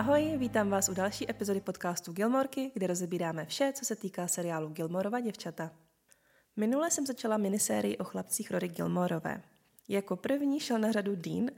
Ahoj, 0.00 0.36
vítám 0.36 0.70
vás 0.70 0.88
u 0.88 0.94
další 0.94 1.30
epizody 1.30 1.60
podcastu 1.60 2.12
Gilmorky, 2.12 2.70
kde 2.74 2.86
rozebíráme 2.86 3.46
vše, 3.46 3.72
co 3.74 3.84
se 3.84 3.96
týká 3.96 4.28
seriálu 4.28 4.68
Gilmorova 4.68 5.20
děvčata. 5.20 5.70
Minule 6.56 6.90
jsem 6.90 7.06
začala 7.06 7.36
minisérii 7.36 7.98
o 7.98 8.04
chlapcích 8.04 8.50
Rory 8.50 8.68
Gilmorové. 8.68 9.42
Jako 9.88 10.16
první 10.16 10.60
šel 10.60 10.78
na 10.78 10.92
řadu 10.92 11.16
Dean, 11.16 11.50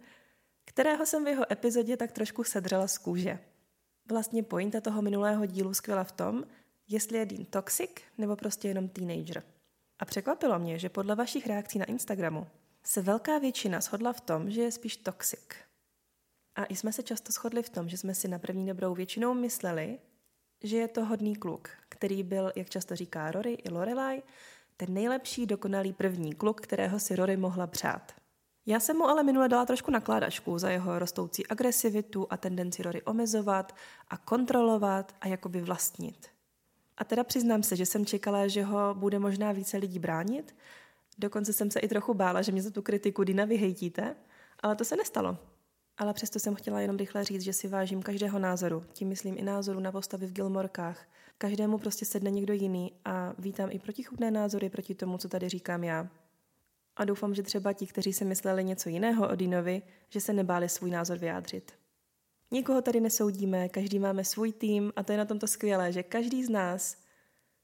kterého 0.64 1.07
jsem 1.07 1.25
v 1.25 1.29
jeho 1.29 1.52
epizodě 1.52 1.96
tak 1.96 2.12
trošku 2.12 2.44
sedřela 2.44 2.86
z 2.89 2.98
kůže. 2.98 3.39
Vlastně 4.08 4.43
pointa 4.43 4.80
toho 4.80 5.02
minulého 5.02 5.46
dílu 5.46 5.74
skvěla 5.74 6.04
v 6.04 6.12
tom, 6.12 6.45
jestli 6.88 7.18
je 7.18 7.27
Dean 7.27 7.45
toxic 7.45 7.90
nebo 8.18 8.36
prostě 8.36 8.68
jenom 8.68 8.88
teenager. 8.88 9.43
A 9.98 10.04
překvapilo 10.04 10.59
mě, 10.59 10.79
že 10.79 10.88
podle 10.88 11.14
vašich 11.14 11.46
reakcí 11.46 11.79
na 11.79 11.85
Instagramu 11.85 12.46
se 12.82 13.02
velká 13.02 13.38
většina 13.38 13.80
shodla 13.80 14.13
v 14.13 14.21
tom, 14.21 14.50
že 14.50 14.63
je 14.63 14.72
spíš 14.72 14.96
toxic. 14.96 15.71
A 16.56 16.64
i 16.64 16.76
jsme 16.76 16.92
se 16.92 17.02
často 17.02 17.32
shodli 17.32 17.62
v 17.62 17.70
tom, 17.70 17.88
že 17.88 17.96
jsme 17.96 18.14
si 18.14 18.29
na 18.29 18.38
první 18.38 18.66
dobrou 18.66 18.94
většinou 18.94 19.34
mysleli, 19.34 19.98
že 20.62 20.76
je 20.76 20.88
to 20.88 21.04
hodný 21.04 21.36
kluk, 21.36 21.68
který 21.88 22.22
byl, 22.22 22.52
jak 22.56 22.70
často 22.70 22.96
říká 22.96 23.30
Rory 23.30 23.52
i 23.52 23.70
Lorelai, 23.70 24.22
ten 24.76 24.94
nejlepší 24.94 25.46
dokonalý 25.46 25.93
první 25.93 26.34
kluk, 26.34 26.60
kterého 26.60 27.00
si 27.00 27.16
Rory 27.16 27.36
mohla 27.36 27.66
přát. 27.66 28.12
Já 28.66 28.80
jsem 28.80 28.96
mu 28.96 29.04
ale 29.04 29.22
minule 29.22 29.48
dala 29.48 29.66
trošku 29.66 29.90
nakládačku 29.90 30.58
za 30.58 30.70
jeho 30.70 30.98
rostoucí 30.98 31.46
agresivitu 31.46 32.27
a 32.30 32.36
tendenci 32.36 32.82
Rory 32.82 33.02
omezovat 33.02 33.74
a 34.08 34.16
kontrolovat 34.16 35.14
a 35.20 35.28
jakoby 35.28 35.60
vlastnit. 35.60 36.28
A 36.96 37.05
teda 37.05 37.24
přiznám 37.24 37.62
se, 37.62 37.77
že 37.77 37.86
jsem 37.86 38.06
čekala, 38.06 38.48
že 38.48 38.62
ho 38.62 38.94
bude 38.94 39.19
možná 39.19 39.52
více 39.52 39.77
lidí 39.77 39.98
bránit. 39.98 40.55
Dokonce 41.19 41.52
jsem 41.52 41.70
se 41.70 41.80
i 41.80 41.88
trochu 41.88 42.14
bála, 42.14 42.42
že 42.42 42.52
mě 42.52 42.62
za 42.62 42.70
tu 42.70 42.82
kritiku 42.82 43.24
Dina 43.24 43.44
vyhejtíte, 43.44 44.16
ale 44.60 44.77
to 44.77 44.84
se 44.84 44.96
nestalo. 44.96 45.38
Ale 45.98 46.14
přesto 46.14 46.38
jsem 46.38 46.54
chtěla 46.54 46.80
jenom 46.80 46.96
rychle 46.96 47.24
říct, 47.24 47.42
že 47.42 47.52
si 47.52 47.68
vážím 47.68 48.02
každého 48.02 48.38
názoru. 48.38 48.84
Tím 48.92 49.08
myslím 49.08 49.38
i 49.38 49.42
názoru 49.42 49.80
na 49.80 49.92
postavy 49.92 50.26
v 50.26 50.32
Gilmorkách. 50.32 51.08
Každému 51.38 51.78
prostě 51.78 52.04
sedne 52.04 52.30
někdo 52.30 52.54
jiný 52.54 52.92
a 53.04 53.34
vítám 53.38 53.68
i 53.72 53.78
protichudné 53.78 54.30
názory 54.30 54.70
proti 54.70 54.94
tomu, 54.94 55.18
co 55.18 55.28
tady 55.28 55.48
říkám 55.48 55.84
já. 55.84 56.08
A 56.96 57.04
doufám, 57.04 57.34
že 57.34 57.42
třeba 57.42 57.72
ti, 57.72 57.86
kteří 57.86 58.12
si 58.12 58.24
mysleli 58.24 58.64
něco 58.64 58.88
jiného 58.88 59.28
o 59.28 59.34
Dinovi, 59.34 59.82
že 60.10 60.20
se 60.20 60.32
nebáli 60.32 60.68
svůj 60.68 60.90
názor 60.90 61.18
vyjádřit. 61.18 61.72
Nikoho 62.50 62.82
tady 62.82 63.00
nesoudíme, 63.00 63.68
každý 63.68 63.98
máme 63.98 64.24
svůj 64.24 64.52
tým 64.52 64.92
a 64.96 65.02
to 65.02 65.12
je 65.12 65.18
na 65.18 65.24
tomto 65.24 65.46
skvělé, 65.46 65.92
že 65.92 66.02
každý 66.02 66.44
z 66.44 66.48
nás 66.48 66.96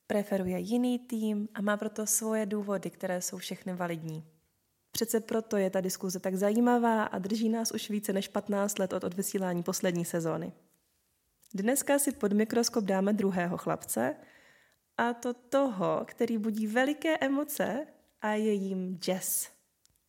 preferuje 0.07 0.59
jiný 0.59 0.99
tým 0.99 1.49
a 1.55 1.63
má 1.63 1.77
proto 1.77 2.07
svoje 2.07 2.47
důvody, 2.47 2.91
které 2.91 3.23
jsou 3.23 3.37
všechny 3.39 3.75
validní. 3.75 4.25
Přece 4.99 5.21
proto 5.21 5.57
je 5.57 5.71
ta 5.71 5.81
diskuze 5.81 6.21
tak 6.21 6.35
zajímavá 6.35 7.03
a 7.03 7.19
drží 7.19 7.49
nás 7.49 7.71
už 7.71 7.91
více 7.91 8.13
než 8.13 8.29
15 8.29 8.79
let 8.79 8.93
od 8.93 9.05
odvysílání 9.05 9.63
poslední 9.63 10.05
sezóny. 10.05 10.53
Dneska 11.55 11.99
si 11.99 12.13
pod 12.13 12.33
mikroskop 12.33 12.85
dáme 12.85 13.13
druhého 13.13 13.59
chlapce, 13.59 14.17
a 14.97 15.15
to 15.15 15.35
toho, 15.35 16.03
který 16.05 16.39
budí 16.39 16.67
veliké 16.67 17.17
emoce 17.17 17.87
a 18.23 18.31
je 18.31 18.53
jím 18.53 19.01
Jess. 19.09 19.49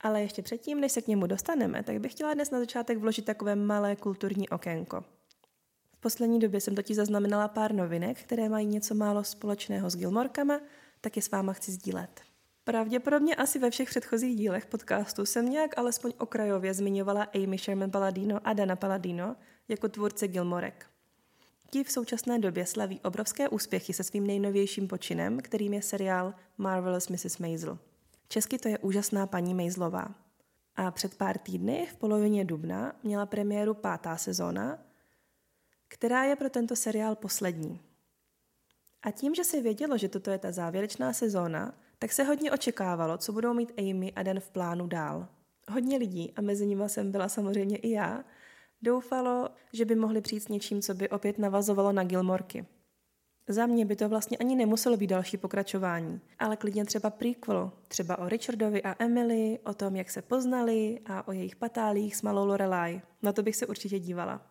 Ale 0.01 0.21
ještě 0.21 0.41
předtím, 0.41 0.81
než 0.81 0.91
se 0.91 1.01
k 1.01 1.07
němu 1.07 1.27
dostaneme, 1.27 1.83
tak 1.83 1.99
bych 1.99 2.11
chtěla 2.11 2.33
dnes 2.33 2.51
na 2.51 2.59
začátek 2.59 2.97
vložit 2.97 3.25
takové 3.25 3.55
malé 3.55 3.95
kulturní 3.95 4.49
okénko. 4.49 5.01
V 5.93 5.99
poslední 5.99 6.39
době 6.39 6.61
jsem 6.61 6.75
totiž 6.75 6.95
zaznamenala 6.95 7.47
pár 7.47 7.73
novinek, 7.73 8.23
které 8.23 8.49
mají 8.49 8.65
něco 8.65 8.95
málo 8.95 9.23
společného 9.23 9.89
s 9.89 9.95
Gilmorkama, 9.95 10.59
tak 11.01 11.15
je 11.15 11.21
s 11.21 11.31
váma 11.31 11.53
chci 11.53 11.71
sdílet. 11.71 12.28
Pravděpodobně 12.63 13.35
asi 13.35 13.59
ve 13.59 13.69
všech 13.69 13.89
předchozích 13.89 14.35
dílech 14.35 14.65
podcastu 14.65 15.25
jsem 15.25 15.49
nějak 15.49 15.77
alespoň 15.77 16.13
okrajově 16.17 16.73
zmiňovala 16.73 17.23
Amy 17.23 17.57
Sherman 17.57 17.91
Paladino 17.91 18.39
a 18.43 18.53
Dana 18.53 18.75
Paladino 18.75 19.35
jako 19.67 19.89
tvůrce 19.89 20.27
Gilmorek. 20.27 20.85
Ti 21.71 21.83
v 21.83 21.91
současné 21.91 22.39
době 22.39 22.65
slaví 22.65 22.99
obrovské 23.03 23.49
úspěchy 23.49 23.93
se 23.93 24.03
svým 24.03 24.27
nejnovějším 24.27 24.87
počinem, 24.87 25.39
kterým 25.39 25.73
je 25.73 25.81
seriál 25.81 26.33
Marvelous 26.57 27.07
Mrs. 27.07 27.37
Maisel. 27.37 27.79
Česky 28.27 28.57
to 28.57 28.67
je 28.67 28.77
úžasná 28.79 29.27
paní 29.27 29.53
Maislová. 29.53 30.15
A 30.75 30.91
před 30.91 31.15
pár 31.17 31.37
týdny, 31.37 31.87
v 31.91 31.95
polovině 31.95 32.45
dubna, 32.45 32.93
měla 33.03 33.25
premiéru 33.25 33.73
pátá 33.73 34.17
sezóna, 34.17 34.79
která 35.87 36.23
je 36.23 36.35
pro 36.35 36.49
tento 36.49 36.75
seriál 36.75 37.15
poslední. 37.15 37.81
A 39.01 39.11
tím, 39.11 39.35
že 39.35 39.43
se 39.43 39.61
vědělo, 39.61 39.97
že 39.97 40.09
toto 40.09 40.31
je 40.31 40.37
ta 40.37 40.51
závěrečná 40.51 41.13
sezóna, 41.13 41.73
tak 41.99 42.11
se 42.11 42.23
hodně 42.23 42.51
očekávalo, 42.51 43.17
co 43.17 43.33
budou 43.33 43.53
mít 43.53 43.73
Amy 43.77 44.13
a 44.15 44.23
Dan 44.23 44.39
v 44.39 44.49
plánu 44.49 44.87
dál. 44.87 45.27
Hodně 45.71 45.97
lidí, 45.97 46.33
a 46.35 46.41
mezi 46.41 46.67
nimi 46.67 46.83
jsem 46.87 47.11
byla 47.11 47.29
samozřejmě 47.29 47.77
i 47.77 47.91
já, 47.91 48.23
doufalo, 48.81 49.49
že 49.73 49.85
by 49.85 49.95
mohli 49.95 50.21
přijít 50.21 50.39
s 50.39 50.47
něčím, 50.47 50.81
co 50.81 50.93
by 50.93 51.09
opět 51.09 51.39
navazovalo 51.39 51.91
na 51.91 52.03
Gilmorky. 52.03 52.65
Za 53.47 53.65
mě 53.65 53.85
by 53.85 53.95
to 53.95 54.09
vlastně 54.09 54.37
ani 54.37 54.55
nemuselo 54.55 54.97
být 54.97 55.07
další 55.07 55.37
pokračování, 55.37 56.21
ale 56.39 56.57
klidně 56.57 56.85
třeba 56.85 57.09
prequel, 57.09 57.71
třeba 57.87 58.19
o 58.19 58.29
Richardovi 58.29 58.83
a 58.83 58.95
Emily, 58.99 59.59
o 59.65 59.73
tom, 59.73 59.95
jak 59.95 60.09
se 60.09 60.21
poznali 60.21 60.99
a 61.05 61.27
o 61.27 61.31
jejich 61.31 61.55
patálích 61.55 62.15
s 62.15 62.21
malou 62.21 62.45
Lorelai. 62.45 63.01
Na 63.21 63.33
to 63.33 63.43
bych 63.43 63.55
se 63.55 63.65
určitě 63.65 63.99
dívala. 63.99 64.41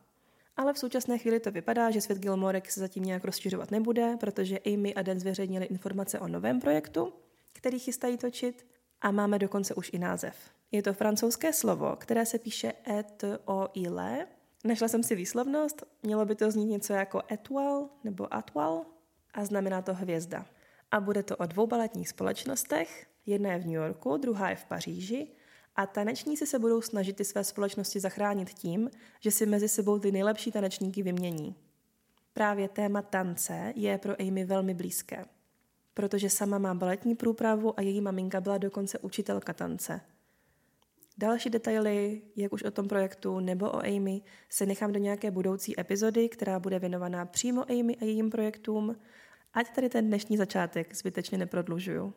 Ale 0.57 0.73
v 0.73 0.79
současné 0.79 1.19
chvíli 1.19 1.41
to 1.41 1.51
vypadá, 1.51 1.91
že 1.91 2.01
svět 2.01 2.19
Gilmorek 2.19 2.71
se 2.71 2.81
zatím 2.81 3.05
nějak 3.05 3.25
rozšiřovat 3.25 3.71
nebude, 3.71 4.17
protože 4.21 4.59
Amy 4.59 4.95
a 4.95 5.03
Dan 5.03 5.21
zveřejnili 5.21 5.67
informace 5.67 6.21
o 6.21 6.29
novém 6.29 6.61
projektu, 6.61 7.13
který 7.53 7.79
chystají 7.79 8.17
točit 8.17 8.67
a 9.01 9.11
máme 9.11 9.39
dokonce 9.39 9.75
už 9.75 9.91
i 9.93 9.99
název. 9.99 10.37
Je 10.73 10.83
to 10.83 10.93
francouzské 10.93 11.53
slovo, 11.53 11.97
které 11.97 12.27
se 12.27 12.39
píše 12.39 12.73
et 12.89 13.25
o 13.45 13.69
ile. 13.75 14.27
Našla 14.65 14.89
jsem 14.89 15.03
si 15.03 15.15
výslovnost, 15.15 15.85
mělo 16.03 16.25
by 16.25 16.35
to 16.35 16.51
znít 16.51 16.67
něco 16.67 16.93
jako 16.93 17.23
étoile 17.33 17.89
nebo 18.05 18.35
atoile 18.35 18.85
a 19.35 19.45
znamená 19.45 19.83
to 19.83 19.95
hvězda. 19.95 20.47
A 20.91 21.01
bude 21.01 21.23
to 21.23 21.37
o 21.37 21.47
dvou 21.47 21.67
baletních 21.67 22.09
společnostech, 22.09 23.07
jedna 23.27 23.53
je 23.53 23.59
v 23.59 23.67
New 23.67 23.75
Yorku, 23.75 24.17
druhá 24.17 24.51
je 24.51 24.57
v 24.57 24.65
Paříži 24.65 25.29
a 25.77 25.87
tanečníci 25.87 26.47
se 26.47 26.59
budou 26.59 26.83
snažit 26.83 27.17
ty 27.17 27.25
své 27.25 27.45
společnosti 27.45 28.01
zachránit 28.01 28.51
tím, 28.51 28.91
že 29.21 29.31
si 29.31 29.47
mezi 29.47 29.69
sebou 29.69 29.99
ty 29.99 30.13
nejlepší 30.13 30.53
tanečníky 30.53 31.03
vymění. 31.03 31.55
Právě 32.33 32.69
téma 32.69 33.03
tance 33.03 33.73
je 33.77 33.99
pro 33.99 34.21
Amy 34.21 34.45
velmi 34.45 34.75
blízké 34.75 35.25
protože 35.99 36.31
sama 36.31 36.59
má 36.59 36.75
baletní 36.75 37.15
průpravu 37.15 37.79
a 37.79 37.83
její 37.83 38.01
maminka 38.01 38.41
byla 38.41 38.59
dokonce 38.59 38.99
učitelka 38.99 39.53
tance. 39.53 40.01
Další 41.19 41.51
detaily, 41.51 42.23
jak 42.37 42.53
už 42.53 42.63
o 42.63 42.71
tom 42.71 42.89
projektu 42.89 43.41
nebo 43.41 43.71
o 43.71 43.87
Amy, 43.87 44.23
se 44.49 44.67
nechám 44.67 44.93
do 44.93 44.99
nějaké 44.99 45.31
budoucí 45.31 45.81
epizody, 45.81 46.29
která 46.29 46.59
bude 46.59 46.79
věnovaná 46.79 47.27
přímo 47.27 47.71
Amy 47.71 47.97
a 47.97 48.05
jejím 48.05 48.31
projektům, 48.31 48.97
ať 49.55 49.75
tady 49.75 49.89
ten 49.89 50.07
dnešní 50.07 50.37
začátek 50.37 50.97
zbytečně 50.97 51.39
neprodlužuju. 51.39 52.15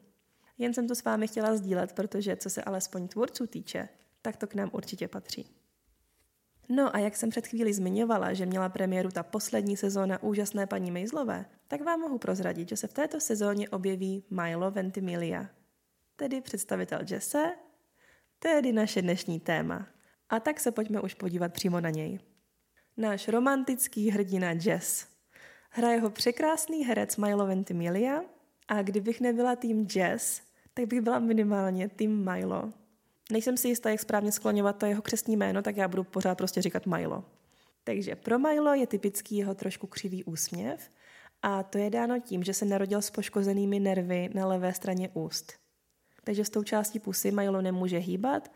Jen 0.58 0.74
jsem 0.74 0.88
to 0.88 0.96
s 0.96 1.03
vámi 1.03 1.28
chtěla 1.28 1.56
sdílet, 1.56 1.94
protože 1.94 2.36
co 2.36 2.50
se 2.50 2.64
alespoň 2.64 3.08
tvůrců 3.08 3.47
týče, 3.47 3.90
tak 4.22 4.38
to 4.38 4.47
k 4.47 4.56
nám 4.56 4.70
určitě 4.74 5.08
patří. 5.08 5.61
No 6.74 6.96
a 6.96 7.00
jak 7.00 7.16
jsem 7.16 7.30
před 7.30 7.48
chvílí 7.48 7.74
zmiňovala, 7.74 8.34
že 8.34 8.46
měla 8.46 8.70
premiéru 8.70 9.12
ta 9.12 9.24
poslední 9.24 9.78
sezóna 9.78 10.24
úžasné 10.24 10.68
paní 10.68 10.92
Mejzlové, 10.92 11.46
tak 11.68 11.82
vám 11.82 12.00
mohu 12.00 12.18
prozradit, 12.18 12.70
že 12.70 12.78
se 12.78 12.88
v 12.88 12.94
této 12.94 13.20
sezóně 13.20 13.70
objeví 13.70 14.24
Milo 14.30 14.72
Ventimiglia, 14.72 15.50
tedy 16.16 16.42
představitel 16.42 17.00
Jesse, 17.09 17.52
tedy 18.40 18.72
naše 18.72 19.02
dnešní 19.02 19.40
téma. 19.40 19.88
A 20.30 20.40
tak 20.40 20.59
se 20.59 20.72
pojďme 20.72 21.02
už 21.02 21.14
podívat 21.14 21.54
přímo 21.54 21.80
na 21.80 21.90
něj. 21.90 22.20
Náš 22.98 23.28
romantický 23.28 24.09
hrdina 24.09 24.52
Jess. 24.52 25.08
Hraje 25.70 26.00
ho 26.00 26.09
překrásný 26.09 26.86
herec 26.86 27.18
Milo 27.18 27.48
Ventimiglia 27.48 28.22
a 28.68 28.82
kdybych 28.82 29.22
nebyla 29.22 29.56
tým 29.56 29.88
Jess, 29.96 30.42
tak 30.73 30.85
bych 30.85 31.02
byla 31.02 31.20
minimálně 31.20 31.90
tým 31.90 32.26
Milo. 32.32 32.73
Nejsem 33.32 33.58
si 33.58 33.68
jistá, 33.68 33.90
jak 33.90 34.00
správně 34.00 34.32
skloňovat 34.32 34.78
to 34.78 34.86
jeho 34.86 35.02
křestní 35.02 35.38
jméno, 35.38 35.62
tak 35.62 35.78
já 35.78 35.88
budu 35.88 36.04
pořád 36.04 36.38
prostě 36.38 36.62
říkat 36.62 36.86
Milo. 36.86 37.24
Takže 37.84 38.16
pro 38.16 38.40
Milo 38.40 38.74
je 38.74 38.88
typický 38.88 39.38
jeho 39.38 39.56
trošku 39.56 39.88
křivý 39.88 40.24
úsměv 40.24 40.90
a 41.42 41.64
to 41.64 41.78
je 41.78 41.90
dáno 41.90 42.20
tím, 42.20 42.44
že 42.44 42.54
se 42.54 42.66
narodil 42.66 43.02
s 43.02 43.10
poškozenými 43.10 43.80
nervy 43.80 44.30
na 44.34 44.48
levé 44.48 44.74
straně 44.74 45.10
úst. 45.14 45.54
Takže 46.24 46.46
s 46.46 46.50
tou 46.50 46.64
částí 46.64 47.00
pusy 47.00 47.32
Milo 47.32 47.62
nemůže 47.62 47.98
hýbat 47.98 48.52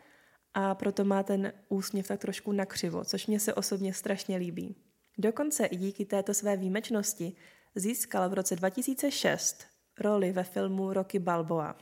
a 0.54 0.76
proto 0.76 1.06
má 1.06 1.24
ten 1.24 1.54
úsměv 1.70 2.08
tak 2.08 2.20
trošku 2.20 2.52
nakřivo, 2.52 3.04
což 3.04 3.28
mě 3.28 3.40
se 3.40 3.54
osobně 3.54 3.94
strašně 3.94 4.38
líbí. 4.38 4.76
Dokonce 5.18 5.66
i 5.66 5.76
díky 5.76 6.06
této 6.06 6.34
své 6.34 6.58
výjimečnosti 6.58 7.34
získal 7.76 8.30
v 8.30 8.34
roce 8.34 8.56
2006 8.56 9.66
roli 10.00 10.32
ve 10.32 10.44
filmu 10.44 10.94
Rocky 10.94 11.20
Balboa. 11.20 11.76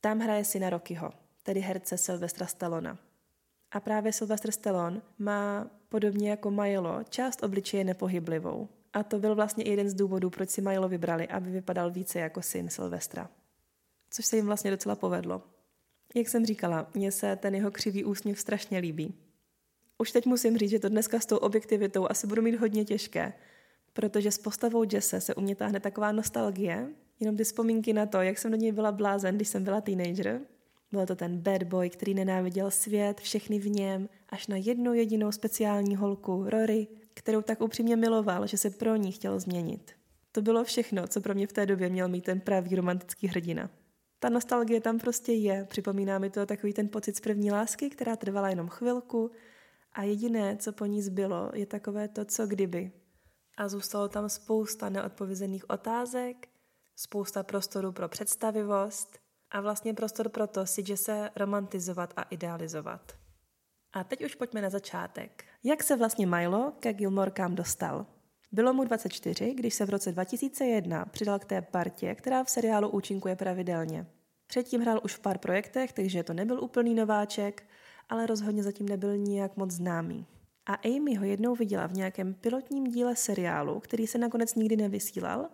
Tam 0.00 0.18
hraje 0.18 0.44
syna 0.44 0.70
Rockyho 0.70 1.21
tedy 1.42 1.60
herce 1.60 1.98
Sylvestra 1.98 2.46
Stallona. 2.46 2.98
A 3.70 3.80
právě 3.80 4.12
Sylvester 4.12 4.50
Stallone 4.50 5.02
má, 5.18 5.70
podobně 5.88 6.30
jako 6.30 6.50
Milo, 6.50 7.04
část 7.08 7.42
obličeje 7.42 7.84
nepohyblivou. 7.84 8.68
A 8.92 9.02
to 9.02 9.18
byl 9.18 9.34
vlastně 9.34 9.64
jeden 9.64 9.88
z 9.88 9.94
důvodů, 9.94 10.30
proč 10.30 10.50
si 10.50 10.60
Milo 10.60 10.88
vybrali, 10.88 11.28
aby 11.28 11.50
vypadal 11.50 11.90
více 11.90 12.18
jako 12.18 12.42
syn 12.42 12.68
Sylvestra. 12.68 13.30
Což 14.10 14.26
se 14.26 14.36
jim 14.36 14.46
vlastně 14.46 14.70
docela 14.70 14.96
povedlo. 14.96 15.42
Jak 16.14 16.28
jsem 16.28 16.46
říkala, 16.46 16.90
mně 16.94 17.12
se 17.12 17.36
ten 17.36 17.54
jeho 17.54 17.70
křivý 17.70 18.04
úsměv 18.04 18.40
strašně 18.40 18.78
líbí. 18.78 19.14
Už 19.98 20.12
teď 20.12 20.26
musím 20.26 20.58
říct, 20.58 20.70
že 20.70 20.78
to 20.78 20.88
dneska 20.88 21.20
s 21.20 21.26
tou 21.26 21.36
objektivitou 21.36 22.10
asi 22.10 22.26
budu 22.26 22.42
mít 22.42 22.54
hodně 22.54 22.84
těžké, 22.84 23.32
protože 23.92 24.30
s 24.30 24.38
postavou 24.38 24.84
Jesse 24.92 25.20
se 25.20 25.34
u 25.34 25.40
mě 25.40 25.56
táhne 25.56 25.80
taková 25.80 26.12
nostalgie, 26.12 26.88
jenom 27.20 27.36
ty 27.36 27.44
vzpomínky 27.44 27.92
na 27.92 28.06
to, 28.06 28.20
jak 28.20 28.38
jsem 28.38 28.50
do 28.50 28.56
něj 28.56 28.72
byla 28.72 28.92
blázen, 28.92 29.36
když 29.36 29.48
jsem 29.48 29.64
byla 29.64 29.80
teenager. 29.80 30.40
Byl 30.92 31.06
to 31.06 31.16
ten 31.16 31.38
bad 31.38 31.62
boy, 31.62 31.90
který 31.90 32.14
nenáviděl 32.14 32.70
svět, 32.70 33.20
všechny 33.20 33.58
v 33.58 33.68
něm, 33.68 34.08
až 34.28 34.46
na 34.46 34.56
jednu 34.56 34.94
jedinou 34.94 35.32
speciální 35.32 35.96
holku, 35.96 36.44
Rory, 36.48 36.88
kterou 37.14 37.42
tak 37.42 37.60
upřímně 37.60 37.96
miloval, 37.96 38.46
že 38.46 38.56
se 38.56 38.70
pro 38.70 38.96
ní 38.96 39.12
chtěl 39.12 39.40
změnit. 39.40 39.92
To 40.32 40.42
bylo 40.42 40.64
všechno, 40.64 41.06
co 41.06 41.20
pro 41.20 41.34
mě 41.34 41.46
v 41.46 41.52
té 41.52 41.66
době 41.66 41.88
měl 41.88 42.08
mít 42.08 42.24
ten 42.24 42.40
pravý 42.40 42.76
romantický 42.76 43.26
hrdina. 43.26 43.70
Ta 44.18 44.28
nostalgie 44.28 44.80
tam 44.80 44.98
prostě 44.98 45.32
je, 45.32 45.66
připomíná 45.70 46.18
mi 46.18 46.30
to 46.30 46.46
takový 46.46 46.72
ten 46.72 46.88
pocit 46.88 47.16
z 47.16 47.20
první 47.20 47.50
lásky, 47.50 47.90
která 47.90 48.16
trvala 48.16 48.48
jenom 48.48 48.68
chvilku 48.68 49.30
a 49.92 50.02
jediné, 50.02 50.56
co 50.56 50.72
po 50.72 50.86
ní 50.86 51.02
zbylo, 51.02 51.50
je 51.54 51.66
takové 51.66 52.08
to, 52.08 52.24
co 52.24 52.46
kdyby. 52.46 52.92
A 53.56 53.68
zůstalo 53.68 54.08
tam 54.08 54.28
spousta 54.28 54.88
neodpovězených 54.88 55.70
otázek, 55.70 56.48
spousta 56.96 57.42
prostoru 57.42 57.92
pro 57.92 58.08
představivost 58.08 59.21
a 59.52 59.60
vlastně 59.60 59.94
prostor 59.94 60.28
pro 60.28 60.46
to 60.46 60.66
si 60.66 60.96
se 60.96 61.30
romantizovat 61.36 62.12
a 62.16 62.22
idealizovat. 62.22 63.12
A 63.92 64.04
teď 64.04 64.24
už 64.24 64.34
pojďme 64.34 64.62
na 64.62 64.70
začátek. 64.70 65.44
Jak 65.64 65.82
se 65.82 65.96
vlastně 65.96 66.26
Milo 66.26 66.72
ke 66.80 66.92
Gilmorkám 66.92 67.54
dostal? 67.54 68.06
Bylo 68.52 68.72
mu 68.72 68.84
24, 68.84 69.54
když 69.54 69.74
se 69.74 69.86
v 69.86 69.90
roce 69.90 70.12
2001 70.12 71.04
přidal 71.04 71.38
k 71.38 71.44
té 71.44 71.62
partě, 71.62 72.14
která 72.14 72.44
v 72.44 72.50
seriálu 72.50 72.88
účinkuje 72.88 73.36
pravidelně. 73.36 74.06
Předtím 74.46 74.80
hrál 74.80 75.00
už 75.04 75.14
v 75.14 75.20
pár 75.20 75.38
projektech, 75.38 75.92
takže 75.92 76.22
to 76.22 76.32
nebyl 76.32 76.64
úplný 76.64 76.94
nováček, 76.94 77.64
ale 78.08 78.26
rozhodně 78.26 78.62
zatím 78.62 78.88
nebyl 78.88 79.16
nijak 79.16 79.56
moc 79.56 79.70
známý. 79.70 80.26
A 80.66 80.74
Amy 80.74 81.14
ho 81.14 81.24
jednou 81.24 81.54
viděla 81.54 81.86
v 81.86 81.92
nějakém 81.92 82.34
pilotním 82.34 82.84
díle 82.84 83.16
seriálu, 83.16 83.80
který 83.80 84.06
se 84.06 84.18
nakonec 84.18 84.54
nikdy 84.54 84.76
nevysílal, 84.76 85.48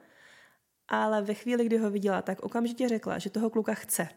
ale 0.88 1.22
ve 1.22 1.34
chvíli, 1.34 1.64
kdy 1.64 1.78
ho 1.78 1.90
viděla, 1.90 2.22
tak 2.22 2.40
okamžitě 2.42 2.88
řekla, 2.88 3.18
že 3.18 3.30
toho 3.30 3.50
kluka 3.50 3.74
chce. 3.74 4.08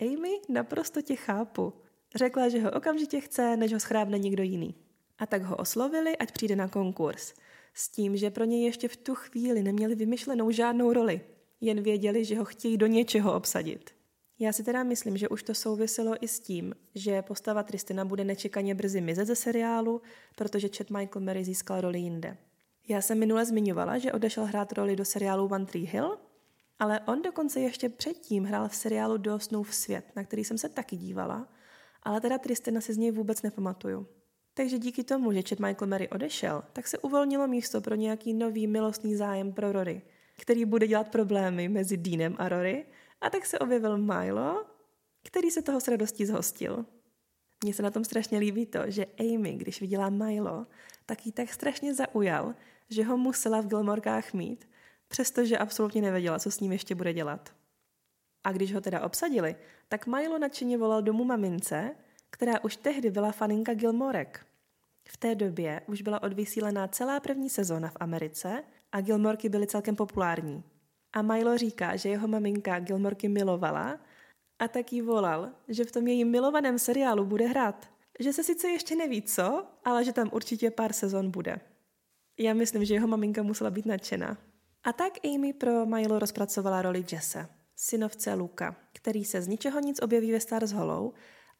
Amy, 0.00 0.40
naprosto 0.48 1.02
tě 1.02 1.16
chápu. 1.16 1.72
Řekla, 2.14 2.48
že 2.48 2.60
ho 2.60 2.70
okamžitě 2.70 3.20
chce, 3.20 3.56
než 3.56 3.72
ho 3.72 3.80
schrábne 3.80 4.18
někdo 4.18 4.42
jiný. 4.42 4.74
A 5.18 5.26
tak 5.26 5.42
ho 5.42 5.56
oslovili, 5.56 6.16
ať 6.16 6.32
přijde 6.32 6.56
na 6.56 6.68
konkurs. 6.68 7.34
S 7.74 7.88
tím, 7.88 8.16
že 8.16 8.30
pro 8.30 8.44
něj 8.44 8.64
ještě 8.64 8.88
v 8.88 8.96
tu 8.96 9.14
chvíli 9.14 9.62
neměli 9.62 9.94
vymyšlenou 9.94 10.50
žádnou 10.50 10.92
roli. 10.92 11.20
Jen 11.60 11.82
věděli, 11.82 12.24
že 12.24 12.38
ho 12.38 12.44
chtějí 12.44 12.76
do 12.76 12.86
něčeho 12.86 13.34
obsadit. 13.34 13.90
Já 14.38 14.52
si 14.52 14.64
teda 14.64 14.82
myslím, 14.82 15.16
že 15.16 15.28
už 15.28 15.42
to 15.42 15.54
souviselo 15.54 16.24
i 16.24 16.28
s 16.28 16.40
tím, 16.40 16.74
že 16.94 17.22
postava 17.22 17.62
Tristina 17.62 18.04
bude 18.04 18.24
nečekaně 18.24 18.74
brzy 18.74 19.00
mizet 19.00 19.26
ze 19.26 19.36
seriálu, 19.36 20.02
protože 20.36 20.68
Chad 20.76 20.90
Michael 20.90 21.24
Mary 21.24 21.44
získal 21.44 21.80
roli 21.80 21.98
jinde. 21.98 22.36
Já 22.90 23.00
jsem 23.00 23.18
minule 23.18 23.44
zmiňovala, 23.44 23.98
že 23.98 24.12
odešel 24.12 24.44
hrát 24.44 24.72
roli 24.72 24.96
do 24.96 25.04
seriálu 25.04 25.46
One 25.46 25.66
Tree 25.66 25.86
Hill, 25.86 26.18
ale 26.78 27.00
on 27.00 27.22
dokonce 27.22 27.60
ještě 27.60 27.88
předtím 27.88 28.44
hrál 28.44 28.68
v 28.68 28.74
seriálu 28.74 29.16
Do 29.16 29.38
v 29.62 29.74
svět, 29.74 30.04
na 30.16 30.24
který 30.24 30.44
jsem 30.44 30.58
se 30.58 30.68
taky 30.68 30.96
dívala, 30.96 31.48
ale 32.02 32.20
teda 32.20 32.38
Tristina 32.38 32.80
si 32.80 32.94
z 32.94 32.96
něj 32.96 33.10
vůbec 33.10 33.42
nepamatuju. 33.42 34.06
Takže 34.54 34.78
díky 34.78 35.04
tomu, 35.04 35.32
že 35.32 35.42
Chad 35.48 35.60
Michael 35.60 35.88
Mary 35.88 36.08
odešel, 36.08 36.62
tak 36.72 36.88
se 36.88 36.98
uvolnilo 36.98 37.48
místo 37.48 37.80
pro 37.80 37.94
nějaký 37.94 38.34
nový 38.34 38.66
milostný 38.66 39.16
zájem 39.16 39.52
pro 39.52 39.72
Rory, 39.72 40.02
který 40.40 40.64
bude 40.64 40.86
dělat 40.86 41.08
problémy 41.08 41.68
mezi 41.68 41.96
Deanem 41.96 42.34
a 42.38 42.48
Rory, 42.48 42.86
a 43.20 43.30
tak 43.30 43.46
se 43.46 43.58
objevil 43.58 43.98
Milo, 43.98 44.64
který 45.24 45.50
se 45.50 45.62
toho 45.62 45.80
s 45.80 45.88
radostí 45.88 46.26
zhostil. 46.26 46.86
Mně 47.64 47.74
se 47.74 47.82
na 47.82 47.90
tom 47.90 48.04
strašně 48.04 48.38
líbí 48.38 48.66
to, 48.66 48.80
že 48.86 49.06
Amy, 49.18 49.52
když 49.52 49.80
viděla 49.80 50.10
Milo, 50.10 50.66
tak 51.06 51.26
jí 51.26 51.32
tak 51.32 51.52
strašně 51.52 51.94
zaujal, 51.94 52.54
že 52.90 53.04
ho 53.04 53.16
musela 53.16 53.60
v 53.60 53.66
Gilmorkách 53.66 54.32
mít, 54.32 54.68
přestože 55.08 55.58
absolutně 55.58 56.02
nevěděla, 56.02 56.38
co 56.38 56.50
s 56.50 56.60
ním 56.60 56.72
ještě 56.72 56.94
bude 56.94 57.12
dělat. 57.12 57.54
A 58.44 58.52
když 58.52 58.74
ho 58.74 58.80
teda 58.80 59.04
obsadili, 59.04 59.56
tak 59.88 60.06
Milo 60.06 60.38
nadšeně 60.38 60.78
volal 60.78 61.02
domů 61.02 61.24
mamince, 61.24 61.94
která 62.30 62.64
už 62.64 62.76
tehdy 62.76 63.10
byla 63.10 63.32
faninka 63.32 63.74
Gilmorek. 63.74 64.46
V 65.08 65.16
té 65.16 65.34
době 65.34 65.80
už 65.86 66.02
byla 66.02 66.22
odvysílená 66.22 66.88
celá 66.88 67.20
první 67.20 67.50
sezóna 67.50 67.88
v 67.88 67.96
Americe 68.00 68.64
a 68.92 69.00
Gilmorky 69.00 69.48
byly 69.48 69.66
celkem 69.66 69.96
populární. 69.96 70.64
A 71.12 71.22
Milo 71.22 71.58
říká, 71.58 71.96
že 71.96 72.08
jeho 72.08 72.28
maminka 72.28 72.78
Gilmorky 72.78 73.28
milovala 73.28 73.98
a 74.58 74.68
tak 74.68 74.92
jí 74.92 75.02
volal, 75.02 75.50
že 75.68 75.84
v 75.84 75.92
tom 75.92 76.06
jejím 76.06 76.30
milovaném 76.30 76.78
seriálu 76.78 77.24
bude 77.24 77.46
hrát. 77.46 77.90
Že 78.20 78.32
se 78.32 78.44
sice 78.44 78.68
ještě 78.68 78.96
neví 78.96 79.22
co, 79.22 79.66
ale 79.84 80.04
že 80.04 80.12
tam 80.12 80.30
určitě 80.32 80.70
pár 80.70 80.92
sezon 80.92 81.30
bude. 81.30 81.60
Já 82.38 82.54
myslím, 82.54 82.84
že 82.84 82.94
jeho 82.94 83.08
maminka 83.08 83.42
musela 83.42 83.70
být 83.70 83.86
nadšená. 83.86 84.38
A 84.84 84.92
tak 84.92 85.12
Amy 85.24 85.52
pro 85.52 85.86
Milo 85.86 86.18
rozpracovala 86.18 86.82
roli 86.82 87.04
Jesse, 87.12 87.48
synovce 87.76 88.34
Luka, 88.34 88.76
který 88.92 89.24
se 89.24 89.42
z 89.42 89.48
ničeho 89.48 89.80
nic 89.80 90.02
objeví 90.02 90.32
ve 90.32 90.40
Stars 90.40 90.72
Hollow 90.72 91.12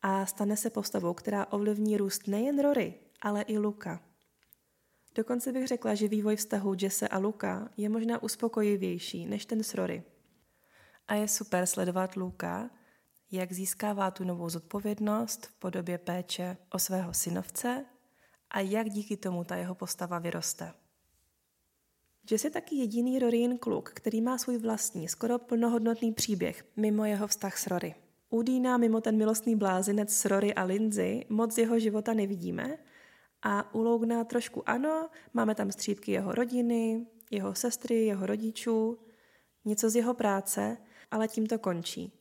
a 0.02 0.26
stane 0.26 0.56
se 0.56 0.70
postavou, 0.70 1.14
která 1.14 1.46
ovlivní 1.46 1.96
růst 1.96 2.26
nejen 2.26 2.62
Rory, 2.62 2.94
ale 3.22 3.42
i 3.42 3.58
Luka. 3.58 4.00
Dokonce 5.14 5.52
bych 5.52 5.66
řekla, 5.66 5.94
že 5.94 6.08
vývoj 6.08 6.36
vztahu 6.36 6.74
Jesse 6.80 7.08
a 7.08 7.18
Luka 7.18 7.68
je 7.76 7.88
možná 7.88 8.22
uspokojivější 8.22 9.26
než 9.26 9.46
ten 9.46 9.62
s 9.62 9.74
Rory. 9.74 10.02
A 11.08 11.14
je 11.14 11.28
super 11.28 11.66
sledovat 11.66 12.16
Luka, 12.16 12.70
jak 13.30 13.52
získává 13.52 14.10
tu 14.10 14.24
novou 14.24 14.48
zodpovědnost 14.48 15.46
v 15.46 15.58
podobě 15.58 15.98
péče 15.98 16.56
o 16.72 16.78
svého 16.78 17.14
synovce 17.14 17.84
a 18.50 18.60
jak 18.60 18.90
díky 18.90 19.16
tomu 19.16 19.44
ta 19.44 19.56
jeho 19.56 19.74
postava 19.74 20.18
vyroste. 20.18 20.72
Jess 22.30 22.44
je 22.44 22.50
taky 22.50 22.76
jediný 22.76 23.18
Roryin 23.18 23.58
kluk, 23.58 23.90
který 23.94 24.20
má 24.20 24.38
svůj 24.38 24.58
vlastní, 24.58 25.08
skoro 25.08 25.38
plnohodnotný 25.38 26.12
příběh, 26.12 26.64
mimo 26.76 27.04
jeho 27.04 27.26
vztah 27.26 27.58
s 27.58 27.66
Rory. 27.66 27.94
U 28.30 28.42
Dina 28.42 28.76
mimo 28.76 29.00
ten 29.00 29.16
milostný 29.16 29.56
blázinec 29.56 30.16
s 30.16 30.24
Rory 30.24 30.54
a 30.54 30.64
Lindsay 30.64 31.24
moc 31.28 31.58
jeho 31.58 31.78
života 31.78 32.14
nevidíme 32.14 32.78
a 33.42 33.74
u 33.74 33.82
Logna 33.82 34.24
trošku 34.24 34.68
ano, 34.68 35.10
máme 35.34 35.54
tam 35.54 35.72
střípky 35.72 36.12
jeho 36.12 36.32
rodiny, 36.32 37.06
jeho 37.30 37.54
sestry, 37.54 38.04
jeho 38.04 38.26
rodičů, 38.26 38.98
něco 39.64 39.90
z 39.90 39.96
jeho 39.96 40.14
práce, 40.14 40.76
ale 41.10 41.28
tím 41.28 41.46
to 41.46 41.58
končí. 41.58 42.12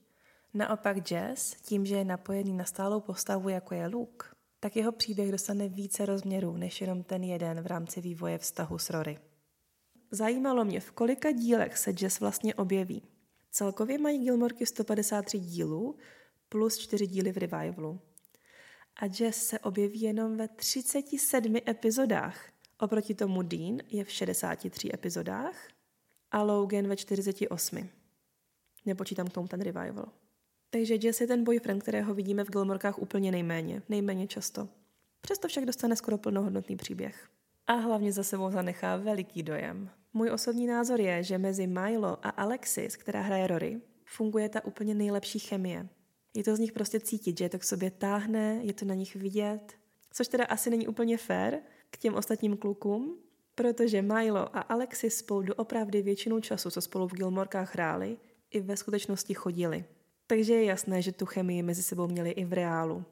Naopak 0.54 1.12
Jess, 1.12 1.62
tím, 1.62 1.86
že 1.86 1.96
je 1.96 2.06
napojený 2.06 2.54
na 2.54 2.66
stálou 2.66 3.00
postavu, 3.00 3.50
jako 3.50 3.74
je 3.74 3.88
Luke, 3.88 4.28
tak 4.60 4.76
jeho 4.76 4.92
příběh 4.92 5.32
dostane 5.32 5.70
více 5.70 6.06
rozměrů 6.06 6.58
než 6.58 6.82
jenom 6.82 7.04
ten 7.04 7.24
jeden 7.24 7.62
v 7.62 7.66
rámci 7.66 8.02
vývoje 8.02 8.38
vztahu 8.38 8.78
s 8.78 8.90
Rory. 8.90 9.18
Zajímalo 10.12 10.66
mě, 10.66 10.80
v 10.80 10.92
kolika 10.92 11.32
dílech 11.32 11.78
se 11.78 11.94
Jess 12.02 12.20
vlastně 12.20 12.56
objeví. 12.56 13.04
Celkově 13.52 13.98
mají 13.98 14.20
Gilmorky 14.20 14.66
153 14.66 15.40
dílů 15.40 15.98
plus 16.50 16.78
4 16.78 17.08
díly 17.08 17.32
v 17.32 17.38
revivalu. 17.38 18.00
A 18.96 19.06
Jess 19.20 19.48
se 19.48 19.60
objeví 19.60 20.02
jenom 20.02 20.38
ve 20.38 20.48
37 20.48 21.56
epizodách. 21.68 22.52
Oproti 22.80 23.16
tomu 23.16 23.42
Dean 23.42 23.78
je 23.90 24.04
v 24.04 24.12
63 24.12 24.90
epizodách 24.94 25.68
a 26.32 26.44
Logan 26.44 26.88
ve 26.88 26.96
48. 26.96 27.90
Nepočítám 28.86 29.28
k 29.28 29.34
tomu 29.34 29.48
ten 29.48 29.62
revival. 29.62 30.12
Takže 30.70 30.98
Jess 31.02 31.22
je 31.22 31.28
ten 31.28 31.44
boyfriend, 31.44 31.82
kterého 31.82 32.14
vidíme 32.14 32.44
v 32.44 32.50
Gilmorkách 32.50 33.00
úplně 33.00 33.32
nejméně, 33.32 33.82
nejméně 33.90 34.28
často. 34.28 34.70
Přesto 35.22 35.48
však 35.48 35.66
dostane 35.66 35.96
skoro 35.96 36.18
plnohodnotný 36.18 36.76
příběh. 36.76 37.30
A 37.68 37.74
hlavně 37.74 38.12
za 38.12 38.24
sebou 38.24 38.52
zanechá 38.52 38.96
veliký 38.98 39.44
dojem. 39.44 39.90
Můj 40.14 40.32
osobní 40.32 40.68
názor 40.68 41.02
je, 41.02 41.24
že 41.24 41.38
mezi 41.38 41.68
Milo 41.68 42.26
a 42.26 42.30
Alexis, 42.30 42.96
která 42.96 43.22
hraje 43.22 43.48
Rory, 43.48 43.82
funguje 44.06 44.50
ta 44.50 44.66
úplně 44.66 44.96
nejlepší 44.96 45.40
chemie. 45.40 45.88
Je 46.34 46.44
to 46.44 46.56
z 46.56 46.60
nich 46.60 46.72
prostě 46.72 47.00
cítit, 47.00 47.38
že 47.38 47.46
je 47.46 47.50
to 47.50 47.60
k 47.60 47.64
sobě 47.64 47.92
táhne, 47.92 48.60
je 48.62 48.74
to 48.74 48.86
na 48.86 48.94
nich 48.94 49.16
vidět, 49.16 49.74
což 50.14 50.28
teda 50.28 50.46
asi 50.46 50.70
není 50.70 50.88
úplně 50.88 51.18
fair 51.18 51.58
k 51.90 51.98
těm 51.98 52.16
ostatním 52.16 52.58
klukům, 52.58 53.18
protože 53.56 54.02
Milo 54.02 54.58
a 54.58 54.60
Alexis 54.60 55.18
spolu 55.18 55.42
doopravdy 55.42 56.02
většinu 56.02 56.40
času, 56.40 56.72
co 56.72 56.82
spolu 56.82 57.08
v 57.08 57.14
Gilmorkách 57.14 57.74
hráli, 57.74 58.18
i 58.52 58.60
ve 58.60 58.78
skutečnosti 58.78 59.34
chodili. 59.34 59.86
Takže 60.28 60.54
je 60.54 60.64
jasné, 60.64 61.02
že 61.02 61.12
tu 61.12 61.26
chemii 61.26 61.64
mezi 61.64 61.84
sebou 61.84 62.08
měli 62.08 62.30
i 62.30 62.46
v 62.46 62.54
reálu. 62.54 63.06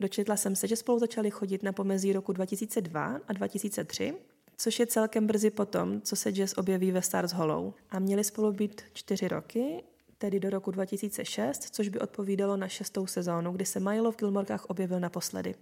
Dočetla 0.00 0.36
jsem 0.36 0.56
se, 0.56 0.68
že 0.68 0.76
spolu 0.76 0.98
začali 0.98 1.30
chodit 1.30 1.62
na 1.62 1.72
pomezí 1.72 2.12
roku 2.12 2.32
2002 2.32 3.20
a 3.28 3.32
2003, 3.32 4.14
což 4.56 4.78
je 4.78 4.86
celkem 4.86 5.26
brzy 5.26 5.50
potom, 5.50 6.00
co 6.00 6.16
se 6.16 6.30
Jess 6.30 6.58
objeví 6.58 6.92
ve 6.92 7.02
Stars 7.02 7.32
Hollow. 7.32 7.72
A 7.90 7.98
měli 7.98 8.24
spolu 8.24 8.52
být 8.52 8.82
čtyři 8.92 9.28
roky, 9.28 9.84
tedy 10.18 10.40
do 10.40 10.50
roku 10.50 10.70
2006, 10.70 11.74
což 11.74 11.88
by 11.88 11.98
odpovídalo 11.98 12.56
na 12.56 12.68
šestou 12.68 13.06
sezónu, 13.06 13.52
kdy 13.52 13.64
se 13.64 13.80
Milo 13.80 14.12
v 14.12 14.16
Gilmorkách 14.16 14.64
objevil 14.64 15.00
naposledy. 15.00 15.54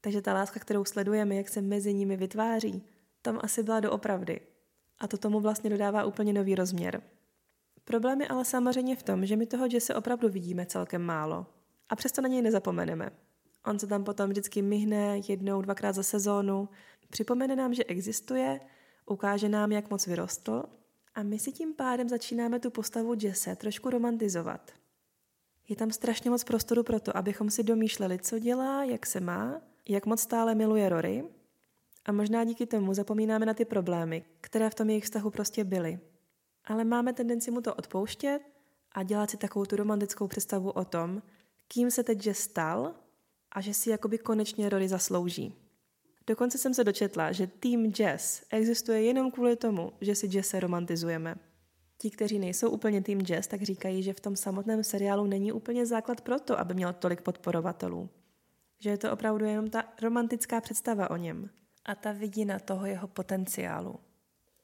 Takže 0.00 0.22
ta 0.22 0.34
láska, 0.34 0.60
kterou 0.60 0.84
sledujeme, 0.84 1.34
jak 1.34 1.48
se 1.48 1.60
mezi 1.60 1.94
nimi 1.94 2.16
vytváří, 2.16 2.82
tam 3.22 3.38
asi 3.42 3.62
byla 3.62 3.80
doopravdy. 3.80 4.40
A 4.98 5.08
to 5.08 5.18
tomu 5.18 5.40
vlastně 5.40 5.70
dodává 5.70 6.04
úplně 6.04 6.32
nový 6.32 6.54
rozměr. 6.54 7.02
Problém 7.88 8.20
je 8.20 8.28
ale 8.28 8.44
samozřejmě 8.44 8.96
v 8.96 9.02
tom, 9.02 9.26
že 9.26 9.36
my 9.36 9.46
toho 9.46 9.66
Jesse 9.70 9.94
opravdu 9.94 10.28
vidíme 10.28 10.66
celkem 10.66 11.02
málo. 11.02 11.46
A 11.88 11.96
přesto 11.96 12.22
na 12.22 12.28
něj 12.28 12.42
nezapomeneme. 12.42 13.10
On 13.66 13.78
se 13.78 13.86
tam 13.86 14.04
potom 14.04 14.30
vždycky 14.30 14.62
myhne 14.62 15.20
jednou, 15.28 15.62
dvakrát 15.62 15.92
za 15.92 16.02
sezónu, 16.02 16.68
připomene 17.10 17.56
nám, 17.56 17.74
že 17.74 17.84
existuje, 17.84 18.60
ukáže 19.06 19.48
nám, 19.48 19.72
jak 19.72 19.90
moc 19.90 20.06
vyrostl 20.06 20.62
a 21.14 21.22
my 21.22 21.38
si 21.38 21.52
tím 21.52 21.74
pádem 21.74 22.08
začínáme 22.08 22.60
tu 22.60 22.70
postavu 22.70 23.14
Jesse 23.22 23.56
trošku 23.56 23.90
romantizovat. 23.90 24.70
Je 25.68 25.76
tam 25.76 25.90
strašně 25.90 26.30
moc 26.30 26.44
prostoru 26.44 26.82
pro 26.82 27.00
to, 27.00 27.16
abychom 27.16 27.50
si 27.50 27.62
domýšleli, 27.62 28.18
co 28.18 28.38
dělá, 28.38 28.84
jak 28.84 29.06
se 29.06 29.20
má, 29.20 29.60
jak 29.88 30.06
moc 30.06 30.20
stále 30.20 30.54
miluje 30.54 30.88
Rory 30.88 31.24
a 32.04 32.12
možná 32.12 32.44
díky 32.44 32.66
tomu 32.66 32.94
zapomínáme 32.94 33.46
na 33.46 33.54
ty 33.54 33.64
problémy, 33.64 34.24
které 34.40 34.70
v 34.70 34.74
tom 34.74 34.90
jejich 34.90 35.04
vztahu 35.04 35.30
prostě 35.30 35.64
byly. 35.64 35.98
Ale 36.68 36.84
máme 36.84 37.12
tendenci 37.12 37.50
mu 37.50 37.60
to 37.60 37.74
odpouštět 37.74 38.40
a 38.92 39.02
dělat 39.02 39.30
si 39.30 39.36
takovou 39.36 39.64
tu 39.64 39.76
romantickou 39.76 40.28
představu 40.28 40.70
o 40.70 40.84
tom, 40.84 41.22
kým 41.68 41.90
se 41.90 42.04
teď 42.04 42.26
Jess 42.26 42.40
stal 42.40 42.94
a 43.52 43.60
že 43.60 43.74
si 43.74 43.90
jakoby 43.90 44.18
konečně 44.18 44.68
Rory 44.68 44.88
zaslouží. 44.88 45.54
Dokonce 46.26 46.58
jsem 46.58 46.74
se 46.74 46.84
dočetla, 46.84 47.32
že 47.32 47.46
tým 47.46 47.92
Jess 47.98 48.42
existuje 48.50 49.02
jenom 49.02 49.30
kvůli 49.30 49.56
tomu, 49.56 49.92
že 50.00 50.14
si 50.14 50.36
Jesse 50.36 50.60
romantizujeme. 50.60 51.34
Ti, 51.98 52.10
kteří 52.10 52.38
nejsou 52.38 52.70
úplně 52.70 53.02
tým 53.02 53.20
Jess, 53.28 53.48
tak 53.48 53.62
říkají, 53.62 54.02
že 54.02 54.12
v 54.12 54.20
tom 54.20 54.36
samotném 54.36 54.84
seriálu 54.84 55.26
není 55.26 55.52
úplně 55.52 55.86
základ 55.86 56.20
pro 56.20 56.40
to, 56.40 56.58
aby 56.58 56.74
měl 56.74 56.92
tolik 56.92 57.20
podporovatelů. 57.20 58.08
Že 58.78 58.90
je 58.90 58.98
to 58.98 59.12
opravdu 59.12 59.44
jenom 59.44 59.70
ta 59.70 59.84
romantická 60.02 60.60
představa 60.60 61.10
o 61.10 61.16
něm 61.16 61.50
a 61.84 61.94
ta 61.94 62.12
vidina 62.12 62.58
toho 62.58 62.86
jeho 62.86 63.08
potenciálu. 63.08 64.00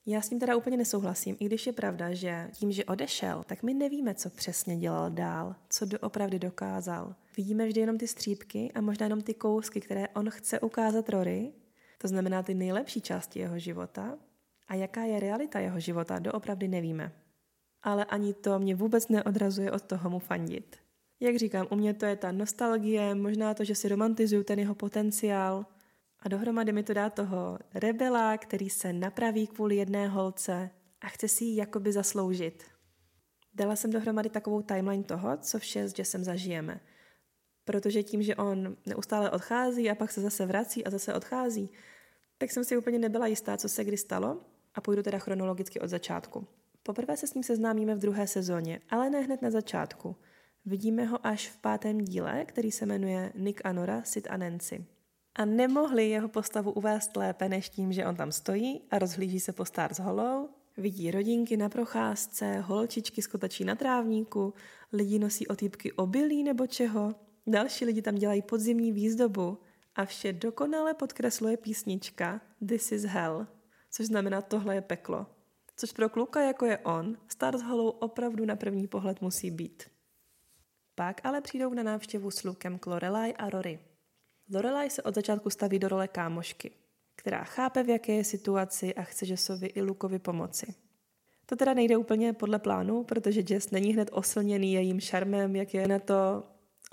Já 0.06 0.20
s 0.20 0.28
tím 0.28 0.40
teda 0.40 0.56
úplně 0.56 0.76
nesouhlasím, 0.76 1.36
i 1.40 1.44
když 1.44 1.66
je 1.66 1.72
pravda, 1.72 2.14
že 2.14 2.48
tím, 2.52 2.72
že 2.72 2.84
odešel, 2.84 3.44
tak 3.46 3.62
my 3.62 3.74
nevíme, 3.74 4.14
co 4.14 4.30
přesně 4.30 4.76
dělal 4.76 5.10
dál, 5.10 5.56
co 5.70 5.84
doopravdy 5.84 6.38
dokázal. 6.38 7.14
Vidíme 7.36 7.66
vždy 7.66 7.80
jenom 7.80 7.98
ty 7.98 8.08
střípky 8.08 8.72
a 8.74 8.80
možná 8.80 9.04
jenom 9.04 9.22
ty 9.22 9.34
kousky, 9.34 9.80
které 9.80 10.08
on 10.08 10.30
chce 10.30 10.60
ukázat 10.60 11.08
Rory, 11.08 11.52
to 11.98 12.08
znamená 12.08 12.42
ty 12.42 12.54
nejlepší 12.54 13.00
části 13.00 13.38
jeho 13.38 13.58
života, 13.58 14.18
a 14.68 14.74
jaká 14.74 15.02
je 15.02 15.20
realita 15.20 15.60
jeho 15.60 15.80
života, 15.80 16.18
doopravdy 16.18 16.68
nevíme. 16.68 17.12
Ale 17.82 18.04
ani 18.04 18.34
to 18.34 18.58
mě 18.58 18.74
vůbec 18.74 19.08
neodrazuje 19.08 19.72
od 19.72 19.82
toho 19.82 20.10
mu 20.10 20.18
fandit. 20.18 20.76
Jak 21.20 21.36
říkám, 21.36 21.66
u 21.70 21.76
mě 21.76 21.94
to 21.94 22.06
je 22.06 22.16
ta 22.16 22.32
nostalgie, 22.32 23.14
možná 23.14 23.54
to, 23.54 23.64
že 23.64 23.74
si 23.74 23.88
romantizuju 23.88 24.42
ten 24.42 24.58
jeho 24.58 24.74
potenciál, 24.74 25.66
a 26.24 26.28
dohromady 26.28 26.72
mi 26.72 26.82
to 26.82 26.94
dá 26.94 27.10
toho 27.10 27.58
rebela, 27.74 28.38
který 28.38 28.70
se 28.70 28.92
napraví 28.92 29.46
kvůli 29.46 29.76
jedné 29.76 30.08
holce 30.08 30.70
a 31.00 31.08
chce 31.08 31.28
si 31.28 31.44
ji 31.44 31.56
jakoby 31.56 31.92
zasloužit. 31.92 32.64
Dala 33.54 33.76
jsem 33.76 33.90
dohromady 33.90 34.30
takovou 34.30 34.62
timeline 34.62 35.04
toho, 35.04 35.36
co 35.36 35.58
vše 35.58 35.88
s 35.88 35.98
Jessem 35.98 36.24
zažijeme. 36.24 36.80
Protože 37.64 38.02
tím, 38.02 38.22
že 38.22 38.36
on 38.36 38.76
neustále 38.86 39.30
odchází 39.30 39.90
a 39.90 39.94
pak 39.94 40.12
se 40.12 40.20
zase 40.20 40.46
vrací 40.46 40.84
a 40.84 40.90
zase 40.90 41.14
odchází, 41.14 41.70
tak 42.38 42.50
jsem 42.50 42.64
si 42.64 42.76
úplně 42.76 42.98
nebyla 42.98 43.26
jistá, 43.26 43.56
co 43.56 43.68
se 43.68 43.84
kdy 43.84 43.96
stalo 43.96 44.40
a 44.74 44.80
půjdu 44.80 45.02
teda 45.02 45.18
chronologicky 45.18 45.80
od 45.80 45.88
začátku. 45.88 46.46
Poprvé 46.82 47.16
se 47.16 47.26
s 47.26 47.34
ním 47.34 47.44
seznámíme 47.44 47.94
v 47.94 47.98
druhé 47.98 48.26
sezóně, 48.26 48.80
ale 48.90 49.10
ne 49.10 49.20
hned 49.20 49.42
na 49.42 49.50
začátku. 49.50 50.16
Vidíme 50.64 51.04
ho 51.04 51.26
až 51.26 51.48
v 51.48 51.56
pátém 51.56 51.98
díle, 51.98 52.44
který 52.44 52.70
se 52.70 52.86
jmenuje 52.86 53.32
Nick 53.34 53.60
a 53.64 53.72
Nora, 53.72 54.02
Sid 54.02 54.26
a 54.30 54.36
Nancy 54.36 54.86
a 55.34 55.44
nemohli 55.44 56.08
jeho 56.08 56.28
postavu 56.28 56.72
uvést 56.72 57.16
lépe 57.16 57.48
než 57.48 57.68
tím, 57.68 57.92
že 57.92 58.06
on 58.06 58.16
tam 58.16 58.32
stojí 58.32 58.82
a 58.90 58.98
rozhlíží 58.98 59.40
se 59.40 59.52
po 59.52 59.64
Stars 59.64 59.98
Hollow, 59.98 60.48
vidí 60.76 61.10
rodinky 61.10 61.56
na 61.56 61.68
procházce, 61.68 62.60
holčičky 62.60 63.22
skotačí 63.22 63.64
na 63.64 63.74
trávníku, 63.74 64.54
lidi 64.92 65.18
nosí 65.18 65.46
otýpky 65.46 65.92
obilí 65.92 66.42
nebo 66.42 66.66
čeho, 66.66 67.14
další 67.46 67.84
lidi 67.84 68.02
tam 68.02 68.14
dělají 68.14 68.42
podzimní 68.42 68.92
výzdobu 68.92 69.58
a 69.94 70.04
vše 70.04 70.32
dokonale 70.32 70.94
podkresluje 70.94 71.56
písnička 71.56 72.40
This 72.68 72.92
is 72.92 73.02
Hell, 73.02 73.46
což 73.90 74.06
znamená 74.06 74.42
tohle 74.42 74.74
je 74.74 74.80
peklo. 74.80 75.26
Což 75.76 75.92
pro 75.92 76.08
kluka 76.08 76.42
jako 76.42 76.66
je 76.66 76.78
on, 76.78 77.16
Stars 77.28 77.62
Hollow 77.62 77.94
opravdu 77.98 78.44
na 78.44 78.56
první 78.56 78.86
pohled 78.86 79.20
musí 79.20 79.50
být. 79.50 79.82
Pak 80.94 81.20
ale 81.26 81.40
přijdou 81.40 81.74
na 81.74 81.82
návštěvu 81.82 82.30
s 82.30 82.42
Lukem 82.42 82.78
Lorelai 82.86 83.32
a 83.32 83.50
Rory. 83.50 83.78
Lorelai 84.52 84.90
se 84.90 85.02
od 85.02 85.14
začátku 85.14 85.50
staví 85.50 85.78
do 85.78 85.88
role 85.88 86.08
kámošky, 86.08 86.70
která 87.16 87.44
chápe, 87.44 87.82
v 87.82 87.88
jaké 87.88 88.12
je 88.12 88.24
situaci 88.24 88.94
a 88.94 89.02
chce 89.02 89.26
Jessovi 89.26 89.66
i 89.66 89.82
Lukovi 89.82 90.18
pomoci. 90.18 90.74
To 91.46 91.56
teda 91.56 91.74
nejde 91.74 91.96
úplně 91.96 92.32
podle 92.32 92.58
plánu, 92.58 93.04
protože 93.04 93.42
Jess 93.48 93.70
není 93.70 93.92
hned 93.92 94.10
oslněný 94.12 94.72
jejím 94.72 95.00
šarmem, 95.00 95.56
jak 95.56 95.74
je 95.74 95.88
na 95.88 95.98
to 95.98 96.42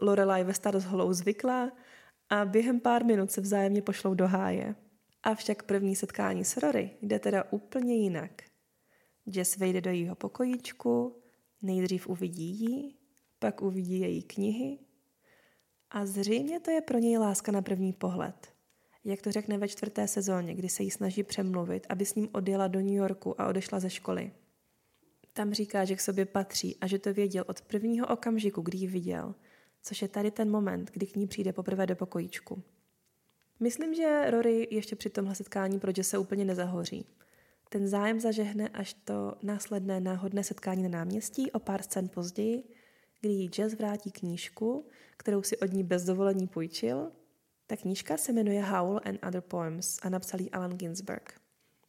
Lorelai 0.02 0.44
ve 0.44 0.54
Stars 0.54 0.84
Hollow 0.84 1.14
zvyklá 1.14 1.72
a 2.30 2.46
během 2.46 2.80
pár 2.80 3.06
minut 3.06 3.32
se 3.32 3.42
vzájemně 3.42 3.82
pošlou 3.82 4.14
do 4.14 4.28
háje. 4.28 4.76
Avšak 5.24 5.64
první 5.64 5.96
setkání 5.96 6.46
s 6.46 6.58
Rory 6.58 6.90
jde 7.02 7.20
teda 7.20 7.44
úplně 7.52 7.96
jinak. 7.96 8.32
Jess 9.26 9.58
vejde 9.58 9.82
do 9.82 9.90
jejího 9.90 10.16
pokojíčku, 10.16 11.22
nejdřív 11.62 12.08
uvidí 12.08 12.60
jí, 12.60 12.98
pak 13.40 13.62
uvidí 13.62 14.00
její 14.00 14.24
knihy 14.24 14.80
a 15.92 16.06
zřejmě 16.06 16.60
to 16.60 16.72
je 16.72 16.82
pro 16.82 16.98
něj 16.98 17.18
láska 17.18 17.52
na 17.52 17.62
první 17.62 17.94
pohled. 17.94 18.54
Jak 19.04 19.22
to 19.22 19.32
řekne 19.32 19.58
ve 19.58 19.68
čtvrté 19.68 20.08
sezóně, 20.08 20.56
kdy 20.56 20.70
se 20.70 20.84
jí 20.84 20.92
snaží 20.92 21.24
přemluvit, 21.24 21.88
aby 21.90 22.06
s 22.06 22.16
ním 22.16 22.30
odjela 22.32 22.68
do 22.68 22.80
New 22.80 22.94
Yorku 22.94 23.42
a 23.42 23.48
odešla 23.48 23.80
ze 23.80 23.90
školy. 23.90 24.32
Tam 25.34 25.54
říká, 25.54 25.86
že 25.86 25.96
k 25.96 26.02
sobě 26.02 26.26
patří 26.26 26.78
a 26.82 26.88
že 26.88 27.00
to 27.00 27.14
věděl 27.14 27.44
od 27.48 27.62
prvního 27.62 28.08
okamžiku, 28.08 28.62
kdy 28.62 28.78
ji 28.78 28.88
viděl, 28.88 29.36
což 29.84 30.02
je 30.02 30.08
tady 30.08 30.32
ten 30.32 30.52
moment, 30.52 30.92
kdy 30.92 31.06
k 31.06 31.16
ní 31.16 31.28
přijde 31.28 31.54
poprvé 31.54 31.88
do 31.88 31.96
pokojíčku. 31.96 32.64
Myslím, 33.60 33.94
že 33.94 34.32
Rory 34.32 34.68
ještě 34.72 34.96
při 34.96 35.10
tomhle 35.10 35.36
setkání 35.36 35.80
pro 35.80 35.92
se 36.02 36.18
úplně 36.18 36.46
nezahoří. 36.46 37.06
Ten 37.70 37.88
zájem 37.88 38.20
zažehne 38.20 38.70
až 38.70 38.94
to 38.94 39.36
následné 39.44 40.00
náhodné 40.00 40.44
setkání 40.44 40.84
na 40.84 40.90
náměstí 40.90 41.52
o 41.52 41.60
pár 41.60 41.82
scén 41.82 42.10
později, 42.10 42.64
kdy 43.22 43.34
jí 43.34 43.50
Jess 43.58 43.76
vrátí 43.76 44.12
knížku, 44.12 44.86
kterou 45.18 45.44
si 45.44 45.58
od 45.58 45.74
ní 45.74 45.84
bez 45.84 46.04
dovolení 46.04 46.48
půjčil. 46.48 47.12
Ta 47.68 47.78
knížka 47.78 48.18
se 48.18 48.34
jmenuje 48.34 48.64
Howl 48.64 49.02
and 49.06 49.26
Other 49.28 49.42
Poems 49.42 50.00
a 50.02 50.10
napsal 50.10 50.42
ji 50.42 50.50
Allen 50.50 50.78
Ginsberg. 50.78 51.42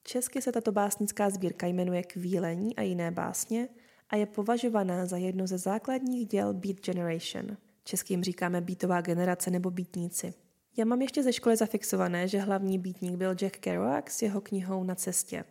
Česky 0.04 0.42
se 0.42 0.52
tato 0.52 0.72
básnická 0.72 1.30
sbírka 1.30 1.66
jmenuje 1.66 2.02
Kvílení 2.02 2.76
a 2.76 2.82
jiné 2.82 3.10
básně 3.10 3.68
a 4.10 4.16
je 4.16 4.26
považovaná 4.26 5.06
za 5.06 5.16
jedno 5.16 5.46
ze 5.46 5.58
základních 5.58 6.28
děl 6.28 6.54
Beat 6.54 6.76
Generation. 6.76 7.56
Českým 7.84 8.22
říkáme 8.22 8.60
beatová 8.60 9.00
generace 9.00 9.50
nebo 9.50 9.70
beatníci. 9.70 10.34
Já 10.76 10.84
mám 10.84 11.02
ještě 11.02 11.22
ze 11.22 11.32
školy 11.32 11.56
zafixované, 11.56 12.28
že 12.28 12.38
hlavní 12.40 12.78
beatník 12.78 13.16
byl 13.16 13.34
Jack 13.34 13.56
Kerouac 13.56 14.08
s 14.08 14.22
jeho 14.22 14.40
knihou 14.40 14.84
Na 14.84 14.94
cestě. 14.94 15.44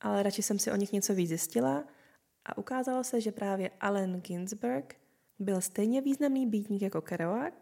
Ale 0.00 0.22
radši 0.22 0.42
jsem 0.42 0.58
si 0.58 0.72
o 0.72 0.76
nich 0.76 0.92
něco 0.92 1.14
víc 1.14 1.28
zjistila 1.28 1.84
a 2.44 2.58
ukázalo 2.58 3.04
se, 3.04 3.20
že 3.20 3.32
právě 3.32 3.70
Allen 3.80 4.20
Ginsberg 4.20 4.96
byl 5.38 5.60
stejně 5.60 6.00
významný 6.00 6.46
býtník 6.46 6.82
jako 6.82 7.00
Kerouac. 7.00 7.54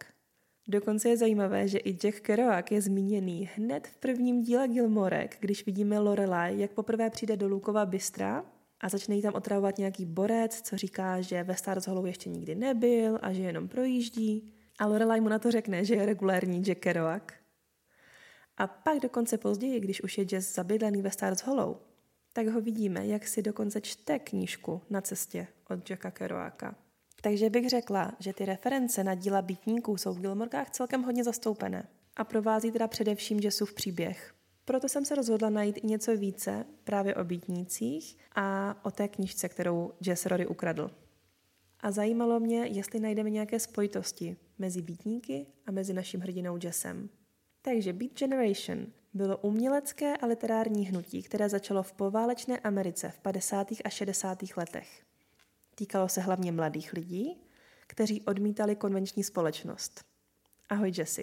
Dokonce 0.67 1.09
je 1.09 1.17
zajímavé, 1.17 1.67
že 1.67 1.77
i 1.77 1.93
Jack 1.93 2.19
Kerouac 2.19 2.65
je 2.71 2.81
zmíněný 2.81 3.49
hned 3.55 3.87
v 3.87 3.97
prvním 3.97 4.41
díle 4.41 4.67
Gilmorek, 4.67 5.37
když 5.39 5.65
vidíme 5.65 5.99
Lorelai, 5.99 6.59
jak 6.59 6.71
poprvé 6.71 7.09
přijde 7.09 7.37
do 7.37 7.47
Lukova 7.47 7.85
bystra 7.85 8.45
a 8.81 8.89
začne 8.89 9.15
jí 9.15 9.21
tam 9.21 9.33
otravovat 9.33 9.77
nějaký 9.77 10.05
borec, 10.05 10.61
co 10.61 10.77
říká, 10.77 11.21
že 11.21 11.43
ve 11.43 11.55
Stars 11.55 11.87
Hollow 11.87 12.05
ještě 12.05 12.29
nikdy 12.29 12.55
nebyl 12.55 13.19
a 13.21 13.33
že 13.33 13.41
jenom 13.41 13.67
projíždí. 13.67 14.53
A 14.79 14.85
Lorelai 14.85 15.21
mu 15.21 15.29
na 15.29 15.39
to 15.39 15.51
řekne, 15.51 15.85
že 15.85 15.95
je 15.95 16.05
regulární 16.05 16.63
Jack 16.63 16.79
Kerouac. 16.79 17.23
A 18.57 18.67
pak 18.67 18.99
dokonce 18.99 19.37
později, 19.37 19.79
když 19.79 20.03
už 20.03 20.17
je 20.17 20.25
Jess 20.31 20.55
zabydlený 20.55 21.01
ve 21.01 21.11
Stars 21.11 21.43
Hollow, 21.43 21.75
tak 22.33 22.47
ho 22.47 22.61
vidíme, 22.61 23.07
jak 23.07 23.27
si 23.27 23.41
dokonce 23.41 23.81
čte 23.81 24.19
knížku 24.19 24.81
na 24.89 25.01
cestě 25.01 25.47
od 25.69 25.89
Jacka 25.89 26.11
Kerouaca. 26.11 26.75
Takže 27.23 27.49
bych 27.49 27.69
řekla, 27.69 28.11
že 28.19 28.33
ty 28.33 28.45
reference 28.45 29.03
na 29.03 29.15
díla 29.15 29.41
bytníků 29.41 29.97
jsou 29.97 30.13
v 30.13 30.19
Gilmorkách 30.19 30.69
celkem 30.69 31.03
hodně 31.03 31.23
zastoupené 31.23 31.87
a 32.15 32.23
provází 32.23 32.71
teda 32.71 32.87
především 32.87 33.39
Jessův 33.39 33.73
příběh. 33.73 34.33
Proto 34.65 34.89
jsem 34.89 35.05
se 35.05 35.15
rozhodla 35.15 35.49
najít 35.49 35.77
i 35.83 35.87
něco 35.87 36.17
více 36.17 36.65
právě 36.83 37.15
o 37.15 37.23
býtnících 37.23 38.17
a 38.35 38.75
o 38.85 38.91
té 38.91 39.07
knižce, 39.07 39.49
kterou 39.49 39.91
Jess 40.05 40.25
Rory 40.25 40.47
ukradl. 40.47 40.91
A 41.79 41.91
zajímalo 41.91 42.39
mě, 42.39 42.65
jestli 42.65 42.99
najdeme 42.99 43.29
nějaké 43.29 43.59
spojitosti 43.59 44.37
mezi 44.59 44.81
býtníky 44.81 45.45
a 45.65 45.71
mezi 45.71 45.93
naším 45.93 46.19
hrdinou 46.19 46.57
Jessem. 46.63 47.09
Takže 47.61 47.93
Beat 47.93 48.11
Generation 48.19 48.87
bylo 49.13 49.37
umělecké 49.37 50.17
a 50.17 50.25
literární 50.25 50.85
hnutí, 50.85 51.23
které 51.23 51.49
začalo 51.49 51.83
v 51.83 51.93
poválečné 51.93 52.59
Americe 52.59 53.09
v 53.09 53.19
50. 53.19 53.67
a 53.83 53.89
60. 53.89 54.43
letech. 54.57 55.12
Týkalo 55.75 56.09
se 56.09 56.21
hlavně 56.21 56.51
mladých 56.51 56.93
lidí, 56.93 57.37
kteří 57.87 58.21
odmítali 58.21 58.75
konvenční 58.75 59.23
společnost. 59.23 60.03
Ahoj 60.69 60.91
Jesse. 60.97 61.21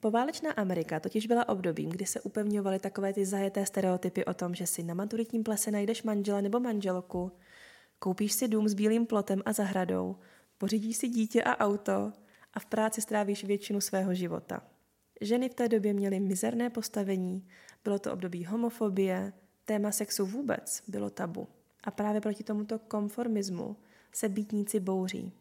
Poválečná 0.00 0.50
Amerika 0.52 1.00
totiž 1.00 1.26
byla 1.26 1.48
obdobím, 1.48 1.90
kdy 1.90 2.06
se 2.06 2.20
upevňovaly 2.20 2.78
takové 2.78 3.12
ty 3.12 3.26
zajeté 3.26 3.66
stereotypy 3.66 4.24
o 4.24 4.34
tom, 4.34 4.54
že 4.54 4.66
si 4.66 4.82
na 4.82 4.94
maturitním 4.94 5.44
plese 5.44 5.70
najdeš 5.70 6.02
manžela 6.02 6.40
nebo 6.40 6.60
manželku, 6.60 7.32
koupíš 7.98 8.32
si 8.32 8.48
dům 8.48 8.68
s 8.68 8.74
bílým 8.74 9.06
plotem 9.06 9.42
a 9.44 9.52
zahradou, 9.52 10.16
pořídíš 10.58 10.96
si 10.96 11.08
dítě 11.08 11.42
a 11.42 11.56
auto 11.66 12.12
a 12.54 12.60
v 12.60 12.66
práci 12.66 13.00
strávíš 13.00 13.44
většinu 13.44 13.80
svého 13.80 14.14
života. 14.14 14.62
Ženy 15.20 15.48
v 15.48 15.54
té 15.54 15.68
době 15.68 15.92
měly 15.94 16.20
mizerné 16.20 16.70
postavení, 16.70 17.48
bylo 17.84 17.98
to 17.98 18.12
období 18.12 18.44
homofobie, 18.44 19.32
téma 19.64 19.92
sexu 19.92 20.26
vůbec 20.26 20.82
bylo 20.88 21.10
tabu. 21.10 21.48
A 21.84 21.90
právě 21.90 22.20
proti 22.20 22.44
tomuto 22.44 22.78
konformismu 22.78 23.76
se 24.16 24.28
býtníci 24.28 24.80
bouří. 24.80 25.32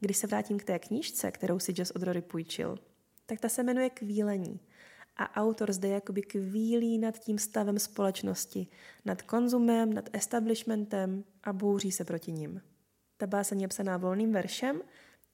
Když 0.00 0.16
se 0.16 0.26
vrátím 0.26 0.58
k 0.58 0.64
té 0.64 0.78
knížce, 0.78 1.30
kterou 1.30 1.58
si 1.58 1.74
Jess 1.78 1.90
od 1.90 2.02
Rory 2.02 2.22
půjčil, 2.22 2.78
tak 3.26 3.40
ta 3.40 3.48
se 3.48 3.62
jmenuje 3.62 3.90
Kvílení. 3.90 4.60
A 5.16 5.36
autor 5.36 5.72
zde 5.72 5.88
jakoby 5.88 6.22
kvílí 6.22 6.98
nad 6.98 7.18
tím 7.18 7.38
stavem 7.38 7.78
společnosti, 7.78 8.66
nad 9.04 9.22
konzumem, 9.22 9.92
nad 9.92 10.08
establishmentem 10.12 11.24
a 11.44 11.52
bouří 11.52 11.92
se 11.92 12.04
proti 12.04 12.32
ním. 12.32 12.62
Ta 13.16 13.26
báseň 13.26 13.60
je 13.60 13.68
psaná 13.68 13.96
volným 13.96 14.32
veršem 14.32 14.80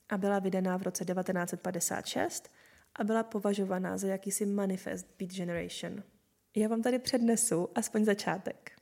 a 0.08 0.18
byla 0.18 0.38
vydaná 0.38 0.76
v 0.76 0.82
roce 0.82 1.04
1956 1.04 2.50
a 2.94 3.04
byla 3.04 3.22
považovaná 3.22 3.98
za 3.98 4.06
jakýsi 4.06 4.46
manifest 4.46 5.06
Beat 5.18 5.30
Generation. 5.30 6.02
Já 6.56 6.68
vám 6.68 6.82
tady 6.82 6.98
přednesu 6.98 7.68
aspoň 7.74 8.04
začátek. 8.04 8.73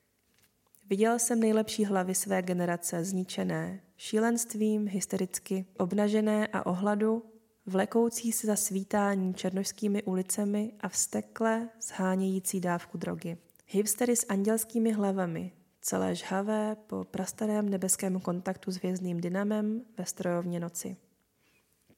Viděl 0.93 1.19
jsem 1.19 1.41
nejlepší 1.41 1.85
hlavy 1.85 2.15
své 2.15 2.43
generace 2.43 3.05
zničené, 3.05 3.81
šílenstvím, 3.97 4.89
hystericky, 4.89 5.67
obnažené 5.79 6.47
a 6.47 6.67
ohladu, 6.67 7.25
vlekoucí 7.67 8.33
se 8.33 8.47
za 8.47 8.57
svítání 8.57 9.35
černožskými 9.35 10.03
ulicemi 10.03 10.73
a 10.81 10.89
vstekle 10.89 11.69
zhánějící 11.81 12.61
dávku 12.61 12.99
drogy. 12.99 13.37
Hipstery 13.67 14.17
s 14.17 14.27
andělskými 14.29 14.93
hlavami, 14.93 15.53
celé 15.81 16.15
žhavé 16.15 16.77
po 16.87 17.05
prastarém 17.05 17.69
nebeském 17.69 18.21
kontaktu 18.21 18.71
s 18.71 18.83
vězným 18.83 19.21
dynamem 19.21 19.83
ve 19.99 20.07
strojovně 20.07 20.61
noci. 20.61 20.97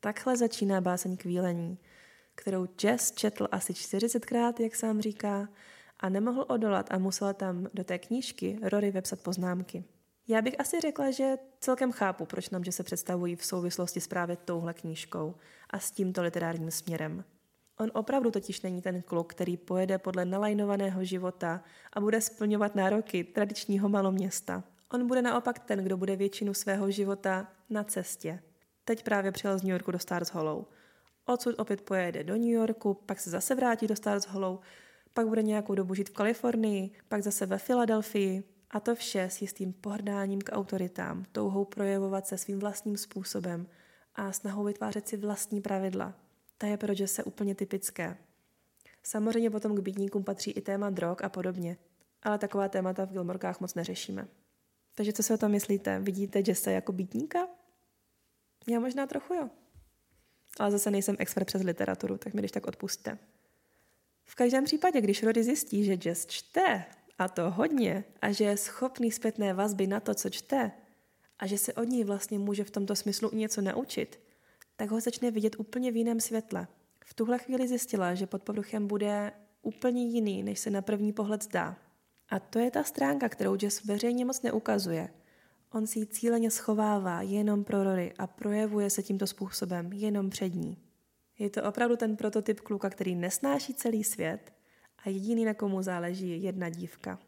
Takhle 0.00 0.36
začíná 0.36 0.80
báseň 0.80 1.16
kvílení, 1.16 1.78
kterou 2.34 2.66
Jess 2.82 3.12
četl 3.12 3.48
asi 3.52 3.72
40krát, 3.72 4.62
jak 4.62 4.76
sám 4.76 5.00
říká, 5.00 5.48
a 6.04 6.08
nemohl 6.08 6.44
odolat 6.49 6.87
a 6.90 6.99
musel 6.99 7.34
tam 7.34 7.66
do 7.75 7.84
té 7.84 7.99
knížky 7.99 8.58
Rory 8.62 8.90
vepsat 8.90 9.20
poznámky. 9.20 9.84
Já 10.28 10.42
bych 10.42 10.61
asi 10.61 10.80
řekla, 10.80 11.11
že 11.11 11.37
celkem 11.61 11.92
chápu, 11.92 12.26
proč 12.26 12.50
nám 12.50 12.64
že 12.64 12.73
se 12.73 12.82
představují 12.82 13.37
v 13.37 13.44
souvislosti 13.44 14.00
s 14.00 14.08
právě 14.08 14.37
touhle 14.37 14.75
knížkou 14.75 15.34
a 15.70 15.78
s 15.78 15.90
tímto 15.90 16.23
literárním 16.23 16.70
směrem. 16.70 17.25
On 17.78 17.90
opravdu 17.94 18.30
totiž 18.30 18.62
není 18.62 18.82
ten 18.82 19.02
kluk, 19.02 19.34
který 19.34 19.56
pojede 19.56 19.99
podle 19.99 20.25
nalajnovaného 20.25 21.04
života 21.04 21.62
a 21.92 22.00
bude 22.00 22.20
splňovat 22.20 22.75
nároky 22.75 23.25
tradičního 23.25 23.88
maloměsta. 23.88 24.64
On 24.92 25.06
bude 25.06 25.23
naopak 25.23 25.58
ten, 25.58 25.84
kdo 25.84 25.96
bude 25.96 26.16
většinu 26.16 26.54
svého 26.54 26.90
života 26.90 27.49
na 27.70 27.84
cestě. 27.84 28.42
Teď 28.84 29.04
právě 29.04 29.32
přijel 29.32 29.58
z 29.58 29.62
New 29.62 29.73
Yorku 29.73 29.90
do 29.90 29.99
Stars 29.99 30.28
Hollow. 30.28 30.64
Odsud 31.26 31.54
opět 31.58 31.80
pojede 31.80 32.25
do 32.25 32.34
New 32.34 32.52
Yorku, 32.52 32.94
pak 32.94 33.20
se 33.20 33.30
zase 33.30 33.54
vrátí 33.54 33.87
do 33.87 33.96
Stars 33.96 34.26
Hollow, 34.26 34.58
pak 35.14 35.28
bude 35.28 35.42
nějakou 35.42 35.75
dobu 35.75 35.94
žít 35.94 36.09
v 36.09 36.12
Kalifornii, 36.12 36.90
pak 37.09 37.23
zase 37.23 37.47
ve 37.47 37.59
Filadelfii, 37.59 38.42
a 38.71 38.80
to 38.80 38.94
vše 38.94 39.23
s 39.23 39.42
jistým 39.42 39.73
pohrdáním 39.73 40.40
k 40.40 40.52
autoritám, 40.52 41.25
touhou 41.33 41.64
projevovat 41.64 42.26
se 42.26 42.38
svým 42.38 42.59
vlastním 42.59 42.97
způsobem 42.97 43.66
a 44.14 44.33
snahou 44.33 44.64
vytvářet 44.64 45.09
si 45.09 45.16
vlastní 45.16 45.61
pravidla. 45.61 46.14
To 46.59 46.66
je 46.66 46.76
pro 46.76 47.06
se 47.06 47.25
úplně 47.25 47.54
typické. 47.54 48.16
Samozřejmě 49.02 49.50
potom 49.50 49.76
k 49.76 49.80
bídníkům 49.80 50.25
patří 50.25 50.50
i 50.50 50.61
téma 50.61 50.90
drog 50.90 51.16
a 51.23 51.28
podobně, 51.28 51.76
ale 52.23 52.38
taková 52.38 52.68
témata 52.68 53.04
v 53.04 53.12
Gilmorkách 53.12 53.61
moc 53.61 53.75
neřešíme. 53.75 54.28
Takže 54.94 55.12
co 55.12 55.23
si 55.23 55.35
o 55.35 55.38
tom 55.38 55.50
myslíte? 55.50 56.00
Vidíte 56.00 56.42
Jesse 56.47 56.73
jako 56.73 56.92
bítníka? 56.92 57.49
Já 58.68 58.80
možná 58.80 59.06
trochu 59.06 59.35
jo. 59.35 59.50
Ale 60.59 60.71
zase 60.71 60.90
nejsem 60.90 61.16
expert 61.18 61.44
přes 61.44 61.62
literaturu, 61.62 62.18
tak 62.18 62.35
mi 62.35 62.40
když 62.40 62.53
tak 62.53 62.66
odpustte. 62.66 63.18
V 64.24 64.34
každém 64.34 64.64
případě, 64.64 65.00
když 65.00 65.22
Rory 65.22 65.44
zjistí, 65.44 65.84
že 65.84 65.98
Jess 66.04 66.26
čte, 66.26 66.84
a 67.18 67.28
to 67.28 67.50
hodně, 67.50 68.04
a 68.22 68.32
že 68.32 68.44
je 68.44 68.56
schopný 68.56 69.12
zpětné 69.12 69.54
vazby 69.54 69.87
na 69.87 70.00
to, 70.00 70.14
co 70.14 70.30
čte, 70.30 70.72
a 71.38 71.46
že 71.46 71.58
se 71.58 71.72
od 71.72 71.84
ní 71.84 72.04
vlastně 72.04 72.38
může 72.38 72.64
v 72.64 72.70
tomto 72.70 72.96
smyslu 72.96 73.30
něco 73.32 73.60
naučit, 73.60 74.20
tak 74.76 74.90
ho 74.90 75.00
začne 75.00 75.30
vidět 75.30 75.56
úplně 75.58 75.92
v 75.92 75.96
jiném 75.96 76.20
světle. 76.20 76.66
V 77.04 77.14
tuhle 77.14 77.38
chvíli 77.38 77.68
zjistila, 77.68 78.14
že 78.14 78.26
pod 78.26 78.42
povrchem 78.42 78.87
bude 78.87 79.32
úplně 79.62 80.04
jiný, 80.04 80.42
než 80.42 80.58
se 80.58 80.70
na 80.70 80.82
první 80.82 81.12
pohled 81.12 81.42
zdá. 81.42 81.76
A 82.28 82.38
to 82.38 82.58
je 82.58 82.70
ta 82.70 82.84
stránka, 82.84 83.28
kterou 83.28 83.56
Jess 83.62 83.84
veřejně 83.84 84.24
moc 84.24 84.42
neukazuje. 84.42 85.08
On 85.72 85.87
si 85.87 85.98
ji 85.98 86.06
cíleně 86.06 86.50
schovává 86.50 87.22
jenom 87.22 87.64
pro 87.64 87.84
Rory 87.84 88.12
a 88.18 88.26
projevuje 88.26 88.90
se 88.90 89.02
tímto 89.02 89.26
způsobem 89.26 89.92
jenom 89.92 90.30
před 90.30 90.54
ní. 90.54 90.84
Je 91.38 91.51
to 91.51 91.64
opravdu 91.64 91.97
ten 91.97 92.16
prototyp 92.16 92.61
kluka, 92.61 92.90
který 92.90 93.14
nesnáší 93.14 93.75
celý 93.75 94.05
svět 94.05 94.53
a 94.99 95.09
jediný, 95.09 95.44
na 95.44 95.55
komu 95.55 95.83
záleží, 95.83 96.29
je 96.31 96.37
jedna 96.37 96.68
dívka. 96.68 97.18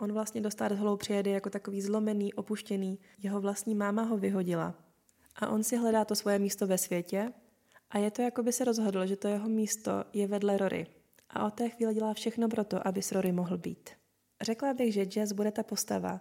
On 0.00 0.12
vlastně 0.12 0.40
do 0.40 0.50
Star 0.50 0.74
Hollow 0.74 0.98
přijede 0.98 1.30
jako 1.30 1.50
takový 1.50 1.82
zlomený, 1.82 2.34
opuštěný, 2.34 2.98
jeho 3.18 3.40
vlastní 3.40 3.74
máma 3.74 4.02
ho 4.02 4.16
vyhodila. 4.16 4.74
A 5.36 5.48
on 5.48 5.62
si 5.62 5.76
hledá 5.76 6.04
to 6.04 6.14
svoje 6.14 6.38
místo 6.38 6.66
ve 6.66 6.78
světě 6.78 7.32
a 7.90 7.98
je 7.98 8.10
to, 8.10 8.22
jako 8.22 8.42
by 8.42 8.52
se 8.52 8.64
rozhodl, 8.64 9.06
že 9.06 9.16
to 9.16 9.28
jeho 9.28 9.48
místo 9.48 10.04
je 10.12 10.26
vedle 10.26 10.56
Rory. 10.56 10.86
A 11.30 11.46
od 11.46 11.54
té 11.54 11.68
chvíle 11.68 11.94
dělá 11.94 12.14
všechno 12.14 12.48
pro 12.48 12.64
to, 12.64 12.86
aby 12.86 13.02
s 13.02 13.12
Rory 13.12 13.32
mohl 13.32 13.58
být. 13.58 13.90
Řekla 14.40 14.74
bych, 14.74 14.94
že 14.94 15.06
Jess 15.16 15.32
bude 15.32 15.52
ta 15.52 15.62
postava, 15.62 16.20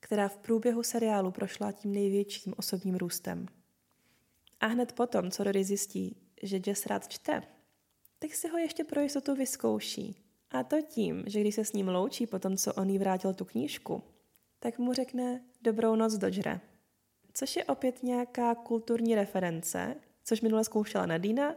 která 0.00 0.28
v 0.28 0.36
průběhu 0.36 0.82
seriálu 0.82 1.30
prošla 1.30 1.72
tím 1.72 1.92
největším 1.92 2.54
osobním 2.56 2.96
růstem. 2.96 3.46
A 4.60 4.66
hned 4.66 4.92
potom, 4.92 5.30
co 5.30 5.44
Rory 5.44 5.64
zjistí, 5.64 6.16
že 6.42 6.60
Jess 6.66 6.86
rád 6.86 7.08
čte, 7.08 7.42
tak 8.18 8.34
si 8.34 8.48
ho 8.48 8.58
ještě 8.58 8.84
pro 8.84 9.00
jistotu 9.00 9.34
vyzkouší. 9.34 10.16
A 10.50 10.62
to 10.64 10.82
tím, 10.82 11.24
že 11.26 11.40
když 11.40 11.54
se 11.54 11.64
s 11.64 11.72
ním 11.72 11.88
loučí 11.88 12.26
po 12.26 12.38
tom, 12.38 12.56
co 12.56 12.74
on 12.74 12.90
jí 12.90 12.98
vrátil 12.98 13.34
tu 13.34 13.44
knížku, 13.44 14.02
tak 14.58 14.78
mu 14.78 14.92
řekne 14.92 15.44
dobrou 15.62 15.94
noc, 15.94 16.14
Dodgere. 16.14 16.60
Což 17.34 17.56
je 17.56 17.64
opět 17.64 18.02
nějaká 18.02 18.54
kulturní 18.54 19.14
reference, 19.14 19.96
což 20.24 20.40
minule 20.40 20.64
zkoušela 20.64 21.06
Nadina, 21.06 21.54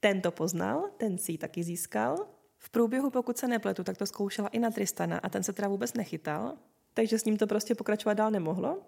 ten 0.00 0.20
to 0.20 0.30
poznal, 0.30 0.90
ten 0.96 1.18
si 1.18 1.32
ji 1.32 1.38
taky 1.38 1.62
získal. 1.62 2.26
V 2.58 2.70
průběhu, 2.70 3.10
pokud 3.10 3.38
se 3.38 3.48
nepletu, 3.48 3.84
tak 3.84 3.98
to 3.98 4.06
zkoušela 4.06 4.48
i 4.48 4.58
na 4.58 4.70
Tristana 4.70 5.18
a 5.18 5.28
ten 5.28 5.42
se 5.42 5.52
teda 5.52 5.68
vůbec 5.68 5.94
nechytal, 5.94 6.58
takže 6.94 7.18
s 7.18 7.24
ním 7.24 7.36
to 7.36 7.46
prostě 7.46 7.74
pokračovat 7.74 8.14
dál 8.14 8.30
nemohlo. 8.30 8.82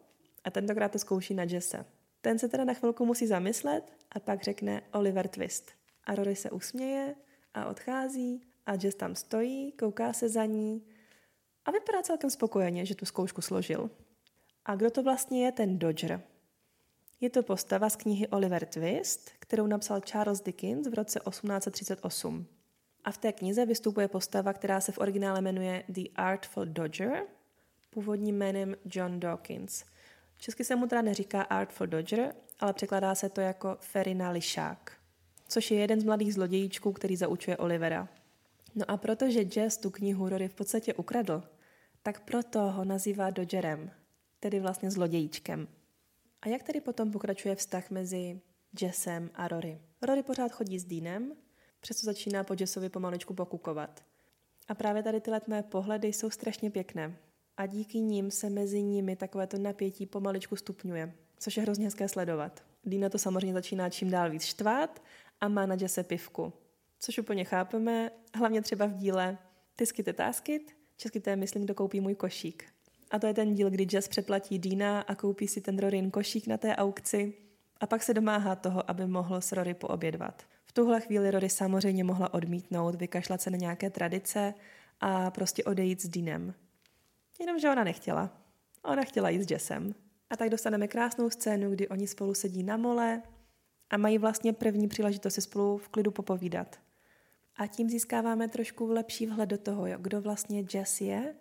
A 0.44 0.50
tentokrát 0.50 0.92
to 0.92 0.98
zkouší 0.98 1.34
na 1.34 1.42
Jesse. 1.42 1.84
Ten 2.22 2.38
se 2.38 2.48
teda 2.48 2.64
na 2.64 2.74
chvilku 2.74 3.06
musí 3.06 3.26
zamyslet 3.26 3.92
a 4.12 4.20
pak 4.20 4.42
řekne 4.42 4.82
Oliver 4.92 5.28
Twist. 5.28 5.70
A 6.04 6.14
Rory 6.14 6.36
se 6.36 6.50
usměje 6.50 7.14
a 7.54 7.66
odchází 7.66 8.42
a 8.66 8.72
Jess 8.82 8.96
tam 8.96 9.14
stojí, 9.14 9.72
kouká 9.72 10.12
se 10.12 10.28
za 10.28 10.44
ní 10.44 10.82
a 11.64 11.70
vypadá 11.70 12.02
celkem 12.02 12.30
spokojeně, 12.30 12.86
že 12.86 12.94
tu 12.94 13.06
zkoušku 13.06 13.42
složil. 13.42 13.90
A 14.64 14.74
kdo 14.74 14.90
to 14.90 15.02
vlastně 15.02 15.44
je 15.44 15.52
ten 15.52 15.78
Dodger? 15.78 16.22
Je 17.20 17.30
to 17.30 17.42
postava 17.42 17.90
z 17.90 17.96
knihy 17.96 18.28
Oliver 18.28 18.66
Twist, 18.66 19.30
kterou 19.38 19.66
napsal 19.66 20.00
Charles 20.00 20.40
Dickens 20.40 20.88
v 20.88 20.94
roce 20.94 21.20
1838. 21.28 22.46
A 23.04 23.12
v 23.12 23.18
té 23.18 23.32
knize 23.32 23.66
vystupuje 23.66 24.08
postava, 24.08 24.52
která 24.52 24.80
se 24.80 24.92
v 24.92 24.98
originále 24.98 25.40
jmenuje 25.40 25.84
The 25.88 26.08
Artful 26.16 26.64
Dodger, 26.64 27.22
původním 27.90 28.38
jménem 28.38 28.76
John 28.84 29.20
Dawkins. 29.20 29.84
Česky 30.42 30.64
se 30.64 30.76
mu 30.76 30.86
teda 30.86 31.02
neříká 31.02 31.42
Artful 31.42 31.86
Dodger, 31.86 32.34
ale 32.60 32.72
překladá 32.72 33.14
se 33.14 33.28
to 33.28 33.40
jako 33.40 33.76
Ferina 33.80 34.30
Lišák, 34.30 34.92
což 35.48 35.70
je 35.70 35.78
jeden 35.78 36.00
z 36.00 36.04
mladých 36.04 36.34
zlodějíčků, 36.34 36.92
který 36.92 37.16
zaučuje 37.16 37.56
Olivera. 37.56 38.08
No 38.74 38.90
a 38.90 38.96
protože 38.96 39.44
Jess 39.56 39.76
tu 39.76 39.90
knihu 39.90 40.28
Rory 40.28 40.48
v 40.48 40.54
podstatě 40.54 40.94
ukradl, 40.94 41.42
tak 42.02 42.20
proto 42.20 42.60
ho 42.60 42.84
nazývá 42.84 43.30
Dodgerem, 43.30 43.90
tedy 44.40 44.60
vlastně 44.60 44.90
zlodějíčkem. 44.90 45.68
A 46.42 46.48
jak 46.48 46.62
tedy 46.62 46.80
potom 46.80 47.10
pokračuje 47.10 47.56
vztah 47.56 47.90
mezi 47.90 48.40
Jessem 48.80 49.30
a 49.34 49.48
Rory? 49.48 49.80
Rory 50.02 50.22
pořád 50.22 50.52
chodí 50.52 50.78
s 50.78 50.84
Deanem, 50.84 51.32
přesto 51.80 52.04
začíná 52.04 52.44
po 52.44 52.54
Jessovi 52.60 52.88
pomaličku 52.88 53.34
pokukovat. 53.34 54.04
A 54.68 54.74
právě 54.74 55.02
tady 55.02 55.20
tyhle 55.20 55.40
mé 55.46 55.62
pohledy 55.62 56.08
jsou 56.08 56.30
strašně 56.30 56.70
pěkné. 56.70 57.16
A 57.56 57.66
díky 57.66 58.00
nim 58.00 58.30
se 58.30 58.50
mezi 58.50 58.82
nimi 58.82 59.16
takovéto 59.16 59.58
napětí 59.58 60.06
pomaličku 60.06 60.56
stupňuje, 60.56 61.14
což 61.38 61.56
je 61.56 61.62
hrozně 61.62 61.84
hezké 61.84 62.08
sledovat. 62.08 62.64
Dina 62.84 63.08
to 63.08 63.18
samozřejmě 63.18 63.52
začíná 63.52 63.90
čím 63.90 64.10
dál 64.10 64.30
víc 64.30 64.44
štvát 64.44 65.02
a 65.40 65.48
má 65.48 65.66
na 65.66 65.76
Jesse 65.80 66.02
pivku. 66.02 66.52
Což 66.98 67.18
úplně 67.18 67.44
chápeme, 67.44 68.10
hlavně 68.34 68.62
třeba 68.62 68.86
v 68.86 68.94
díle 68.94 69.38
Ty 69.76 69.86
skyte 69.86 70.12
táskyt, 70.12 70.76
česky 70.96 71.20
to 71.20 71.30
je 71.30 71.36
myslím, 71.36 71.64
kdo 71.64 71.74
koupí 71.74 72.00
můj 72.00 72.14
košík. 72.14 72.64
A 73.10 73.18
to 73.18 73.26
je 73.26 73.34
ten 73.34 73.54
díl, 73.54 73.70
kdy 73.70 73.86
Jess 73.92 74.08
přeplatí 74.08 74.58
Dina 74.58 75.00
a 75.00 75.14
koupí 75.14 75.48
si 75.48 75.60
ten 75.60 75.78
Rorin 75.78 76.10
košík 76.10 76.46
na 76.46 76.56
té 76.56 76.76
aukci 76.76 77.34
a 77.80 77.86
pak 77.86 78.02
se 78.02 78.14
domáhá 78.14 78.56
toho, 78.56 78.90
aby 78.90 79.06
mohl 79.06 79.40
s 79.40 79.52
Rory 79.52 79.74
poobědvat. 79.74 80.42
V 80.64 80.72
tuhle 80.72 81.00
chvíli 81.00 81.30
Rory 81.30 81.48
samozřejmě 81.48 82.04
mohla 82.04 82.34
odmítnout, 82.34 82.94
vykašlat 82.94 83.40
se 83.40 83.50
na 83.50 83.56
nějaké 83.56 83.90
tradice 83.90 84.54
a 85.00 85.30
prostě 85.30 85.64
odejít 85.64 86.02
s 86.02 86.08
Dinem. 86.08 86.54
Jenomže 87.40 87.70
ona 87.70 87.84
nechtěla. 87.84 88.30
Ona 88.84 89.02
chtěla 89.02 89.28
jít 89.30 89.42
s 89.42 89.50
Jessem. 89.50 89.94
A 90.30 90.36
tak 90.36 90.50
dostaneme 90.50 90.88
krásnou 90.88 91.30
scénu, 91.30 91.70
kdy 91.70 91.88
oni 91.88 92.06
spolu 92.06 92.34
sedí 92.34 92.62
na 92.62 92.76
mole 92.76 93.22
a 93.90 93.96
mají 93.96 94.18
vlastně 94.18 94.52
první 94.52 94.88
příležitost 94.88 95.34
si 95.34 95.40
spolu 95.40 95.78
v 95.78 95.88
klidu 95.88 96.10
popovídat. 96.10 96.80
A 97.56 97.66
tím 97.66 97.90
získáváme 97.90 98.48
trošku 98.48 98.86
lepší 98.86 99.26
vhled 99.26 99.48
do 99.48 99.58
toho, 99.58 99.86
jo, 99.86 99.98
kdo 100.00 100.20
vlastně 100.20 100.64
Jess 100.74 101.00
je 101.00 101.34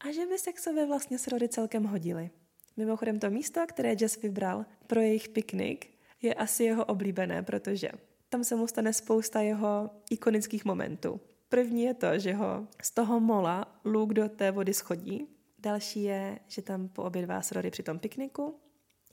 a 0.00 0.12
že 0.12 0.26
by 0.26 0.38
se 0.38 0.52
k 0.52 0.58
sobě 0.58 0.86
vlastně 0.86 1.18
s 1.18 1.26
Rory 1.26 1.48
celkem 1.48 1.84
hodili. 1.84 2.30
Mimochodem 2.76 3.18
to 3.18 3.30
místo, 3.30 3.60
které 3.66 3.94
Jess 4.00 4.22
vybral 4.22 4.66
pro 4.86 5.00
jejich 5.00 5.28
piknik, 5.28 5.90
je 6.22 6.34
asi 6.34 6.64
jeho 6.64 6.84
oblíbené, 6.84 7.42
protože 7.42 7.90
tam 8.28 8.44
se 8.44 8.56
mu 8.56 8.66
stane 8.66 8.92
spousta 8.92 9.40
jeho 9.40 9.90
ikonických 10.10 10.64
momentů. 10.64 11.20
První 11.48 11.82
je 11.82 11.94
to, 11.94 12.18
že 12.18 12.34
ho 12.34 12.68
z 12.82 12.90
toho 12.90 13.20
mola 13.20 13.80
Luke 13.84 14.14
do 14.14 14.28
té 14.28 14.50
vody 14.50 14.74
schodí. 14.74 15.28
Další 15.58 16.02
je, 16.02 16.38
že 16.48 16.62
tam 16.62 16.88
poobědvá 16.88 17.42
s 17.42 17.52
Rory 17.52 17.70
při 17.70 17.82
tom 17.82 17.98
pikniku. 17.98 18.60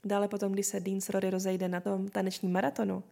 Dále 0.04 0.28
potom, 0.28 0.52
když 0.52 0.66
se 0.66 0.80
Dean 0.80 1.00
s 1.00 1.08
Rory 1.08 1.30
rozejde 1.30 1.68
na 1.68 1.80
tom 1.80 2.08
tanečním 2.08 2.52
maratonu, 2.52 3.04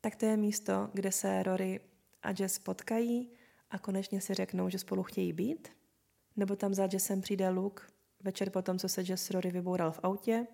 tak 0.00 0.16
to 0.16 0.26
je 0.26 0.36
místo, 0.36 0.90
kde 0.92 1.12
se 1.12 1.42
Rory 1.42 1.80
a 2.22 2.30
Jess 2.38 2.58
potkají 2.58 3.30
a 3.70 3.78
konečně 3.78 4.20
si 4.20 4.34
řeknou, 4.34 4.68
že 4.68 4.78
spolu 4.78 5.02
chtějí 5.02 5.32
být. 5.32 5.68
Nebo 6.36 6.56
tam 6.56 6.74
za 6.74 6.88
Jessem 6.92 7.20
přijde 7.20 7.48
Luke 7.48 7.82
večer 8.22 8.50
po 8.50 8.62
tom, 8.62 8.78
co 8.78 8.88
se 8.88 9.02
Jess 9.02 9.30
Rory 9.30 9.50
vyboural 9.50 9.92
v 9.92 10.00
autě 10.02 10.46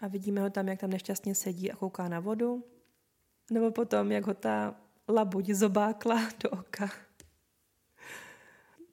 a 0.00 0.08
vidíme 0.08 0.40
ho 0.40 0.50
tam, 0.50 0.68
jak 0.68 0.80
tam 0.80 0.90
nešťastně 0.90 1.34
sedí 1.34 1.72
a 1.72 1.76
kouká 1.76 2.08
na 2.08 2.20
vodu. 2.20 2.64
Nebo 3.50 3.70
potom, 3.70 4.12
jak 4.12 4.26
ho 4.26 4.34
ta 4.34 4.76
labuť 5.08 5.50
zobákla 5.50 6.28
do 6.42 6.50
oka. 6.50 7.05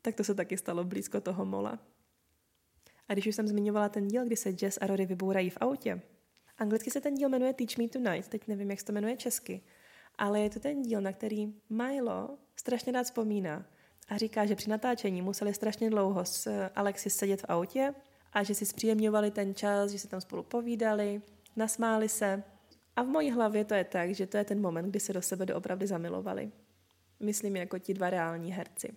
Tak 0.04 0.16
to 0.16 0.24
se 0.24 0.36
taky 0.36 0.58
stalo 0.58 0.84
blízko 0.84 1.22
toho 1.22 1.46
mola. 1.46 1.80
A 3.08 3.13
když 3.13 3.28
už 3.28 3.36
jsem 3.36 3.48
zmiňovala 3.48 3.89
ten 3.89 4.08
díl, 4.08 4.26
kdy 4.26 4.36
se 4.36 4.50
Jess 4.62 4.78
a 4.82 4.88
Rory 4.88 5.06
vybourají 5.06 5.50
v 5.50 5.58
autě, 5.62 6.02
anglicky 6.58 6.92
se 6.92 7.02
ten 7.02 7.16
díl 7.16 7.30
jmenuje 7.30 7.54
Teach 7.54 7.78
Me 7.78 7.88
Tonight, 7.88 8.30
teď 8.30 8.48
nevím, 8.48 8.70
jak 8.70 8.80
se 8.80 8.86
to 8.86 8.92
jmenuje 8.92 9.18
česky, 9.18 9.62
ale 10.18 10.39
je 10.39 10.50
to 10.50 10.60
ten 10.60 10.82
díl, 10.82 11.02
na 11.02 11.12
který 11.12 11.54
Milo 11.70 12.38
strašně 12.56 12.92
rád 12.92 13.04
vzpomíná 13.04 13.66
a 14.08 14.18
říká, 14.18 14.46
že 14.46 14.56
při 14.56 14.70
natáčení 14.70 15.22
museli 15.22 15.54
strašně 15.54 15.89
dlouho 15.89 16.26
s 16.26 16.70
Alexis 16.76 17.16
sedět 17.16 17.42
v 17.42 17.46
autě 17.50 17.94
a 18.34 18.44
že 18.44 18.56
si 18.56 18.66
zpříjemňovali 18.66 19.32
ten 19.32 19.56
čas, 19.56 19.92
že 19.92 20.00
si 20.00 20.08
tam 20.08 20.22
spolu 20.22 20.44
povídali, 20.44 21.22
nasmáli 21.56 22.10
se. 22.10 22.44
A 22.96 23.04
v 23.04 23.08
mojí 23.08 23.32
hlavě 23.32 23.66
to 23.66 23.74
je 23.74 23.84
tak, 23.84 24.16
že 24.16 24.28
to 24.28 24.38
je 24.38 24.44
ten 24.44 24.62
moment, 24.62 24.89
kdy 24.89 25.00
se 25.00 25.13
do 25.13 25.22
sebe 25.22 25.46
doopravdy 25.46 25.88
zamilovali. 25.88 26.52
Myslím 27.20 27.56
jako 27.56 27.80
ti 27.80 27.94
dva 27.94 28.10
reální 28.10 28.52
herci. 28.52 28.94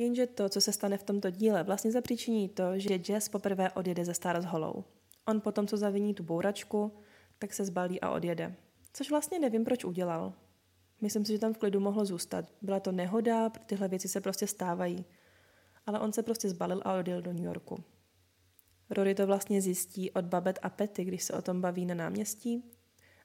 Jenže 0.00 0.26
to, 0.26 0.48
co 0.48 0.60
se 0.60 0.72
stane 0.72 0.98
v 0.98 1.02
tomto 1.02 1.30
díle, 1.30 1.62
vlastně 1.62 1.92
zapříčiní 1.92 2.48
to, 2.48 2.78
že 2.78 2.98
Jess 3.08 3.28
poprvé 3.28 3.70
odjede 3.70 4.04
ze 4.04 4.14
Stars 4.14 4.44
Hollow. 4.44 4.84
On 5.26 5.40
potom, 5.40 5.66
co 5.66 5.76
zaviní 5.76 6.14
tu 6.14 6.22
bouračku, 6.22 6.92
tak 7.38 7.52
se 7.52 7.64
zbalí 7.64 8.00
a 8.00 8.10
odjede. 8.10 8.54
Což 8.92 9.10
vlastně 9.10 9.38
nevím, 9.38 9.64
proč 9.64 9.84
udělal. 9.84 10.32
Myslím 11.00 11.24
si, 11.24 11.32
že 11.32 11.38
tam 11.38 11.54
v 11.54 11.58
klidu 11.58 11.80
mohlo 11.80 12.04
zůstat. 12.04 12.44
Byla 12.62 12.80
to 12.80 12.92
nehoda, 12.92 13.48
tyhle 13.48 13.88
věci 13.88 14.08
se 14.08 14.20
prostě 14.20 14.46
stávají. 14.46 15.04
Ale 15.86 16.00
on 16.00 16.12
se 16.12 16.22
prostě 16.22 16.48
zbalil 16.48 16.82
a 16.84 16.98
odjel 16.98 17.22
do 17.22 17.32
New 17.32 17.44
Yorku. 17.44 17.84
Rory 18.90 19.14
to 19.14 19.26
vlastně 19.26 19.62
zjistí 19.62 20.10
od 20.10 20.24
Babet 20.24 20.58
a 20.62 20.70
Petty, 20.70 21.04
když 21.04 21.22
se 21.22 21.32
o 21.32 21.42
tom 21.42 21.60
baví 21.60 21.86
na 21.86 21.94
náměstí 21.94 22.64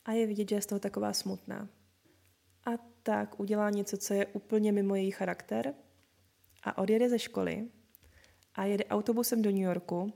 a 0.05 0.11
je 0.11 0.27
vidět, 0.27 0.49
že 0.49 0.55
je 0.55 0.61
z 0.61 0.65
toho 0.65 0.79
taková 0.79 1.13
smutná. 1.13 1.69
A 2.65 2.69
tak 3.03 3.39
udělá 3.39 3.69
něco, 3.69 3.97
co 3.97 4.13
je 4.13 4.25
úplně 4.25 4.71
mimo 4.71 4.95
její 4.95 5.11
charakter 5.11 5.73
a 6.65 6.77
odjede 6.77 7.09
ze 7.09 7.19
školy 7.19 7.67
a 8.55 8.65
jede 8.65 8.85
autobusem 8.85 9.41
do 9.41 9.51
New 9.51 9.61
Yorku, 9.61 10.13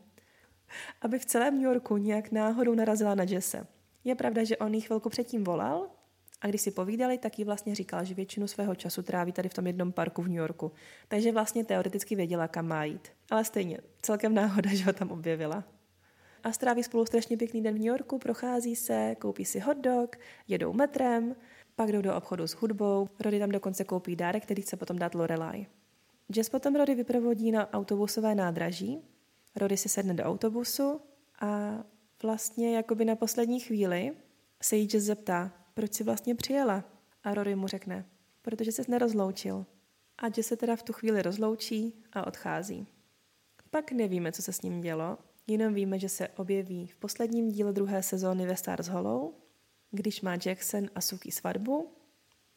aby 1.01 1.19
v 1.19 1.25
celém 1.25 1.55
New 1.55 1.63
Yorku 1.63 1.97
nějak 1.97 2.31
náhodou 2.31 2.75
narazila 2.75 3.15
na 3.15 3.23
Jesse. 3.23 3.67
Je 4.03 4.15
pravda, 4.15 4.43
že 4.43 4.57
on 4.57 4.73
jí 4.73 4.81
chvilku 4.81 5.09
předtím 5.09 5.43
volal 5.43 5.89
a 6.41 6.47
když 6.47 6.61
si 6.61 6.71
povídali, 6.71 7.17
tak 7.17 7.39
jí 7.39 7.45
vlastně 7.45 7.75
říkal, 7.75 8.05
že 8.05 8.13
většinu 8.13 8.47
svého 8.47 8.75
času 8.75 9.01
tráví 9.03 9.31
tady 9.31 9.49
v 9.49 9.53
tom 9.53 9.67
jednom 9.67 9.91
parku 9.91 10.21
v 10.21 10.27
New 10.27 10.37
Yorku. 10.37 10.71
Takže 11.07 11.31
vlastně 11.31 11.65
teoreticky 11.65 12.15
věděla, 12.15 12.47
kam 12.47 12.67
má 12.67 12.83
jít. 12.83 13.07
Ale 13.31 13.45
stejně, 13.45 13.77
celkem 14.01 14.33
náhoda, 14.33 14.69
že 14.73 14.83
ho 14.83 14.93
tam 14.93 15.11
objevila. 15.11 15.63
A 16.43 16.51
stráví 16.51 16.83
spolu 16.83 17.05
strašně 17.05 17.37
pěkný 17.37 17.63
den 17.63 17.75
v 17.75 17.77
New 17.77 17.87
Yorku, 17.87 18.17
prochází 18.17 18.75
se, 18.75 19.15
koupí 19.19 19.45
si 19.45 19.59
hot 19.59 19.77
dog, 19.77 20.15
jedou 20.47 20.73
metrem, 20.73 21.35
pak 21.75 21.91
jdou 21.91 22.01
do 22.01 22.15
obchodu 22.15 22.47
s 22.47 22.51
hudbou, 22.51 23.07
Rody 23.19 23.39
tam 23.39 23.49
dokonce 23.49 23.83
koupí 23.83 24.15
dárek, 24.15 24.43
který 24.43 24.61
chce 24.61 24.77
potom 24.77 24.99
dát 24.99 25.15
Lorelai. 25.15 25.65
Jess 26.35 26.49
potom 26.49 26.75
Rody 26.75 26.95
vyprovodí 26.95 27.51
na 27.51 27.73
autobusové 27.73 28.35
nádraží, 28.35 29.01
Rody 29.55 29.77
si 29.77 29.89
sedne 29.89 30.13
do 30.13 30.23
autobusu 30.23 31.01
a 31.41 31.79
vlastně 32.23 32.75
jakoby 32.75 33.05
na 33.05 33.15
poslední 33.15 33.59
chvíli 33.59 34.17
se 34.61 34.75
jí 34.75 34.87
Jess 34.93 35.05
zeptá, 35.05 35.51
proč 35.73 35.93
si 35.93 36.03
vlastně 36.03 36.35
přijela? 36.35 36.83
A 37.23 37.33
Rory 37.33 37.55
mu 37.55 37.67
řekne, 37.67 38.05
protože 38.41 38.71
ses 38.71 38.87
nerozloučil. 38.87 39.65
A 40.17 40.25
Jess 40.27 40.47
se 40.47 40.57
teda 40.57 40.75
v 40.75 40.83
tu 40.83 40.93
chvíli 40.93 41.21
rozloučí 41.21 42.03
a 42.13 42.27
odchází. 42.27 42.87
Pak 43.69 43.91
nevíme, 43.91 44.31
co 44.31 44.41
se 44.41 44.53
s 44.53 44.61
ním 44.61 44.81
dělo, 44.81 45.17
jenom 45.47 45.73
víme, 45.73 45.99
že 45.99 46.09
se 46.09 46.27
objeví 46.27 46.87
v 46.87 46.95
posledním 46.95 47.51
díle 47.51 47.73
druhé 47.73 48.03
sezóny 48.03 48.45
ve 48.45 48.55
Stars 48.55 48.87
Hollow, 48.87 49.33
když 49.91 50.21
má 50.21 50.37
Jackson 50.45 50.89
a 50.95 51.01
Suki 51.01 51.31
svatbu. 51.31 51.93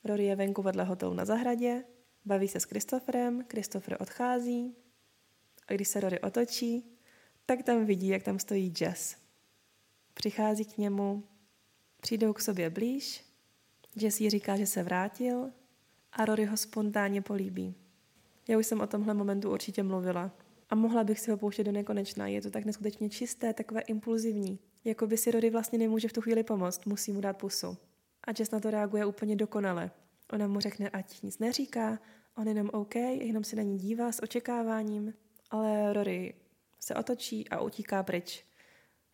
Rory 0.04 0.24
je 0.24 0.36
venku 0.36 0.62
vedle 0.62 0.84
hotelu 0.84 1.14
na 1.14 1.24
zahradě, 1.24 1.84
baví 2.24 2.48
se 2.48 2.60
s 2.60 2.64
Christopherem, 2.64 3.44
Christopher 3.50 3.96
odchází 4.00 4.74
a 5.68 5.72
když 5.72 5.88
se 5.88 6.00
Rory 6.00 6.20
otočí, 6.20 6.84
tak 7.46 7.62
tam 7.62 7.86
vidí, 7.86 8.08
jak 8.08 8.22
tam 8.22 8.38
stojí 8.38 8.74
Jess. 8.80 9.16
Přichází 10.14 10.64
k 10.64 10.78
němu, 10.78 11.24
přijdou 12.00 12.32
k 12.32 12.40
sobě 12.40 12.70
blíž, 12.70 13.24
Jess 13.96 14.20
jí 14.20 14.30
říká, 14.30 14.56
že 14.56 14.66
se 14.66 14.82
vrátil 14.82 15.50
a 16.12 16.24
Rory 16.24 16.44
ho 16.44 16.56
spontánně 16.56 17.22
políbí. 17.22 17.74
Já 18.48 18.58
už 18.58 18.66
jsem 18.66 18.80
o 18.80 18.86
tomhle 18.86 19.14
momentu 19.14 19.52
určitě 19.52 19.82
mluvila 19.82 20.30
a 20.70 20.74
mohla 20.74 21.04
bych 21.04 21.20
si 21.20 21.30
ho 21.30 21.36
pouštět 21.36 21.64
do 21.64 21.72
nekonečna. 21.72 22.26
Je 22.26 22.42
to 22.42 22.50
tak 22.50 22.64
neskutečně 22.64 23.08
čisté, 23.08 23.54
takové 23.54 23.80
impulzivní. 23.80 24.58
Jako 24.84 25.06
by 25.06 25.16
si 25.16 25.30
Rory 25.30 25.50
vlastně 25.50 25.78
nemůže 25.78 26.08
v 26.08 26.12
tu 26.12 26.20
chvíli 26.20 26.42
pomoct, 26.42 26.86
musí 26.86 27.12
mu 27.12 27.20
dát 27.20 27.36
pusu. 27.36 27.76
A 28.24 28.30
Jess 28.38 28.50
na 28.50 28.60
to 28.60 28.70
reaguje 28.70 29.06
úplně 29.06 29.36
dokonale. 29.36 29.90
Ona 30.32 30.46
mu 30.46 30.60
řekne, 30.60 30.90
ať 30.90 31.22
nic 31.22 31.38
neříká, 31.38 31.98
on 32.36 32.48
jenom 32.48 32.70
OK, 32.72 32.94
jenom 32.94 33.44
se 33.44 33.56
na 33.56 33.62
ní 33.62 33.78
dívá 33.78 34.12
s 34.12 34.22
očekáváním, 34.22 35.14
ale 35.50 35.92
Rory 35.92 36.34
se 36.80 36.94
otočí 36.94 37.48
a 37.48 37.60
utíká 37.60 38.02
pryč. 38.02 38.44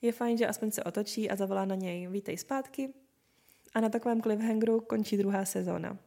Je 0.03 0.13
fajn, 0.13 0.39
že 0.39 0.47
aspoň 0.47 0.71
se 0.71 0.85
otočí 0.85 1.31
a 1.31 1.37
zavolá 1.37 1.65
na 1.65 1.75
něj 1.75 2.09
vítej 2.09 2.39
zpátky 2.39 2.95
a 3.75 3.81
na 3.81 3.89
takovém 3.89 4.23
cliffhangeru 4.23 4.81
končí 4.81 5.17
druhá 5.17 5.45
sezóna. 5.45 5.99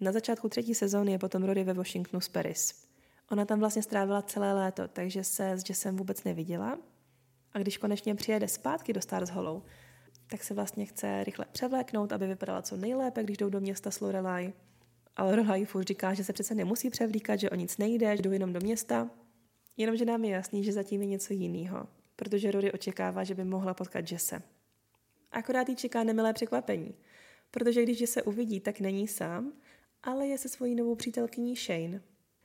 Na 0.00 0.12
začátku 0.12 0.48
třetí 0.48 0.74
sezóny 0.74 1.12
je 1.12 1.18
potom 1.18 1.44
Rory 1.44 1.64
ve 1.64 1.72
Washingtonu 1.72 2.20
s 2.20 2.28
Paris. 2.28 2.84
Ona 3.30 3.44
tam 3.44 3.58
vlastně 3.60 3.82
strávila 3.82 4.22
celé 4.22 4.52
léto, 4.52 4.88
takže 4.88 5.24
se 5.24 5.50
s 5.50 5.68
Jessem 5.68 5.96
vůbec 5.96 6.24
neviděla. 6.24 6.78
A 7.52 7.58
když 7.58 7.78
konečně 7.78 8.14
přijede 8.14 8.48
zpátky 8.48 8.92
do 8.92 9.00
Stars 9.00 9.30
Hollow, 9.30 9.62
tak 10.34 10.44
se 10.44 10.54
vlastně 10.54 10.86
chce 10.86 11.24
rychle 11.24 11.46
převléknout, 11.52 12.12
aby 12.12 12.26
vypadala 12.26 12.62
co 12.62 12.76
nejlépe, 12.76 13.22
když 13.22 13.36
jdou 13.36 13.48
do 13.48 13.60
města 13.60 13.90
s 13.90 14.00
Lorelai. 14.00 14.52
Ale 15.16 15.30
Lorelai 15.30 15.64
furt 15.64 15.88
říká, 15.88 16.14
že 16.14 16.24
se 16.24 16.32
přece 16.32 16.54
nemusí 16.54 16.90
převlíkat, 16.90 17.40
že 17.40 17.50
o 17.50 17.54
nic 17.54 17.78
nejde, 17.78 18.16
že 18.16 18.22
jdou 18.22 18.30
jenom 18.30 18.52
do 18.52 18.60
města. 18.60 19.10
Jenomže 19.76 20.04
nám 20.04 20.24
je 20.24 20.30
jasný, 20.30 20.64
že 20.64 20.72
zatím 20.72 21.00
je 21.00 21.06
něco 21.06 21.32
jiného, 21.32 21.88
protože 22.16 22.50
Rory 22.50 22.72
očekává, 22.72 23.24
že 23.24 23.34
by 23.34 23.44
mohla 23.44 23.74
potkat 23.74 24.12
Jesse. 24.12 24.42
Akorát 25.32 25.68
jí 25.68 25.76
čeká 25.76 26.04
nemilé 26.04 26.32
překvapení, 26.32 26.94
protože 27.50 27.82
když 27.82 28.00
Jesse 28.00 28.22
uvidí, 28.22 28.60
tak 28.60 28.80
není 28.80 29.08
sám, 29.08 29.52
ale 30.02 30.26
je 30.26 30.38
se 30.38 30.48
svojí 30.48 30.74
novou 30.74 30.94
přítelkyní 30.94 31.56
Shane, 31.56 32.02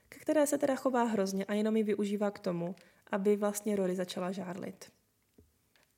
ke 0.08 0.18
které 0.18 0.46
se 0.46 0.58
teda 0.58 0.74
chová 0.74 1.02
hrozně 1.04 1.44
a 1.44 1.54
jenom 1.54 1.76
ji 1.76 1.82
využívá 1.82 2.30
k 2.30 2.38
tomu, 2.38 2.74
aby 3.10 3.36
vlastně 3.36 3.76
Rory 3.76 3.96
začala 3.96 4.32
žárlit. 4.32 4.99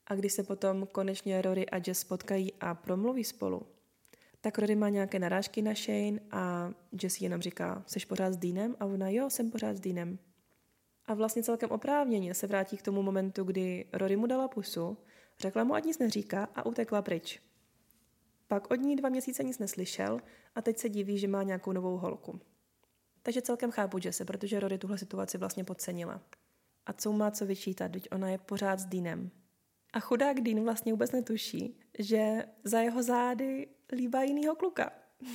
A 0.06 0.14
když 0.14 0.32
se 0.32 0.42
potom 0.42 0.86
konečně 0.86 1.42
Rory 1.42 1.68
a 1.68 1.76
Jess 1.86 2.04
potkají 2.04 2.52
a 2.60 2.74
promluví 2.74 3.24
spolu, 3.24 3.62
tak 4.40 4.58
Rory 4.58 4.74
má 4.74 4.88
nějaké 4.88 5.18
narážky 5.18 5.62
na 5.62 5.74
Shane 5.74 6.20
a 6.30 6.72
Jess 7.02 7.20
jenom 7.20 7.42
říká, 7.42 7.84
jsi 7.86 8.06
pořád 8.06 8.32
s 8.32 8.36
Deanem? 8.36 8.76
A 8.80 8.84
ona, 8.84 9.08
jo, 9.08 9.30
jsem 9.30 9.50
pořád 9.50 9.76
s 9.76 9.80
Deanem. 9.80 10.18
A 11.06 11.14
vlastně 11.14 11.42
celkem 11.42 11.70
oprávněně 11.70 12.34
se 12.34 12.46
vrátí 12.46 12.76
k 12.76 12.82
tomu 12.82 13.02
momentu, 13.02 13.44
kdy 13.44 13.86
Rory 13.92 14.16
mu 14.16 14.26
dala 14.26 14.48
pusu, 14.48 14.98
řekla 15.38 15.64
mu, 15.64 15.74
ať 15.74 15.84
nic 15.84 15.98
neříká 15.98 16.48
a 16.54 16.66
utekla 16.66 17.02
pryč. 17.02 17.42
Pak 18.48 18.70
od 18.70 18.74
ní 18.74 18.96
dva 18.96 19.08
měsíce 19.08 19.44
nic 19.44 19.58
neslyšel 19.58 20.20
a 20.54 20.62
teď 20.62 20.78
se 20.78 20.88
diví, 20.88 21.18
že 21.18 21.28
má 21.28 21.42
nějakou 21.42 21.72
novou 21.72 21.96
holku. 21.96 22.40
Takže 23.22 23.42
celkem 23.42 23.70
chápu 23.70 23.98
Jesse, 24.04 24.24
protože 24.24 24.60
Rory 24.60 24.78
tuhle 24.78 24.98
situaci 24.98 25.38
vlastně 25.38 25.64
podcenila. 25.64 26.20
A 26.86 26.92
co 26.92 27.12
má 27.12 27.30
co 27.30 27.46
vyčítat, 27.46 27.92
teď 27.92 28.08
ona 28.12 28.30
je 28.30 28.38
pořád 28.38 28.80
s 28.80 28.84
Deanem. 28.84 29.30
A 29.92 30.00
chudák 30.00 30.40
Dean 30.40 30.64
vlastně 30.64 30.92
vůbec 30.92 31.12
netuší, 31.12 31.78
že 31.98 32.44
za 32.64 32.80
jeho 32.80 33.02
zády 33.02 33.68
líbá 33.92 34.22
jinýho 34.22 34.54
kluka. 34.54 34.90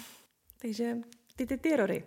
Takže 0.62 0.98
ty, 1.36 1.46
ty, 1.46 1.58
ty, 1.58 1.76
Rory. 1.76 2.06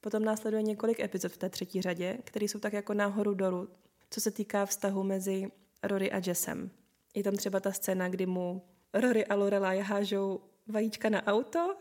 Potom 0.00 0.24
následuje 0.24 0.62
několik 0.62 1.00
epizod 1.00 1.32
v 1.32 1.36
té 1.36 1.48
třetí 1.48 1.82
řadě, 1.82 2.18
které 2.24 2.44
jsou 2.44 2.58
tak 2.58 2.72
jako 2.72 2.94
nahoru 2.94 3.34
dolů, 3.34 3.68
co 4.10 4.20
se 4.20 4.30
týká 4.30 4.66
vztahu 4.66 5.02
mezi 5.02 5.46
Rory 5.82 6.12
a 6.12 6.20
Jessem. 6.26 6.70
Je 7.14 7.22
tam 7.22 7.36
třeba 7.36 7.60
ta 7.60 7.72
scéna, 7.72 8.08
kdy 8.08 8.26
mu 8.26 8.62
Rory 8.94 9.26
a 9.26 9.34
Lorelai 9.34 9.80
hážou 9.80 10.40
vajíčka 10.66 11.08
na 11.08 11.26
auto, 11.26 11.76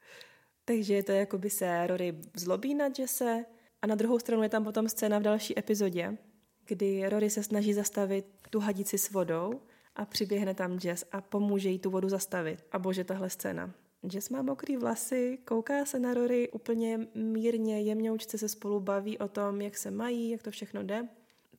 takže 0.64 0.94
je 0.94 1.02
to 1.02 1.12
jako 1.12 1.38
by 1.38 1.50
se 1.50 1.86
Rory 1.86 2.20
zlobí 2.36 2.74
na 2.74 2.88
Jesse 2.98 3.44
a 3.82 3.86
na 3.86 3.94
druhou 3.94 4.18
stranu 4.18 4.42
je 4.42 4.48
tam 4.48 4.64
potom 4.64 4.88
scéna 4.88 5.18
v 5.18 5.22
další 5.22 5.58
epizodě, 5.58 6.18
kdy 6.66 7.08
Rory 7.08 7.30
se 7.30 7.42
snaží 7.42 7.72
zastavit 7.72 8.26
tu 8.54 8.60
hadici 8.60 8.98
s 8.98 9.10
vodou 9.10 9.60
a 9.96 10.04
přiběhne 10.04 10.54
tam 10.54 10.78
Jess 10.84 11.04
a 11.12 11.20
pomůže 11.20 11.68
jí 11.68 11.78
tu 11.78 11.90
vodu 11.90 12.08
zastavit. 12.08 12.64
A 12.72 12.78
bože, 12.78 13.04
tahle 13.04 13.30
scéna. 13.30 13.74
Jess 14.12 14.30
má 14.30 14.42
mokrý 14.42 14.76
vlasy, 14.76 15.38
kouká 15.44 15.84
se 15.84 15.98
na 15.98 16.14
Rory 16.14 16.50
úplně 16.50 17.08
mírně, 17.14 17.82
jemňoučce 17.82 18.38
se 18.38 18.48
spolu 18.48 18.80
baví 18.80 19.18
o 19.18 19.28
tom, 19.28 19.60
jak 19.60 19.76
se 19.76 19.90
mají, 19.90 20.30
jak 20.30 20.42
to 20.42 20.50
všechno 20.50 20.82
jde. 20.82 21.08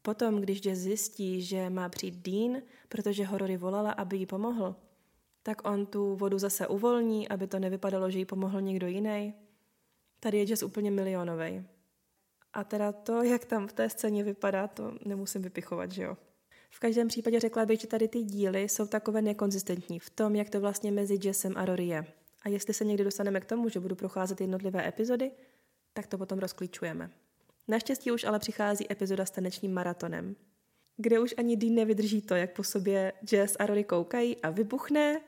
Potom, 0.02 0.42
když 0.42 0.66
Jess 0.66 0.82
zjistí, 0.82 1.42
že 1.42 1.70
má 1.70 1.90
přijít 1.90 2.16
Dean, 2.16 2.62
protože 2.90 3.26
ho 3.26 3.38
Rory 3.38 3.58
volala, 3.58 3.92
aby 3.92 4.18
jí 4.18 4.26
pomohl, 4.26 4.76
tak 5.44 5.68
on 5.70 5.86
tu 5.86 6.16
vodu 6.16 6.38
zase 6.38 6.68
uvolní, 6.68 7.30
aby 7.30 7.48
to 7.48 7.60
nevypadalo, 7.60 8.12
že 8.12 8.20
jí 8.20 8.26
pomohl 8.26 8.62
někdo 8.62 8.88
jiný. 8.88 9.34
Tady 10.20 10.38
je 10.38 10.50
Jess 10.50 10.64
úplně 10.64 10.92
milionový. 10.92 11.66
A 12.54 12.64
teda 12.64 12.92
to, 12.92 13.24
jak 13.24 13.46
tam 13.46 13.68
v 13.68 13.74
té 13.74 13.90
scéně 13.90 14.24
vypadá, 14.24 14.68
to 14.68 14.94
nemusím 15.06 15.42
vypichovat, 15.42 15.92
že 15.92 16.04
jo. 16.04 16.18
V 16.76 16.80
každém 16.80 17.08
případě 17.08 17.40
řekla 17.40 17.66
bych, 17.66 17.80
že 17.80 17.88
tady 17.88 18.08
ty 18.08 18.24
díly 18.24 18.62
jsou 18.62 18.88
takové 18.88 19.22
nekonzistentní 19.22 20.00
v 20.00 20.10
tom, 20.10 20.36
jak 20.36 20.50
to 20.50 20.60
vlastně 20.60 20.92
mezi 20.92 21.20
Jessem 21.24 21.54
a 21.56 21.66
Rory 21.66 21.86
je. 21.86 22.06
A 22.42 22.50
jestli 22.50 22.74
se 22.74 22.86
někdy 22.86 23.04
dostaneme 23.04 23.42
k 23.42 23.46
tomu, 23.46 23.70
že 23.70 23.80
budu 23.80 23.96
procházet 23.96 24.42
jednotlivé 24.42 24.88
epizody, 24.88 25.32
tak 25.94 26.08
to 26.08 26.18
potom 26.18 26.40
rozklíčujeme. 26.40 27.12
Naštěstí 27.68 28.12
už 28.12 28.24
ale 28.24 28.40
přichází 28.40 28.92
epizoda 28.92 29.26
s 29.26 29.32
tanečním 29.32 29.74
maratonem, 29.74 30.36
kde 30.98 31.20
už 31.20 31.34
ani 31.38 31.58
Dean 31.58 31.76
nevydrží 31.76 32.22
to, 32.22 32.36
jak 32.36 32.54
po 32.54 32.64
sobě 32.64 33.14
Jess 33.32 33.56
a 33.60 33.66
Rory 33.66 33.84
koukají 33.84 34.38
a 34.38 34.50
vybuchne 34.50 35.22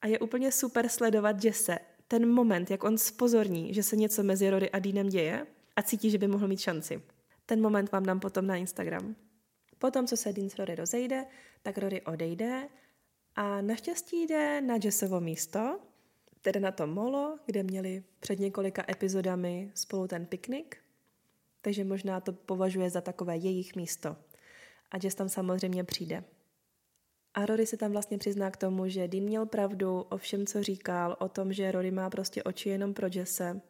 a 0.00 0.06
je 0.06 0.18
úplně 0.18 0.52
super 0.52 0.88
sledovat 0.88 1.44
Jesse. 1.44 1.78
Ten 2.08 2.28
moment, 2.28 2.70
jak 2.70 2.84
on 2.84 2.98
spozorní, 2.98 3.74
že 3.74 3.82
se 3.82 3.96
něco 3.96 4.22
mezi 4.22 4.50
Rory 4.50 4.70
a 4.70 4.78
Deanem 4.78 5.08
děje 5.08 5.46
a 5.76 5.82
cítí, 5.82 6.10
že 6.10 6.18
by 6.18 6.28
mohl 6.28 6.48
mít 6.48 6.60
šanci. 6.60 7.02
Ten 7.46 7.60
moment 7.60 7.92
vám 7.92 8.02
dám 8.02 8.20
potom 8.20 8.46
na 8.46 8.56
Instagram. 8.56 9.16
Potom, 9.78 10.06
co 10.06 10.16
se 10.16 10.32
Dean 10.32 10.50
s 10.50 10.58
Rory 10.58 10.74
rozejde, 10.74 11.26
tak 11.62 11.78
Rory 11.78 12.02
odejde 12.02 12.68
a 13.34 13.60
naštěstí 13.60 14.26
jde 14.26 14.60
na 14.60 14.74
Jessovo 14.84 15.20
místo, 15.20 15.80
tedy 16.42 16.60
na 16.60 16.72
to 16.72 16.86
molo, 16.86 17.38
kde 17.46 17.62
měli 17.62 18.04
před 18.20 18.38
několika 18.38 18.84
epizodami 18.90 19.70
spolu 19.74 20.06
ten 20.06 20.26
piknik, 20.26 20.76
takže 21.60 21.84
možná 21.84 22.20
to 22.20 22.32
považuje 22.32 22.90
za 22.90 23.00
takové 23.00 23.36
jejich 23.36 23.76
místo. 23.76 24.16
A 24.90 24.96
Jess 25.02 25.14
tam 25.14 25.28
samozřejmě 25.28 25.84
přijde. 25.84 26.24
A 27.34 27.46
Rory 27.46 27.66
se 27.66 27.76
tam 27.76 27.92
vlastně 27.92 28.18
přizná 28.18 28.50
k 28.50 28.56
tomu, 28.56 28.88
že 28.88 29.08
Dean 29.08 29.24
měl 29.24 29.46
pravdu 29.46 30.00
o 30.00 30.16
všem, 30.16 30.46
co 30.46 30.62
říkal, 30.62 31.16
o 31.20 31.28
tom, 31.28 31.52
že 31.52 31.72
Rory 31.72 31.90
má 31.90 32.10
prostě 32.10 32.42
oči 32.42 32.68
jenom 32.68 32.94
pro 32.94 33.06
Jesse. 33.14 33.60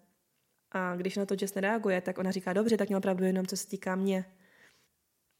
A 0.72 0.96
když 0.96 1.16
na 1.16 1.26
to 1.26 1.34
Jess 1.40 1.54
nereaguje, 1.54 2.00
tak 2.00 2.18
ona 2.18 2.30
říká, 2.30 2.52
dobře, 2.52 2.76
tak 2.76 2.88
měl 2.88 3.00
pravdu 3.00 3.24
jenom, 3.24 3.46
co 3.46 3.56
se 3.56 3.68
týká 3.68 3.96
mě. 3.96 4.24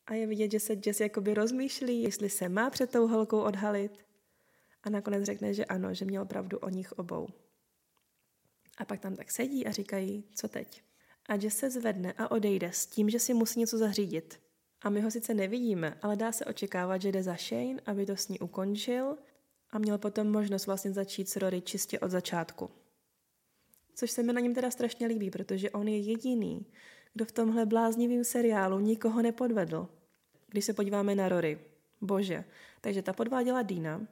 A 0.09 0.15
je 0.15 0.27
vidět, 0.27 0.51
že 0.51 0.61
se 0.61 0.77
Jess 0.87 1.01
jakoby 1.01 1.35
rozmýšlí, 1.35 2.03
jestli 2.03 2.31
se 2.31 2.49
má 2.49 2.71
před 2.71 2.91
tou 2.91 3.07
holkou 3.07 3.41
odhalit. 3.41 3.99
A 4.83 4.91
nakonec 4.91 5.25
řekne, 5.25 5.55
že 5.55 5.65
ano, 5.65 5.95
že 5.95 6.05
měl 6.05 6.25
pravdu 6.25 6.59
o 6.59 6.69
nich 6.69 6.93
obou. 6.93 7.29
A 8.79 8.85
pak 8.85 9.01
tam 9.01 9.17
tak 9.17 9.31
sedí 9.31 9.67
a 9.67 9.71
říkají, 9.71 10.25
co 10.35 10.49
teď? 10.49 10.83
A 11.29 11.35
Jess 11.35 11.59
se 11.59 11.71
zvedne 11.71 12.13
a 12.19 12.31
odejde 12.31 12.73
s 12.73 12.87
tím, 12.87 13.11
že 13.11 13.19
si 13.19 13.35
musí 13.35 13.61
něco 13.61 13.79
zařídit. 13.79 14.41
A 14.83 14.91
my 14.91 15.01
ho 15.01 15.11
sice 15.11 15.35
nevidíme, 15.35 15.99
ale 16.03 16.17
dá 16.17 16.33
se 16.33 16.45
očekávat, 16.45 17.03
že 17.03 17.13
jde 17.13 17.23
za 17.23 17.37
Shane, 17.37 17.81
aby 17.87 18.07
to 18.07 18.17
s 18.17 18.29
ní 18.29 18.39
ukončil 18.39 19.17
a 19.71 19.79
měl 19.79 19.99
potom 19.99 20.31
možnost 20.31 20.67
vlastně 20.67 20.93
začít 20.93 21.29
s 21.29 21.37
Rory 21.37 21.61
čistě 21.61 22.01
od 22.01 22.11
začátku. 22.11 22.71
Což 23.95 24.11
se 24.11 24.23
mi 24.23 24.33
na 24.33 24.41
něm 24.41 24.55
teda 24.55 24.71
strašně 24.71 25.07
líbí, 25.07 25.31
protože 25.31 25.71
on 25.71 25.89
je 25.89 25.99
jediný, 25.99 26.67
kdo 27.15 27.25
v 27.25 27.33
tomhle 27.33 27.67
bláznivém 27.67 28.25
seriálu 28.25 28.81
nikoho 28.81 29.23
nepodvedl. 29.23 29.89
Když 30.49 30.65
se 30.65 30.73
podíváme 30.73 31.15
na 31.15 31.29
Rory. 31.29 31.59
Bože. 32.01 32.45
Takže 32.81 33.03
ta 33.03 33.13
podváděla 33.13 33.63
Dina, 33.63 34.07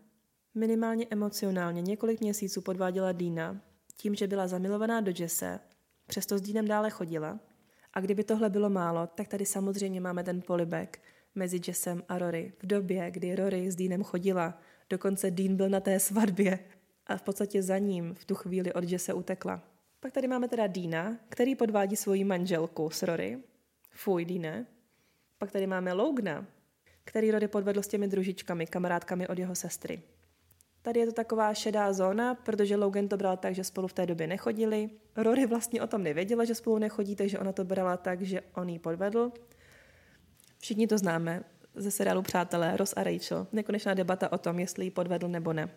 minimálně 0.54 1.06
emocionálně 1.10 1.82
několik 1.82 2.20
měsíců 2.20 2.60
podváděla 2.60 3.12
Dina, 3.12 3.60
tím, 3.96 4.14
že 4.14 4.26
byla 4.26 4.48
zamilovaná 4.48 5.00
do 5.00 5.12
Jesse, 5.18 5.60
přesto 6.06 6.38
s 6.38 6.40
Dínem 6.40 6.68
dále 6.68 6.90
chodila– 6.90 7.40
a 7.96 8.00
kdyby 8.00 8.24
tohle 8.24 8.50
bylo 8.50 8.70
málo, 8.70 9.06
tak 9.06 9.28
tady 9.28 9.46
samozřejmě 9.46 10.00
máme 10.00 10.24
ten 10.24 10.42
polibek 10.42 11.02
mezi 11.34 11.60
Jessem 11.66 12.02
a 12.08 12.18
Rory. 12.18 12.52
V 12.58 12.66
době, 12.66 13.10
kdy 13.10 13.34
Rory 13.36 13.70
s 13.70 13.76
Deanem 13.76 14.02
chodila, 14.02 14.58
dokonce 14.90 15.30
Dean 15.30 15.56
byl 15.56 15.68
na 15.68 15.80
té 15.80 16.00
svatbě 16.00 16.58
a 17.06 17.16
v 17.16 17.22
podstatě 17.22 17.62
za 17.62 17.78
ním 17.78 18.14
v 18.14 18.24
tu 18.24 18.34
chvíli 18.34 18.72
od 18.72 18.84
Jesse 18.84 19.14
utekla. 19.14 19.62
Pak 20.00 20.12
tady 20.12 20.28
máme 20.28 20.48
teda 20.48 20.66
Deana, 20.66 21.18
který 21.28 21.54
podvádí 21.54 21.96
svoji 21.96 22.24
manželku 22.24 22.90
s 22.90 23.02
Rory. 23.02 23.38
Fuj, 23.90 24.24
Deane. 24.24 24.66
Pak 25.38 25.52
tady 25.52 25.66
máme 25.66 25.92
Logna, 25.92 26.46
který 27.04 27.30
Rory 27.30 27.48
podvedl 27.48 27.82
s 27.82 27.88
těmi 27.88 28.08
družičkami, 28.08 28.66
kamarádkami 28.66 29.28
od 29.28 29.38
jeho 29.38 29.54
sestry. 29.54 30.02
Tady 30.82 31.00
je 31.00 31.06
to 31.06 31.12
taková 31.12 31.54
šedá 31.54 31.92
zóna, 31.92 32.34
protože 32.34 32.76
Logan 32.76 33.08
to 33.08 33.16
bral 33.16 33.36
tak, 33.36 33.54
že 33.54 33.64
spolu 33.64 33.88
v 33.88 33.92
té 33.92 34.06
době 34.06 34.26
nechodili. 34.26 34.90
Rory 35.16 35.46
vlastně 35.46 35.82
o 35.82 35.86
tom 35.86 36.02
nevěděla, 36.02 36.44
že 36.44 36.54
spolu 36.54 36.78
nechodí, 36.78 37.16
takže 37.16 37.38
ona 37.38 37.52
to 37.52 37.64
brala 37.64 37.96
tak, 37.96 38.22
že 38.22 38.40
on 38.54 38.68
jí 38.68 38.78
podvedl. 38.78 39.32
Všichni 40.58 40.86
to 40.86 40.98
známe 40.98 41.44
ze 41.74 41.90
seriálu 41.90 42.22
Přátelé, 42.22 42.76
Ross 42.76 42.94
a 42.96 43.02
Rachel. 43.02 43.46
Nekonečná 43.52 43.94
debata 43.94 44.32
o 44.32 44.38
tom, 44.38 44.58
jestli 44.58 44.84
jí 44.84 44.90
podvedl 44.90 45.28
nebo 45.28 45.52
ne. 45.52 45.70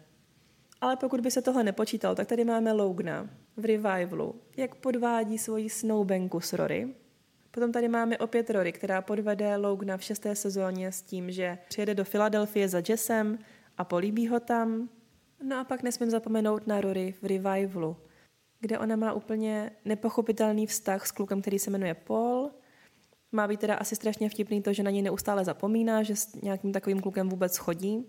Ale 0.82 0.96
pokud 0.96 1.22
by 1.22 1.32
se 1.32 1.42
tohle 1.42 1.64
nepočítalo, 1.64 2.16
tak 2.16 2.28
tady 2.28 2.46
máme 2.46 2.72
Logna 2.72 3.30
v 3.58 3.66
Revivalu, 3.66 4.42
jak 4.58 4.76
podvádí 4.76 5.38
svoji 5.38 5.70
snowbanku 5.70 6.40
s 6.40 6.54
Rory. 6.54 6.94
Potom 7.52 7.72
tady 7.72 7.88
máme 7.88 8.18
opět 8.18 8.50
Rory, 8.50 8.72
která 8.72 9.02
podvede 9.02 9.56
Logna 9.56 9.98
v 9.98 10.04
šesté 10.04 10.36
sezóně 10.36 10.92
s 10.92 11.02
tím, 11.02 11.32
že 11.32 11.58
přijede 11.70 11.96
do 11.96 12.04
Filadelfie 12.04 12.70
za 12.70 12.82
Jessem 12.90 13.40
a 13.78 13.84
políbí 13.84 14.28
ho 14.28 14.40
tam, 14.40 14.90
No 15.44 15.60
a 15.60 15.64
pak 15.64 15.84
nesmím 15.84 16.10
zapomenout 16.10 16.68
na 16.68 16.82
Rory 16.82 17.14
v 17.22 17.26
Revivalu, 17.26 17.98
kde 18.60 18.80
ona 18.80 18.96
má 18.96 19.14
úplně 19.14 19.72
nepochopitelný 19.86 20.68
vztah 20.68 21.08
s 21.08 21.12
klukem, 21.12 21.42
který 21.42 21.60
se 21.60 21.72
jmenuje 21.72 21.94
Paul. 21.94 22.52
Má 23.32 23.48
být 23.48 23.60
teda 23.60 23.76
asi 23.76 23.96
strašně 23.96 24.30
vtipný 24.30 24.62
to, 24.62 24.74
že 24.74 24.84
na 24.84 24.92
něj 24.92 25.02
neustále 25.02 25.46
zapomíná, 25.46 26.04
že 26.04 26.16
s 26.16 26.36
nějakým 26.42 26.74
takovým 26.74 27.00
klukem 27.00 27.30
vůbec 27.30 27.58
chodí. 27.58 28.06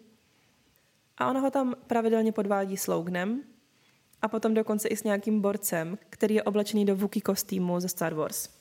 A 1.19 1.31
ona 1.31 1.41
ho 1.41 1.51
tam 1.51 1.75
pravidelně 1.87 2.33
podvádí 2.33 2.77
s 2.77 2.87
Lognem 2.87 3.43
a 4.23 4.29
potom 4.29 4.55
dokonce 4.55 4.89
i 4.89 4.97
s 4.97 5.05
nějakým 5.05 5.41
borcem, 5.41 5.99
který 6.11 6.35
je 6.35 6.43
oblečený 6.43 6.85
do 6.85 6.97
Wookiee 6.97 7.23
kostýmu 7.23 7.81
ze 7.81 7.89
Star 7.89 8.15
Wars. 8.15 8.60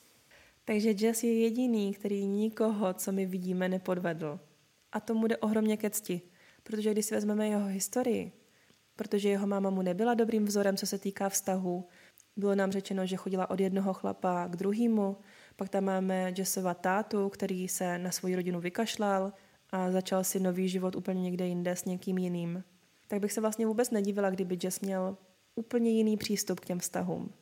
Takže 0.66 0.94
Jess 1.00 1.24
je 1.24 1.40
jediný, 1.40 1.94
který 1.94 2.28
nikoho, 2.28 2.94
co 2.94 3.12
my 3.12 3.26
vidíme, 3.26 3.70
nepodvedl. 3.70 4.40
A 4.92 5.00
tomu 5.00 5.28
jde 5.28 5.38
ohromně 5.38 5.78
ke 5.78 5.90
cti, 5.90 6.22
protože 6.64 6.92
když 6.92 7.06
si 7.06 7.16
vezmeme 7.16 7.48
jeho 7.48 7.68
historii, 7.68 8.32
protože 8.96 9.30
jeho 9.30 9.48
máma 9.48 9.70
mu 9.70 9.82
nebyla 9.82 10.14
dobrým 10.14 10.46
vzorem, 10.46 10.78
co 10.78 10.88
se 10.88 10.98
týká 10.98 11.30
vztahu. 11.30 11.88
Bylo 12.36 12.56
nám 12.56 12.72
řečeno, 12.72 13.06
že 13.06 13.16
chodila 13.16 13.50
od 13.50 13.60
jednoho 13.60 13.94
chlapa 13.94 14.48
k 14.48 14.56
druhému, 14.56 15.18
pak 15.56 15.70
tam 15.70 15.84
máme 15.84 16.34
Jessova 16.38 16.74
tátu, 16.74 17.30
který 17.30 17.68
se 17.68 17.98
na 17.98 18.12
svoji 18.12 18.36
rodinu 18.36 18.60
vykašlal 18.60 19.34
a 19.70 19.92
začal 19.92 20.24
si 20.24 20.40
nový 20.40 20.70
život 20.70 20.96
úplně 20.96 21.22
někde 21.22 21.48
jinde 21.48 21.76
s 21.76 21.86
někým 21.86 22.18
jiným. 22.18 22.64
Tak 23.08 23.20
bych 23.20 23.34
se 23.34 23.42
vlastně 23.42 23.66
vůbec 23.66 23.92
nedivila, 23.92 24.30
kdyby 24.30 24.58
Jess 24.64 24.80
měl 24.80 25.18
úplně 25.56 25.92
jiný 25.92 26.18
přístup 26.18 26.60
k 26.60 26.66
těm 26.66 26.80
vztahům. 26.80 27.34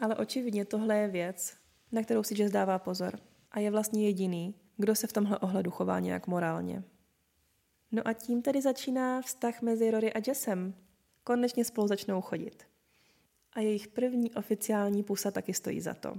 Ale 0.00 0.16
očividně 0.16 0.64
tohle 0.64 0.96
je 0.98 1.08
věc, 1.08 1.54
na 1.94 2.02
kterou 2.02 2.22
si 2.22 2.42
Jess 2.42 2.52
dává 2.52 2.78
pozor. 2.78 3.18
A 3.50 3.60
je 3.60 3.70
vlastně 3.70 4.06
jediný, 4.06 4.54
kdo 4.76 4.94
se 4.94 5.06
v 5.06 5.12
tomhle 5.12 5.38
ohledu 5.38 5.70
chová 5.70 6.00
nějak 6.00 6.26
morálně. 6.26 6.82
No 7.92 8.08
a 8.08 8.12
tím 8.12 8.42
tedy 8.42 8.62
začíná 8.62 9.22
vztah 9.22 9.62
mezi 9.62 9.90
Rory 9.90 10.12
a 10.12 10.18
Jessem, 10.26 10.74
konečně 11.24 11.64
spolu 11.64 11.88
začnou 11.88 12.20
chodit. 12.20 12.64
A 13.52 13.60
jejich 13.60 13.88
první 13.88 14.34
oficiální 14.34 15.02
pusa 15.02 15.30
taky 15.30 15.54
stojí 15.54 15.80
za 15.80 15.94
to. 15.94 16.14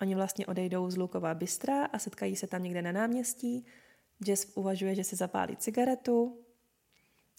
Oni 0.00 0.14
vlastně 0.14 0.46
odejdou 0.46 0.90
z 0.90 0.96
Lukova 0.96 1.34
bystra 1.34 1.84
a 1.84 1.98
setkají 1.98 2.36
se 2.36 2.46
tam 2.46 2.62
někde 2.62 2.82
na 2.82 2.92
náměstí. 2.92 3.66
Jess 4.26 4.52
uvažuje, 4.54 4.94
že 4.94 5.04
si 5.04 5.16
zapálí 5.16 5.56
cigaretu, 5.56 6.38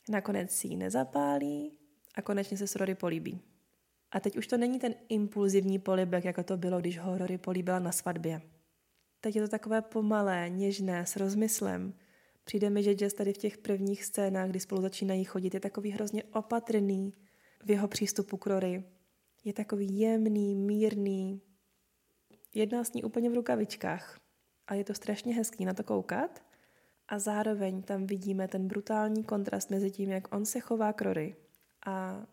nakonec 0.10 0.52
si 0.52 0.68
ji 0.68 0.76
nezapálí 0.76 1.78
a 2.16 2.22
konečně 2.22 2.58
se 2.58 2.68
s 2.68 2.76
Rory 2.76 2.96
políbí. 2.96 3.42
A 4.14 4.20
teď 4.20 4.38
už 4.38 4.48
to 4.48 4.58
není 4.58 4.80
ten 4.80 4.96
impulzivní 5.10 5.80
polibek, 5.80 6.26
jako 6.26 6.44
to 6.44 6.58
bylo, 6.58 6.80
když 6.80 7.00
ho 7.00 7.18
Rory 7.18 7.38
políbila 7.38 7.80
na 7.80 7.92
svatbě. 7.92 8.42
Teď 9.22 9.36
je 9.36 9.42
to 9.42 9.48
takové 9.48 9.82
pomalé, 9.82 10.50
něžné, 10.50 11.06
s 11.06 11.16
rozmyslem, 11.16 11.94
Přijde 12.44 12.70
mi, 12.70 12.84
že 12.84 12.96
Jess 13.02 13.14
tady 13.14 13.34
v 13.34 13.38
těch 13.38 13.58
prvních 13.58 14.06
scénách, 14.06 14.50
kdy 14.50 14.60
spolu 14.60 14.82
začínají 14.82 15.24
chodit, 15.24 15.54
je 15.54 15.60
takový 15.60 15.92
hrozně 15.92 16.24
opatrný 16.24 17.14
v 17.66 17.72
jeho 17.72 17.88
přístupu 17.88 18.38
k 18.38 18.48
Rory. 18.48 18.84
Je 19.44 19.54
takový 19.54 20.00
jemný, 20.00 20.56
mírný. 20.56 21.42
Jedná 22.54 22.84
s 22.84 22.94
ní 22.94 23.04
úplně 23.04 23.30
v 23.30 23.34
rukavičkách. 23.34 24.20
A 24.68 24.74
je 24.74 24.84
to 24.84 24.94
strašně 24.94 25.36
hezký 25.36 25.66
na 25.66 25.74
to 25.74 25.84
koukat. 25.84 26.44
A 27.08 27.20
zároveň 27.20 27.82
tam 27.82 28.06
vidíme 28.06 28.48
ten 28.48 28.68
brutální 28.68 29.24
kontrast 29.24 29.70
mezi 29.70 29.92
tím, 29.92 30.10
jak 30.10 30.36
on 30.36 30.46
se 30.46 30.60
chová 30.60 30.94
k 30.94 31.02
Rory 31.02 31.36
a 31.86 32.26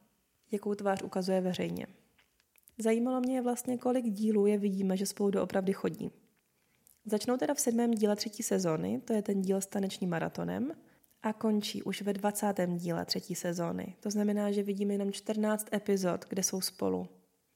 jakou 0.52 0.74
tvář 0.74 1.02
ukazuje 1.02 1.40
veřejně. 1.40 1.86
Zajímalo 2.78 3.20
mě 3.20 3.42
vlastně, 3.42 3.78
kolik 3.78 4.04
dílů 4.04 4.46
je 4.46 4.58
vidíme, 4.58 4.96
že 4.96 5.06
spolu 5.06 5.30
doopravdy 5.30 5.72
chodí. 5.72 6.10
Začnou 7.04 7.36
teda 7.36 7.54
v 7.54 7.60
sedmém 7.60 7.90
díle 7.90 8.16
třetí 8.16 8.42
sezóny, 8.42 9.00
to 9.04 9.12
je 9.12 9.22
ten 9.22 9.42
díl 9.42 9.60
s 9.60 9.66
tanečním 9.66 10.10
maratonem, 10.10 10.72
a 11.22 11.32
končí 11.32 11.82
už 11.82 12.02
ve 12.02 12.12
20. 12.12 12.54
díle 12.76 13.04
třetí 13.04 13.34
sezóny. 13.34 13.96
To 14.00 14.10
znamená, 14.10 14.52
že 14.52 14.62
vidíme 14.62 14.94
jenom 14.94 15.12
14 15.12 15.66
epizod, 15.74 16.24
kde 16.28 16.42
jsou 16.42 16.60
spolu. 16.60 17.08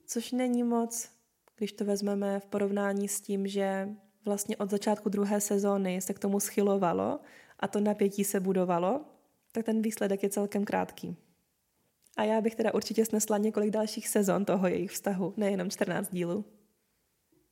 Což 0.06 0.32
není 0.32 0.62
moc, 0.62 1.08
když 1.56 1.72
to 1.72 1.84
vezmeme 1.84 2.40
v 2.40 2.46
porovnání 2.46 3.08
s 3.08 3.20
tím, 3.20 3.46
že 3.46 3.88
vlastně 4.24 4.56
od 4.56 4.70
začátku 4.70 5.08
druhé 5.08 5.40
sezóny 5.40 6.00
se 6.00 6.14
k 6.14 6.18
tomu 6.18 6.40
schylovalo 6.40 7.20
a 7.60 7.68
to 7.68 7.80
napětí 7.80 8.24
se 8.24 8.40
budovalo, 8.40 9.04
tak 9.52 9.64
ten 9.64 9.82
výsledek 9.82 10.22
je 10.22 10.28
celkem 10.28 10.64
krátký. 10.64 11.16
A 12.16 12.24
já 12.24 12.40
bych 12.40 12.54
teda 12.54 12.74
určitě 12.74 13.04
snesla 13.04 13.38
několik 13.38 13.70
dalších 13.70 14.08
sezon 14.08 14.44
toho 14.44 14.68
jejich 14.68 14.90
vztahu, 14.90 15.34
nejenom 15.36 15.70
14 15.70 16.10
dílů. 16.10 16.44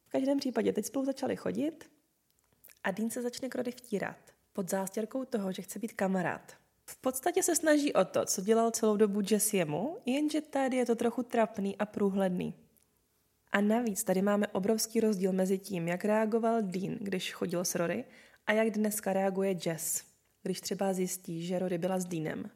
V 0.07 0.09
každém 0.09 0.39
případě 0.39 0.73
teď 0.73 0.87
spolu 0.87 1.05
začali 1.05 1.37
chodit 1.37 1.91
a 2.85 2.91
Dean 2.91 3.11
se 3.11 3.23
začne 3.23 3.49
k 3.49 3.55
Rody 3.55 3.71
vtírat 3.71 4.17
pod 4.53 4.71
zástěrkou 4.71 5.25
toho, 5.25 5.53
že 5.53 5.63
chce 5.63 5.79
být 5.79 5.93
kamarád. 5.93 6.53
V 6.87 6.97
podstatě 6.97 7.43
se 7.43 7.57
snaží 7.57 7.93
o 7.93 8.05
to, 8.05 8.27
co 8.27 8.43
dělal 8.43 8.71
celou 8.71 8.97
dobu 8.97 9.21
Jessiemu, 9.31 9.99
jenže 10.07 10.41
tady 10.41 10.77
je 10.77 10.87
to 10.87 10.95
trochu 10.95 11.23
trapný 11.23 11.77
a 11.77 11.87
průhledný. 11.87 12.55
A 13.53 13.61
navíc 13.61 14.05
tady 14.05 14.23
máme 14.23 14.47
obrovský 14.47 15.01
rozdíl 15.01 15.33
mezi 15.33 15.59
tím, 15.59 15.89
jak 15.89 16.05
reagoval 16.05 16.63
Dean, 16.63 16.95
když 17.01 17.33
chodil 17.33 17.65
s 17.65 17.75
Rory, 17.75 18.05
a 18.47 18.53
jak 18.53 18.71
dneska 18.71 19.13
reaguje 19.13 19.57
Jess, 19.67 20.05
když 20.43 20.61
třeba 20.61 20.93
zjistí, 20.93 21.47
že 21.47 21.59
Rory 21.59 21.79
byla 21.79 21.99
s 21.99 22.05
Deanem. 22.05 22.51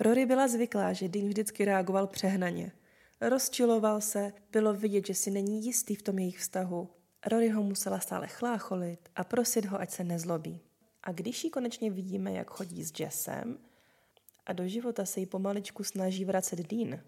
Rory 0.00 0.26
byla 0.26 0.48
zvyklá, 0.48 0.92
že 0.92 1.08
Dean 1.08 1.28
vždycky 1.28 1.64
reagoval 1.64 2.06
přehnaně. 2.06 2.72
Rozčiloval 3.20 4.00
se, 4.00 4.32
bylo 4.52 4.74
vidět, 4.74 5.06
že 5.06 5.14
si 5.14 5.30
není 5.30 5.64
jistý 5.64 5.94
v 5.94 6.02
tom 6.02 6.18
jejich 6.18 6.38
vztahu. 6.38 6.90
Rory 7.26 7.48
ho 7.48 7.62
musela 7.62 8.00
stále 8.00 8.26
chlácholit 8.26 9.08
a 9.16 9.24
prosit 9.24 9.64
ho, 9.64 9.80
ať 9.80 9.90
se 9.90 10.04
nezlobí. 10.04 10.60
A 11.02 11.12
když 11.12 11.44
ji 11.44 11.50
konečně 11.50 11.90
vidíme, 11.90 12.32
jak 12.32 12.50
chodí 12.50 12.84
s 12.84 13.00
Jessem 13.00 13.58
a 14.46 14.52
do 14.52 14.68
života 14.68 15.04
se 15.04 15.20
jí 15.20 15.26
pomaličku 15.26 15.84
snaží 15.84 16.24
vracet 16.24 16.58
Dean, 16.58 17.00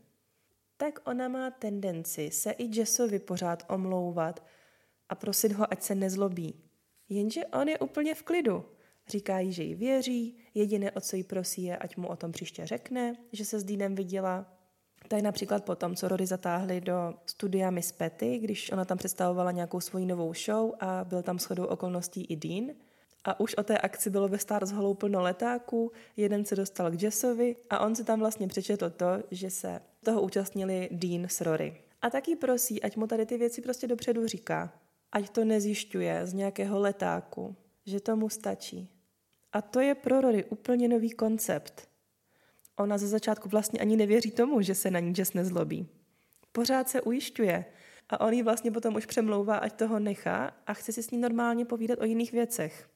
tak 0.77 1.09
ona 1.09 1.29
má 1.29 1.51
tendenci 1.51 2.31
se 2.31 2.51
i 2.51 2.79
Jessovi 2.79 3.19
pořád 3.19 3.63
omlouvat 3.69 4.47
a 5.09 5.15
prosit 5.15 5.53
ho, 5.53 5.73
ať 5.73 5.83
se 5.83 5.95
nezlobí. 5.95 6.55
Jenže 7.09 7.45
on 7.45 7.69
je 7.69 7.79
úplně 7.79 8.15
v 8.15 8.23
klidu. 8.23 8.65
Říká 9.09 9.39
jí, 9.39 9.53
že 9.53 9.63
jí 9.63 9.75
věří, 9.75 10.37
jediné, 10.55 10.91
o 10.91 11.01
co 11.01 11.17
jí 11.17 11.23
prosí, 11.23 11.65
je, 11.65 11.77
ať 11.77 11.97
mu 11.97 12.09
o 12.09 12.17
tom 12.17 12.33
příště 12.33 12.67
řekne, 12.67 13.17
že 13.33 13.45
se 13.45 13.61
s 13.61 13.65
Deanem 13.65 13.95
viděla. 13.95 14.53
Je 15.17 15.23
například 15.23 15.65
potom, 15.65 15.95
co 15.95 16.09
Rory 16.09 16.27
zatáhli 16.27 16.81
do 16.81 17.15
studia 17.27 17.71
Miss 17.71 17.93
Petty, 17.93 18.39
když 18.39 18.73
ona 18.73 18.85
tam 18.85 18.99
představovala 18.99 19.53
nějakou 19.53 19.81
svoji 19.81 20.07
novou 20.07 20.35
show 20.35 20.73
a 20.81 21.05
byl 21.05 21.23
tam 21.23 21.39
shodou 21.39 21.65
okolností 21.65 22.25
i 22.25 22.37
Dean. 22.37 22.77
A 23.25 23.41
už 23.41 23.55
o 23.55 23.63
té 23.63 23.79
akci 23.79 24.11
bylo 24.11 24.29
ve 24.29 24.39
Stars 24.39 24.71
Hollow 24.71 24.97
plno 24.97 25.23
letáků, 25.23 25.93
jeden 26.17 26.45
se 26.45 26.57
dostal 26.57 26.91
k 26.91 27.03
Jessovi 27.03 27.57
a 27.71 27.79
on 27.79 27.95
si 27.95 28.05
tam 28.05 28.19
vlastně 28.19 28.49
přečetl 28.49 28.91
to, 28.91 29.07
že 29.31 29.51
se 29.51 29.81
toho 30.05 30.23
účastnili 30.23 30.89
Dean 30.93 31.25
s 31.29 31.41
Rory. 31.41 31.77
A 32.03 32.11
taky 32.11 32.37
prosí, 32.37 32.83
ať 32.83 32.97
mu 32.97 33.07
tady 33.07 33.27
ty 33.27 33.39
věci 33.39 33.63
prostě 33.63 33.87
dopředu 33.87 34.27
říká. 34.27 34.73
Ať 35.13 35.31
to 35.31 35.45
nezjišťuje 35.45 36.27
z 36.27 36.33
nějakého 36.33 36.81
letáku, 36.81 37.57
že 37.87 38.01
tomu 38.01 38.29
stačí. 38.29 38.96
A 39.57 39.63
to 39.63 39.81
je 39.81 39.95
pro 39.95 40.21
Rory 40.21 40.45
úplně 40.45 40.89
nový 40.89 41.11
koncept. 41.11 41.89
Ona 42.77 42.99
ze 42.99 43.09
začátku 43.09 43.49
vlastně 43.49 43.81
ani 43.81 43.97
nevěří 43.97 44.31
tomu, 44.31 44.63
že 44.63 44.75
se 44.75 44.91
na 44.91 45.01
ní 45.01 45.13
Jess 45.19 45.33
nezlobí. 45.33 45.89
Pořád 46.53 46.89
se 46.89 47.03
ujišťuje 47.03 47.65
a 48.09 48.21
on 48.21 48.33
jí 48.33 48.43
vlastně 48.43 48.71
potom 48.71 48.95
už 48.95 49.07
přemlouvá, 49.07 49.57
ať 49.57 49.73
toho 49.73 49.99
nechá 49.99 50.57
a 50.67 50.75
chce 50.75 50.93
si 50.93 51.03
s 51.03 51.11
ní 51.11 51.19
normálně 51.19 51.65
povídat 51.65 51.99
o 51.99 52.05
jiných 52.05 52.33
věcech. 52.33 52.89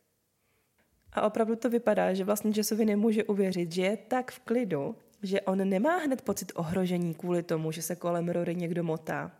A 1.12 1.22
opravdu 1.22 1.56
to 1.56 1.70
vypadá, 1.70 2.14
že 2.14 2.24
vlastně 2.24 2.52
Jessovi 2.56 2.84
nemůže 2.84 3.24
uvěřit, 3.24 3.72
že 3.72 3.82
je 3.82 3.96
tak 3.96 4.30
v 4.30 4.38
klidu, 4.38 4.96
že 5.22 5.40
on 5.40 5.68
nemá 5.68 5.96
hned 5.96 6.22
pocit 6.22 6.52
ohrožení 6.54 7.14
kvůli 7.14 7.42
tomu, 7.42 7.72
že 7.72 7.82
se 7.82 7.96
kolem 7.96 8.28
Rory 8.28 8.54
někdo 8.54 8.84
motá. 8.84 9.32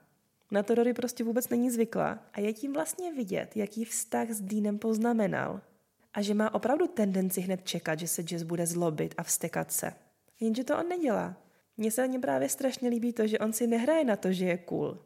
Na 0.51 0.63
to 0.63 0.75
Rory 0.75 0.95
prostě 0.95 1.25
vůbec 1.25 1.49
není 1.49 1.71
zvyklá 1.71 2.19
a 2.33 2.41
je 2.41 2.53
tím 2.53 2.73
vlastně 2.73 3.13
vidět, 3.13 3.57
jaký 3.57 3.85
vztah 3.85 4.31
s 4.31 4.41
Deanem 4.41 4.79
poznamenal. 4.79 5.61
A 6.15 6.23
že 6.23 6.35
má 6.35 6.55
opravdu 6.55 6.87
tendenci 6.87 7.41
hned 7.41 7.65
čekat, 7.65 7.99
že 7.99 8.09
se 8.09 8.23
Jess 8.31 8.43
bude 8.43 8.67
zlobit 8.67 9.15
a 9.17 9.23
vstekat 9.23 9.73
se. 9.73 9.93
Jenže 10.41 10.65
to 10.65 10.79
on 10.79 10.89
nedělá. 10.89 11.37
Mně 11.77 11.91
se 11.91 12.09
na 12.09 12.19
právě 12.19 12.49
strašně 12.49 12.89
líbí 12.89 13.13
to, 13.13 13.27
že 13.27 13.39
on 13.39 13.53
si 13.53 13.67
nehraje 13.67 14.05
na 14.05 14.17
to, 14.17 14.33
že 14.33 14.45
je 14.45 14.59
cool, 14.59 14.99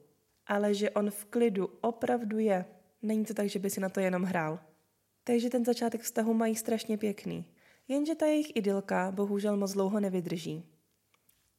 ale 0.46 0.74
že 0.74 0.90
on 0.90 1.10
v 1.10 1.24
klidu 1.24 1.70
opravdu 1.80 2.38
je. 2.38 2.64
Není 3.02 3.24
to 3.24 3.34
tak, 3.34 3.48
že 3.48 3.58
by 3.58 3.70
si 3.70 3.80
na 3.80 3.88
to 3.88 4.00
jenom 4.00 4.22
hrál. 4.22 4.60
Takže 5.24 5.50
ten 5.50 5.64
začátek 5.64 6.00
vztahu 6.00 6.34
mají 6.34 6.56
strašně 6.56 6.98
pěkný. 6.98 7.44
Jenže 7.88 8.14
ta 8.14 8.26
jejich 8.26 8.56
idylka 8.56 9.10
bohužel 9.10 9.56
moc 9.56 9.72
dlouho 9.72 10.00
nevydrží. 10.00 10.64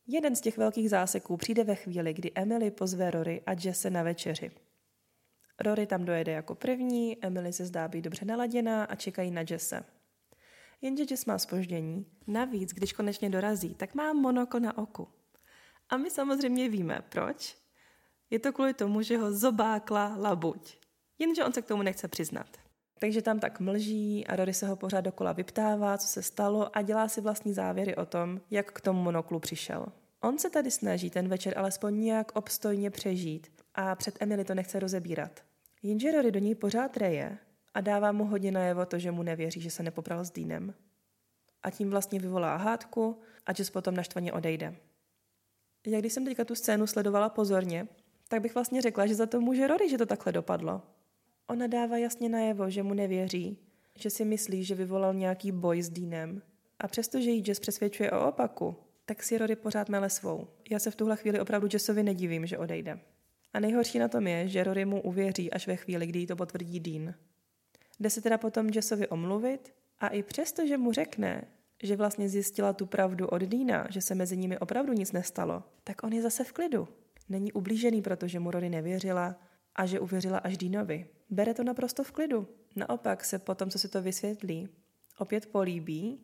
Jeden 0.07 0.35
z 0.35 0.41
těch 0.41 0.57
velkých 0.57 0.89
záseků 0.89 1.37
přijde 1.37 1.63
ve 1.63 1.75
chvíli, 1.75 2.13
kdy 2.13 2.31
Emily 2.35 2.71
pozve 2.71 3.11
Rory 3.11 3.41
a 3.45 3.51
Jesse 3.63 3.89
na 3.89 4.03
večeři. 4.03 4.51
Rory 5.59 5.87
tam 5.87 6.05
dojede 6.05 6.31
jako 6.31 6.55
první, 6.55 7.25
Emily 7.25 7.53
se 7.53 7.65
zdá 7.65 7.87
být 7.87 8.01
dobře 8.01 8.25
naladěná 8.25 8.83
a 8.83 8.95
čekají 8.95 9.31
na 9.31 9.43
Jesse. 9.49 9.83
Jenže 10.81 11.05
Jess 11.09 11.25
má 11.25 11.37
spoždění. 11.37 12.05
Navíc, 12.27 12.73
když 12.73 12.93
konečně 12.93 13.29
dorazí, 13.29 13.75
tak 13.75 13.95
má 13.95 14.13
monokl 14.13 14.59
na 14.59 14.77
oku. 14.77 15.07
A 15.89 15.97
my 15.97 16.11
samozřejmě 16.11 16.69
víme, 16.69 16.99
proč. 17.09 17.57
Je 18.29 18.39
to 18.39 18.53
kvůli 18.53 18.73
tomu, 18.73 19.01
že 19.01 19.17
ho 19.17 19.31
zobákla 19.31 20.15
labuť. 20.17 20.77
Jenže 21.19 21.43
on 21.43 21.53
se 21.53 21.61
k 21.61 21.65
tomu 21.65 21.83
nechce 21.83 22.07
přiznat. 22.07 22.47
Takže 22.99 23.21
tam 23.21 23.39
tak 23.39 23.59
mlží 23.59 24.27
a 24.27 24.35
Rory 24.35 24.53
se 24.53 24.67
ho 24.67 24.75
pořád 24.75 25.01
dokola 25.01 25.33
vyptává, 25.33 25.97
co 25.97 26.07
se 26.07 26.23
stalo 26.23 26.77
a 26.77 26.81
dělá 26.81 27.07
si 27.07 27.21
vlastní 27.21 27.53
závěry 27.53 27.95
o 27.95 28.05
tom, 28.05 28.41
jak 28.51 28.71
k 28.71 28.81
tomu 28.81 29.03
monoklu 29.03 29.39
přišel. 29.39 29.85
On 30.21 30.37
se 30.37 30.49
tady 30.49 30.71
snaží 30.71 31.09
ten 31.09 31.27
večer 31.27 31.57
alespoň 31.57 31.99
nějak 31.99 32.31
obstojně 32.35 32.91
přežít 32.91 33.54
a 33.75 33.95
před 33.95 34.17
Emily 34.19 34.43
to 34.43 34.55
nechce 34.55 34.79
rozebírat. 34.79 35.39
Jenže 35.83 36.11
Rory 36.11 36.31
do 36.31 36.39
něj 36.39 36.55
pořád 36.55 36.97
reje 36.97 37.37
a 37.73 37.81
dává 37.81 38.11
mu 38.11 38.25
hodně 38.25 38.51
najevo 38.51 38.85
to, 38.85 38.99
že 38.99 39.11
mu 39.11 39.23
nevěří, 39.23 39.61
že 39.61 39.71
se 39.71 39.83
nepopral 39.83 40.25
s 40.25 40.31
Deanem. 40.31 40.73
A 41.63 41.71
tím 41.71 41.89
vlastně 41.89 42.19
vyvolá 42.19 42.55
hádku 42.55 43.21
a 43.45 43.51
Jess 43.57 43.69
potom 43.69 43.95
naštvaně 43.95 44.33
odejde. 44.33 44.75
Jak 45.87 46.01
když 46.01 46.13
jsem 46.13 46.25
teďka 46.25 46.45
tu 46.45 46.55
scénu 46.55 46.87
sledovala 46.87 47.29
pozorně, 47.29 47.87
tak 48.27 48.41
bych 48.41 48.53
vlastně 48.53 48.81
řekla, 48.81 49.05
že 49.05 49.15
za 49.15 49.25
to 49.25 49.41
může 49.41 49.67
Rory, 49.67 49.89
že 49.89 49.97
to 49.97 50.05
takhle 50.05 50.31
dopadlo. 50.31 50.81
Ona 51.47 51.67
dává 51.67 51.97
jasně 51.97 52.29
najevo, 52.29 52.69
že 52.69 52.83
mu 52.83 52.93
nevěří, 52.93 53.59
že 53.95 54.09
si 54.09 54.25
myslí, 54.25 54.63
že 54.63 54.75
vyvolal 54.75 55.13
nějaký 55.13 55.51
boj 55.51 55.81
s 55.81 55.89
Deanem. 55.89 56.41
A 56.79 56.87
přestože 56.87 57.31
jí 57.31 57.43
Jess 57.47 57.59
přesvědčuje 57.59 58.11
o 58.11 58.27
opaku, 58.27 58.75
tak 59.05 59.23
si 59.23 59.37
Rory 59.37 59.55
pořád 59.55 59.89
mele 59.89 60.09
svou. 60.09 60.47
Já 60.69 60.79
se 60.79 60.91
v 60.91 60.95
tuhle 60.95 61.17
chvíli 61.17 61.39
opravdu 61.39 61.67
Jessovi 61.73 62.03
nedivím, 62.03 62.45
že 62.45 62.57
odejde. 62.57 62.99
A 63.55 63.59
nejhorší 63.59 63.99
na 63.99 64.07
tom 64.07 64.27
je, 64.27 64.47
že 64.47 64.63
Rory 64.63 64.85
mu 64.85 65.01
uvěří 65.01 65.51
až 65.51 65.67
ve 65.67 65.75
chvíli, 65.75 66.07
kdy 66.07 66.19
jí 66.19 66.27
to 66.27 66.35
potvrdí 66.35 66.79
Dean. 66.79 67.13
Jde 67.99 68.09
se 68.09 68.21
teda 68.21 68.37
potom 68.37 68.69
Jessovi 68.69 69.07
omluvit 69.07 69.73
a 69.99 70.07
i 70.07 70.23
přesto, 70.23 70.67
že 70.67 70.77
mu 70.77 70.91
řekne, 70.91 71.47
že 71.83 71.95
vlastně 71.95 72.29
zjistila 72.29 72.73
tu 72.73 72.85
pravdu 72.85 73.27
od 73.27 73.41
Deana, 73.41 73.87
že 73.89 74.01
se 74.01 74.15
mezi 74.15 74.37
nimi 74.37 74.59
opravdu 74.59 74.93
nic 74.93 75.11
nestalo, 75.11 75.63
tak 75.83 76.03
on 76.03 76.13
je 76.13 76.21
zase 76.21 76.43
v 76.43 76.51
klidu. 76.51 76.87
Není 77.29 77.51
ublížený, 77.51 78.01
protože 78.01 78.39
mu 78.39 78.51
Rory 78.51 78.69
nevěřila 78.69 79.35
a 79.75 79.85
že 79.85 79.99
uvěřila 79.99 80.37
až 80.37 80.57
Deanovi. 80.57 81.07
Bere 81.29 81.53
to 81.53 81.63
naprosto 81.63 82.03
v 82.03 82.11
klidu. 82.11 82.47
Naopak 82.75 83.25
se 83.25 83.39
potom, 83.39 83.69
co 83.69 83.79
si 83.79 83.87
to 83.87 84.01
vysvětlí, 84.01 84.69
opět 85.17 85.45
políbí 85.45 86.19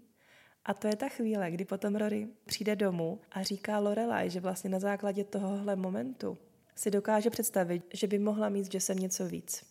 a 0.65 0.73
to 0.73 0.87
je 0.87 0.95
ta 0.95 1.09
chvíle, 1.09 1.51
kdy 1.51 1.65
potom 1.65 1.95
Rory 1.95 2.27
přijde 2.45 2.75
domů 2.75 3.19
a 3.31 3.43
říká 3.43 3.79
Lorelai, 3.79 4.29
že 4.29 4.39
vlastně 4.39 4.69
na 4.69 4.79
základě 4.79 5.23
tohohle 5.23 5.75
momentu 5.75 6.37
si 6.75 6.91
dokáže 6.91 7.29
představit, 7.29 7.83
že 7.93 8.07
by 8.07 8.19
mohla 8.19 8.49
mít 8.49 8.65
s 8.65 8.73
Jessem 8.73 8.99
něco 8.99 9.27
víc. 9.27 9.63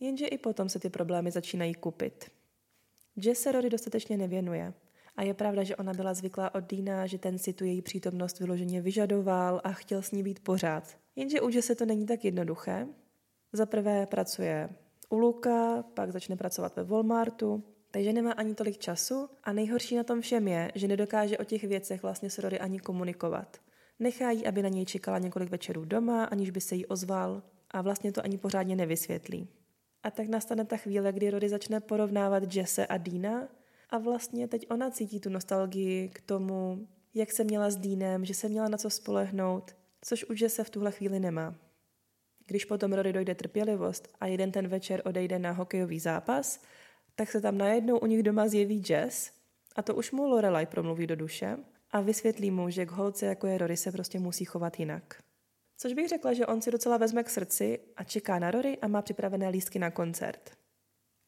Jenže 0.00 0.26
i 0.26 0.38
potom 0.38 0.68
se 0.68 0.78
ty 0.78 0.90
problémy 0.90 1.30
začínají 1.30 1.74
kupit. 1.74 2.30
Jess 3.16 3.42
se 3.42 3.52
Rory 3.52 3.70
dostatečně 3.70 4.16
nevěnuje. 4.16 4.72
A 5.16 5.22
je 5.22 5.34
pravda, 5.34 5.62
že 5.62 5.76
ona 5.76 5.92
byla 5.92 6.14
zvyklá 6.14 6.54
od 6.54 6.70
Dina, 6.70 7.06
že 7.06 7.18
ten 7.18 7.38
si 7.38 7.52
tu 7.52 7.64
její 7.64 7.82
přítomnost 7.82 8.40
vyloženě 8.40 8.80
vyžadoval 8.80 9.60
a 9.64 9.72
chtěl 9.72 10.02
s 10.02 10.10
ní 10.10 10.22
být 10.22 10.40
pořád. 10.40 10.96
Jenže 11.16 11.40
u 11.40 11.48
Jesse 11.48 11.74
to 11.74 11.86
není 11.86 12.06
tak 12.06 12.24
jednoduché. 12.24 12.86
Za 13.52 13.66
prvé 13.66 14.06
pracuje 14.06 14.68
u 15.08 15.18
Luka, 15.18 15.82
pak 15.82 16.12
začne 16.12 16.36
pracovat 16.36 16.76
ve 16.76 16.84
Walmartu, 16.84 17.64
takže 17.90 18.12
nemá 18.12 18.32
ani 18.32 18.54
tolik 18.54 18.78
času 18.78 19.28
a 19.44 19.52
nejhorší 19.52 19.96
na 19.96 20.04
tom 20.04 20.20
všem 20.20 20.48
je, 20.48 20.72
že 20.74 20.88
nedokáže 20.88 21.38
o 21.38 21.44
těch 21.44 21.64
věcech 21.64 22.02
vlastně 22.02 22.30
s 22.30 22.38
Rory 22.38 22.58
ani 22.58 22.80
komunikovat. 22.80 23.56
Nechá 23.98 24.30
jí, 24.30 24.46
aby 24.46 24.62
na 24.62 24.68
něj 24.68 24.84
čekala 24.84 25.18
několik 25.18 25.50
večerů 25.50 25.84
doma, 25.84 26.24
aniž 26.24 26.50
by 26.50 26.60
se 26.60 26.74
jí 26.74 26.86
ozval 26.86 27.42
a 27.70 27.82
vlastně 27.82 28.12
to 28.12 28.24
ani 28.24 28.38
pořádně 28.38 28.76
nevysvětlí. 28.76 29.48
A 30.02 30.10
tak 30.10 30.28
nastane 30.28 30.64
ta 30.64 30.76
chvíle, 30.76 31.12
kdy 31.12 31.30
Rory 31.30 31.48
začne 31.48 31.80
porovnávat 31.80 32.54
Jesse 32.54 32.86
a 32.86 32.96
Dina 32.96 33.48
a 33.90 33.98
vlastně 33.98 34.48
teď 34.48 34.66
ona 34.70 34.90
cítí 34.90 35.20
tu 35.20 35.30
nostalgii 35.30 36.08
k 36.08 36.20
tomu, 36.20 36.88
jak 37.14 37.32
se 37.32 37.44
měla 37.44 37.70
s 37.70 37.76
Deanem, 37.76 38.24
že 38.24 38.34
se 38.34 38.48
měla 38.48 38.68
na 38.68 38.78
co 38.78 38.90
spolehnout, 38.90 39.76
což 40.00 40.24
už 40.24 40.44
se 40.48 40.64
v 40.64 40.70
tuhle 40.70 40.92
chvíli 40.92 41.20
nemá. 41.20 41.54
Když 42.46 42.64
potom 42.64 42.92
Rory 42.92 43.12
dojde 43.12 43.34
trpělivost 43.34 44.08
a 44.20 44.26
jeden 44.26 44.52
ten 44.52 44.68
večer 44.68 45.02
odejde 45.04 45.38
na 45.38 45.50
hokejový 45.50 46.00
zápas, 46.00 46.60
tak 47.14 47.30
se 47.30 47.40
tam 47.40 47.58
najednou 47.58 47.98
u 47.98 48.06
nich 48.06 48.22
doma 48.22 48.48
zjeví 48.48 48.82
Jess 48.88 49.32
a 49.76 49.82
to 49.82 49.94
už 49.94 50.12
mu 50.12 50.26
Lorelai 50.26 50.66
promluví 50.66 51.06
do 51.06 51.16
duše 51.16 51.56
a 51.94 52.00
vysvětlí 52.00 52.50
mu, 52.50 52.70
že 52.70 52.86
k 52.86 52.90
holce 52.90 53.26
jako 53.26 53.46
je 53.46 53.58
Rory 53.58 53.76
se 53.76 53.92
prostě 53.92 54.18
musí 54.18 54.44
chovat 54.44 54.78
jinak. 54.78 55.22
Což 55.76 55.92
bych 55.92 56.08
řekla, 56.08 56.32
že 56.32 56.46
on 56.46 56.62
si 56.62 56.70
docela 56.70 56.96
vezme 56.96 57.24
k 57.24 57.30
srdci 57.30 57.80
a 57.96 58.04
čeká 58.04 58.38
na 58.38 58.50
Rory 58.50 58.78
a 58.78 58.88
má 58.88 59.02
připravené 59.02 59.48
lístky 59.48 59.78
na 59.78 59.90
koncert. 59.90 60.50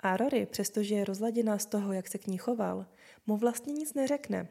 A 0.00 0.16
Rory, 0.16 0.46
přestože 0.46 0.94
je 0.94 1.04
rozladěná 1.04 1.58
z 1.58 1.66
toho, 1.66 1.92
jak 1.92 2.08
se 2.08 2.18
k 2.18 2.26
ní 2.26 2.38
choval, 2.38 2.86
mu 3.26 3.36
vlastně 3.36 3.72
nic 3.72 3.94
neřekne. 3.94 4.48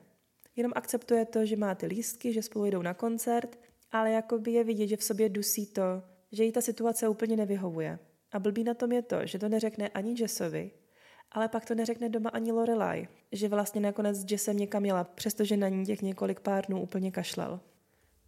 Jenom 0.56 0.72
akceptuje 0.76 1.26
to, 1.26 1.46
že 1.46 1.56
má 1.56 1.76
ty 1.76 1.86
lístky, 1.86 2.34
že 2.34 2.44
spolu 2.44 2.66
jdou 2.66 2.82
na 2.82 2.94
koncert, 2.94 3.60
ale 3.92 4.12
jako 4.12 4.38
by 4.38 4.52
je 4.52 4.64
vidět, 4.64 4.88
že 4.88 4.98
v 4.98 5.04
sobě 5.04 5.30
dusí 5.30 5.66
to, 5.66 6.04
že 6.32 6.44
jí 6.44 6.52
ta 6.52 6.62
situace 6.62 7.08
úplně 7.08 7.36
nevyhovuje. 7.36 8.00
A 8.32 8.40
blbý 8.40 8.64
na 8.64 8.74
tom 8.74 8.92
je 8.92 9.02
to, 9.02 9.26
že 9.26 9.40
to 9.40 9.50
neřekne 9.50 9.90
ani 9.90 10.16
Jessovi, 10.20 10.72
ale 11.36 11.48
pak 11.48 11.66
to 11.66 11.76
neřekne 11.76 12.10
doma 12.10 12.30
ani 12.30 12.52
Lorelai, 12.52 13.08
že 13.32 13.48
vlastně 13.48 13.82
nakonec 13.82 14.32
Jessem 14.32 14.58
někam 14.58 14.86
jela, 14.86 15.04
přestože 15.04 15.58
na 15.58 15.68
ní 15.68 15.86
těch 15.86 16.02
několik 16.02 16.40
pár 16.40 16.66
dnů 16.66 16.82
úplně 16.82 17.12
kašlal. 17.12 17.60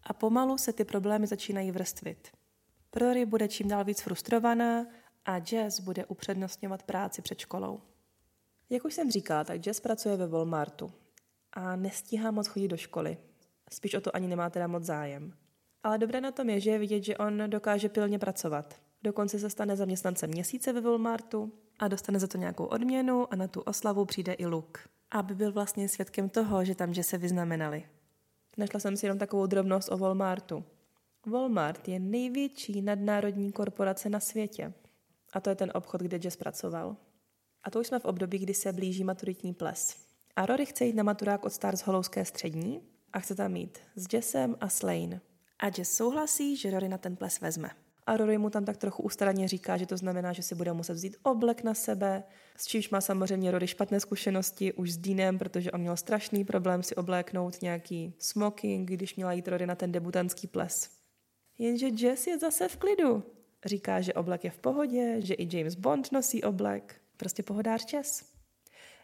A 0.03 0.13
pomalu 0.13 0.57
se 0.57 0.73
ty 0.73 0.85
problémy 0.85 1.27
začínají 1.27 1.71
vrstvit. 1.71 2.27
Rory 2.95 3.25
bude 3.25 3.47
čím 3.47 3.67
dál 3.67 3.83
víc 3.83 4.01
frustrovaná 4.01 4.85
a 5.25 5.37
Jess 5.51 5.79
bude 5.79 6.05
upřednostňovat 6.05 6.83
práci 6.83 7.21
před 7.21 7.39
školou. 7.39 7.81
Jak 8.69 8.85
už 8.85 8.93
jsem 8.93 9.11
říkala, 9.11 9.43
tak 9.43 9.65
Jess 9.65 9.79
pracuje 9.79 10.17
ve 10.17 10.27
Walmartu 10.27 10.91
a 11.53 11.75
nestíhá 11.75 12.31
moc 12.31 12.47
chodit 12.47 12.67
do 12.67 12.77
školy. 12.77 13.17
Spíš 13.71 13.93
o 13.93 14.01
to 14.01 14.15
ani 14.15 14.27
nemá 14.27 14.49
teda 14.49 14.67
moc 14.67 14.83
zájem. 14.83 15.33
Ale 15.83 15.97
dobré 15.97 16.21
na 16.21 16.31
tom 16.31 16.49
je, 16.49 16.59
že 16.59 16.71
je 16.71 16.79
vidět, 16.79 17.03
že 17.03 17.17
on 17.17 17.43
dokáže 17.47 17.89
pilně 17.89 18.19
pracovat. 18.19 18.81
Dokonce 19.03 19.39
se 19.39 19.49
stane 19.49 19.75
zaměstnancem 19.75 20.29
měsíce 20.29 20.73
ve 20.73 20.81
Walmartu 20.81 21.53
a 21.79 21.87
dostane 21.87 22.19
za 22.19 22.27
to 22.27 22.37
nějakou 22.37 22.65
odměnu 22.65 23.33
a 23.33 23.35
na 23.35 23.47
tu 23.47 23.61
oslavu 23.61 24.05
přijde 24.05 24.33
i 24.33 24.45
Luke. 24.45 24.81
Aby 25.11 25.35
byl 25.35 25.51
vlastně 25.51 25.89
svědkem 25.89 26.29
toho, 26.29 26.65
že 26.65 26.75
tam 26.75 26.93
že 26.93 27.03
se 27.03 27.17
vyznamenali. 27.17 27.87
Našla 28.57 28.79
jsem 28.79 28.97
si 28.97 29.05
jenom 29.05 29.19
takovou 29.19 29.45
drobnost 29.45 29.91
o 29.91 29.97
Walmartu. 29.97 30.63
Walmart 31.25 31.87
je 31.87 31.99
největší 31.99 32.81
nadnárodní 32.81 33.51
korporace 33.51 34.09
na 34.09 34.19
světě. 34.19 34.73
A 35.33 35.39
to 35.39 35.49
je 35.49 35.55
ten 35.55 35.71
obchod, 35.73 36.01
kde 36.01 36.19
Jess 36.23 36.37
pracoval. 36.37 36.95
A 37.63 37.71
to 37.71 37.79
už 37.79 37.87
jsme 37.87 37.99
v 37.99 38.05
období, 38.05 38.37
kdy 38.37 38.53
se 38.53 38.73
blíží 38.73 39.03
maturitní 39.03 39.53
ples. 39.53 39.95
A 40.35 40.45
Rory 40.45 40.65
chce 40.65 40.85
jít 40.85 40.95
na 40.95 41.03
maturák 41.03 41.45
od 41.45 41.53
Stars 41.53 41.81
Holouské 41.81 42.25
střední 42.25 42.81
a 43.13 43.19
chce 43.19 43.35
tam 43.35 43.51
mít 43.51 43.77
s 43.95 44.13
Jessem 44.13 44.55
a 44.59 44.69
Slane. 44.69 45.21
A 45.59 45.65
Jess 45.77 45.95
souhlasí, 45.95 46.55
že 46.57 46.71
Rory 46.71 46.89
na 46.89 46.97
ten 46.97 47.15
ples 47.15 47.41
vezme. 47.41 47.69
A 48.07 48.17
Rory 48.17 48.37
mu 48.37 48.49
tam 48.49 48.65
tak 48.65 48.77
trochu 48.77 49.03
ústranně 49.03 49.47
říká, 49.47 49.77
že 49.77 49.85
to 49.85 49.97
znamená, 49.97 50.33
že 50.33 50.43
si 50.43 50.55
bude 50.55 50.73
muset 50.73 50.93
vzít 50.93 51.17
oblek 51.23 51.63
na 51.63 51.73
sebe, 51.73 52.23
s 52.57 52.67
čímž 52.67 52.89
má 52.89 53.01
samozřejmě 53.01 53.51
Rory 53.51 53.67
špatné 53.67 53.99
zkušenosti 53.99 54.73
už 54.73 54.91
s 54.91 54.97
Deanem, 54.97 55.39
protože 55.39 55.71
on 55.71 55.81
měl 55.81 55.97
strašný 55.97 56.45
problém 56.45 56.83
si 56.83 56.95
obléknout 56.95 57.61
nějaký 57.61 58.13
smoking, 58.19 58.89
když 58.89 59.15
měla 59.15 59.33
jít 59.33 59.47
Rory 59.47 59.67
na 59.67 59.75
ten 59.75 59.91
debutantský 59.91 60.47
ples. 60.47 60.89
Jenže 61.57 61.87
Jess 61.87 62.27
je 62.27 62.39
zase 62.39 62.67
v 62.67 62.77
klidu. 62.77 63.23
Říká, 63.65 64.01
že 64.01 64.13
oblek 64.13 64.43
je 64.43 64.49
v 64.49 64.57
pohodě, 64.57 65.15
že 65.19 65.33
i 65.33 65.57
James 65.57 65.75
Bond 65.75 66.11
nosí 66.11 66.43
oblek. 66.43 67.01
Prostě 67.17 67.43
pohodář 67.43 67.93
Jess. 67.93 68.23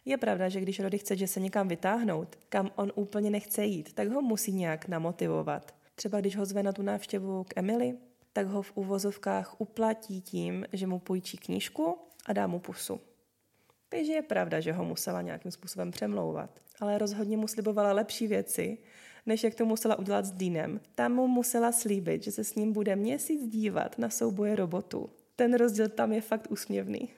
Je 0.04 0.16
pravda, 0.16 0.48
že 0.48 0.60
když 0.60 0.80
Rody 0.80 0.98
chce, 0.98 1.16
že 1.16 1.26
se 1.26 1.40
někam 1.40 1.68
vytáhnout, 1.68 2.38
kam 2.48 2.70
on 2.76 2.92
úplně 2.94 3.30
nechce 3.30 3.64
jít, 3.64 3.92
tak 3.92 4.08
ho 4.08 4.22
musí 4.22 4.52
nějak 4.52 4.88
namotivovat. 4.88 5.74
Třeba 5.94 6.20
když 6.20 6.36
ho 6.36 6.44
zve 6.44 6.62
na 6.62 6.72
tu 6.72 6.82
návštěvu 6.82 7.44
k 7.44 7.56
Emily, 7.56 7.94
tak 8.34 8.46
ho 8.46 8.62
v 8.62 8.72
uvozovkách 8.74 9.60
uplatí 9.60 10.20
tím, 10.20 10.66
že 10.72 10.86
mu 10.86 10.98
půjčí 10.98 11.36
knížku 11.36 11.98
a 12.26 12.32
dá 12.32 12.46
mu 12.46 12.58
pusu. 12.58 13.00
Takže 13.88 14.12
je 14.12 14.22
pravda, 14.22 14.60
že 14.60 14.72
ho 14.72 14.84
musela 14.84 15.22
nějakým 15.22 15.50
způsobem 15.50 15.90
přemlouvat. 15.90 16.60
Ale 16.80 16.98
rozhodně 16.98 17.36
mu 17.36 17.48
slibovala 17.48 17.92
lepší 17.92 18.26
věci, 18.26 18.78
než 19.26 19.44
jak 19.44 19.54
to 19.54 19.64
musela 19.64 19.98
udělat 19.98 20.24
s 20.24 20.32
Deanem. 20.32 20.80
Tam 20.94 21.12
mu 21.12 21.26
musela 21.28 21.72
slíbit, 21.72 22.22
že 22.22 22.32
se 22.32 22.44
s 22.44 22.54
ním 22.54 22.72
bude 22.72 22.96
měsíc 22.96 23.48
dívat 23.48 23.98
na 23.98 24.10
souboje 24.10 24.56
robotů. 24.56 25.10
Ten 25.36 25.54
rozdíl 25.54 25.88
tam 25.88 26.12
je 26.12 26.20
fakt 26.20 26.50
úsměvný. 26.50 27.08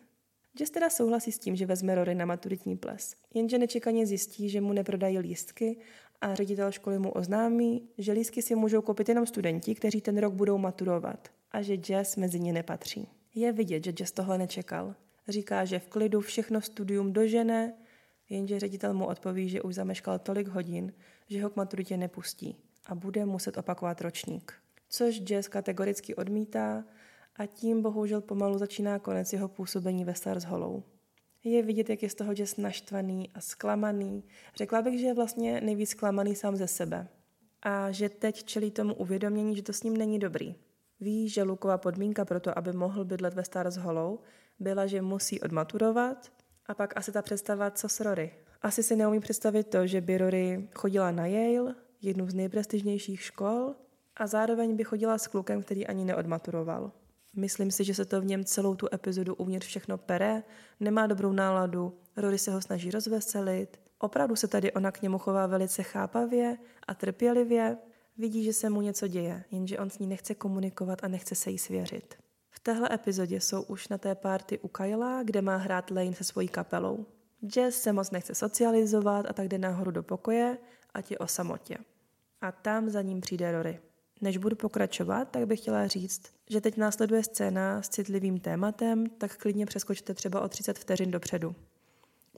Jess 0.61 0.71
teda 0.71 0.91
souhlasí 0.91 1.33
s 1.33 1.39
tím, 1.39 1.57
že 1.57 1.67
vezme 1.67 1.95
Rory 1.95 2.15
na 2.15 2.25
maturitní 2.25 2.77
ples. 2.77 3.17
Jenže 3.35 3.59
nečekaně 3.59 4.07
zjistí, 4.07 4.49
že 4.49 4.61
mu 4.61 4.73
neprodají 4.73 5.19
lístky 5.19 5.77
a 6.21 6.35
ředitel 6.35 6.73
školy 6.73 6.99
mu 6.99 7.11
oznámí, 7.11 7.89
že 7.99 8.13
lístky 8.13 8.43
si 8.43 8.55
můžou 8.55 8.83
koupit 8.83 9.09
jenom 9.09 9.27
studenti, 9.27 9.75
kteří 9.75 10.01
ten 10.01 10.19
rok 10.19 10.35
budou 10.35 10.59
maturovat 10.59 11.29
a 11.53 11.63
že 11.63 11.77
Jess 11.89 12.17
mezi 12.17 12.41
ně 12.41 12.53
nepatří. 12.53 13.09
Je 13.35 13.53
vidět, 13.53 13.85
že 13.85 13.93
Jess 14.01 14.13
tohle 14.13 14.39
nečekal. 14.39 14.95
Říká, 15.29 15.65
že 15.65 15.79
v 15.79 15.89
klidu 15.89 16.21
všechno 16.21 16.61
studium 16.61 17.13
dožene, 17.13 17.75
jenže 18.29 18.61
ředitel 18.61 18.95
mu 18.95 19.07
odpoví, 19.07 19.49
že 19.49 19.63
už 19.63 19.75
zameškal 19.75 20.19
tolik 20.19 20.49
hodin, 20.49 20.93
že 21.29 21.43
ho 21.43 21.51
k 21.51 21.57
maturitě 21.57 21.97
nepustí 21.97 22.57
a 22.87 22.95
bude 22.95 23.25
muset 23.25 23.59
opakovat 23.59 24.01
ročník. 24.01 24.55
Což 24.89 25.23
Jess 25.31 25.49
kategoricky 25.49 26.15
odmítá 26.15 26.85
a 27.37 27.47
tím 27.47 27.83
bohužel 27.83 28.21
pomalu 28.21 28.59
začíná 28.59 28.99
konec 28.99 29.33
jeho 29.33 29.49
působení 29.49 30.05
ve 30.05 30.15
Stars 30.15 30.45
Hollow. 30.45 30.83
Je 31.45 31.63
vidět, 31.63 31.91
jak 31.91 32.03
je 32.03 32.11
z 32.11 32.15
toho 32.15 32.33
Jess 32.37 32.57
naštvaný 32.57 33.31
a 33.35 33.41
zklamaný. 33.41 34.25
Řekla 34.57 34.83
bych, 34.83 35.01
že 35.01 35.07
je 35.07 35.15
vlastně 35.15 35.61
nejvíc 35.61 35.91
zklamaný 35.91 36.35
sám 36.35 36.57
ze 36.57 36.67
sebe. 36.67 37.09
A 37.63 37.93
že 37.93 38.09
teď 38.09 38.45
čelí 38.45 38.71
tomu 38.71 38.95
uvědomění, 38.95 39.57
že 39.57 39.63
to 39.63 39.73
s 39.73 39.83
ním 39.83 39.97
není 39.97 40.19
dobrý. 40.19 40.55
Ví, 41.01 41.29
že 41.29 41.43
Luková 41.43 41.79
podmínka 41.79 42.25
pro 42.25 42.41
to, 42.41 42.59
aby 42.59 42.73
mohl 42.73 43.05
bydlet 43.05 43.35
ve 43.35 43.45
Stars 43.45 43.77
Hollow, 43.77 44.19
byla, 44.59 44.87
že 44.87 45.03
musí 45.03 45.41
odmaturovat 45.41 46.33
a 46.67 46.75
pak 46.75 46.97
asi 46.97 47.13
ta 47.13 47.23
představa, 47.23 47.71
co 47.71 47.89
s 47.89 48.01
Rory. 48.01 48.33
Asi 48.63 48.83
si 48.83 48.97
neumí 48.97 49.21
představit 49.21 49.67
to, 49.67 49.87
že 49.87 50.01
by 50.01 50.19
Rory 50.19 50.69
chodila 50.75 51.11
na 51.11 51.27
Yale, 51.27 51.75
jednu 52.03 52.31
z 52.31 52.35
nejprestižnějších 52.35 53.23
škol, 53.23 53.75
a 54.17 54.27
zároveň 54.27 54.77
by 54.77 54.85
chodila 54.85 55.19
s 55.19 55.27
klukem, 55.27 55.63
který 55.63 55.87
ani 55.87 56.05
neodmaturoval. 56.05 56.93
Myslím 57.37 57.71
si, 57.71 57.85
že 57.85 57.95
se 57.95 58.05
to 58.05 58.21
v 58.21 58.25
něm 58.25 58.45
celou 58.45 58.75
tu 58.75 58.87
epizodu 58.93 59.35
uvnitř 59.35 59.67
všechno 59.67 59.99
pere, 59.99 60.43
nemá 60.81 61.07
dobrou 61.07 61.33
náladu, 61.33 61.99
Rory 62.17 62.39
se 62.39 62.51
ho 62.51 62.61
snaží 62.61 62.91
rozveselit, 62.91 63.81
opravdu 63.99 64.37
se 64.37 64.49
tady 64.49 64.73
ona 64.73 64.91
k 64.91 65.03
němu 65.03 65.19
chová 65.19 65.47
velice 65.47 65.83
chápavě 65.83 66.59
a 66.87 66.95
trpělivě, 66.95 67.77
vidí, 68.19 68.45
že 68.45 68.53
se 68.53 68.71
mu 68.71 68.81
něco 68.81 69.07
děje, 69.07 69.45
jenže 69.51 69.79
on 69.79 69.91
s 69.91 69.99
ní 69.99 70.07
nechce 70.07 70.35
komunikovat 70.35 71.05
a 71.05 71.09
nechce 71.09 71.35
se 71.35 71.51
jí 71.51 71.59
svěřit. 71.59 72.15
V 72.51 72.61
téhle 72.61 72.89
epizodě 72.93 73.41
jsou 73.41 73.63
už 73.63 73.89
na 73.89 73.99
té 73.99 74.15
párty 74.15 74.59
u 74.59 74.69
Kyla, 74.69 75.23
kde 75.23 75.43
má 75.43 75.57
hrát 75.57 75.91
Lane 75.91 76.15
se 76.15 76.25
svojí 76.25 76.49
kapelou. 76.49 77.07
Jess 77.57 77.83
se 77.83 77.93
moc 77.93 78.11
nechce 78.11 78.35
socializovat 78.35 79.27
a 79.29 79.33
tak 79.33 79.49
jde 79.49 79.59
nahoru 79.59 79.91
do 79.91 80.03
pokoje, 80.03 80.59
a 80.95 80.99
je 81.11 81.19
o 81.19 81.27
samotě. 81.27 81.77
A 82.41 82.53
tam 82.53 82.91
za 82.91 83.03
ním 83.03 83.21
přijde 83.21 83.53
Rory. 83.53 83.81
Než 84.21 84.37
budu 84.37 84.57
pokračovat, 84.57 85.29
tak 85.31 85.47
bych 85.47 85.61
chtěla 85.61 85.87
říct, 85.87 86.23
že 86.51 86.61
teď 86.61 86.77
následuje 86.77 87.23
scéna 87.23 87.83
s 87.83 87.89
citlivým 87.89 88.41
tématem, 88.41 89.07
tak 89.07 89.37
klidně 89.37 89.67
přeskočte 89.67 90.15
třeba 90.15 90.41
o 90.41 90.49
30 90.49 90.79
vteřin 90.79 91.11
dopředu. 91.11 91.55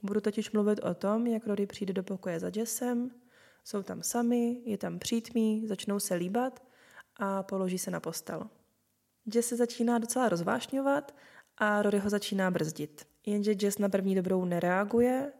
Budu 0.03 0.21
totiž 0.21 0.51
mluvit 0.51 0.79
o 0.79 0.93
tom, 0.93 1.27
jak 1.27 1.47
Rory 1.47 1.65
přijde 1.65 1.93
do 1.93 2.03
pokoje 2.03 2.39
za 2.39 2.51
Jessem, 2.55 3.11
jsou 3.63 3.83
tam 3.83 4.03
sami, 4.03 4.61
je 4.65 4.77
tam 4.77 4.99
přítmí, 4.99 5.67
začnou 5.67 5.99
se 5.99 6.15
líbat 6.15 6.63
a 7.17 7.43
položí 7.43 7.77
se 7.77 7.91
na 7.91 7.99
postel. 7.99 8.49
Jess 9.33 9.49
se 9.49 9.55
začíná 9.55 9.97
docela 9.97 10.29
rozvášňovat 10.29 11.15
a 11.57 11.81
Rory 11.81 11.99
ho 11.99 12.09
začíná 12.09 12.51
brzdit. 12.51 13.07
Jenže 13.25 13.55
Jess 13.61 13.77
na 13.77 13.89
první 13.89 14.15
dobrou 14.15 14.45
nereaguje, 14.45 15.31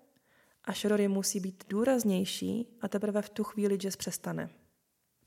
až 0.64 0.86
Rory 0.86 1.08
musí 1.08 1.40
být 1.40 1.64
důraznější 1.70 2.78
a 2.82 2.88
teprve 2.88 3.22
v 3.22 3.30
tu 3.30 3.44
chvíli 3.44 3.78
Jess 3.84 3.98
přestane. 3.98 4.50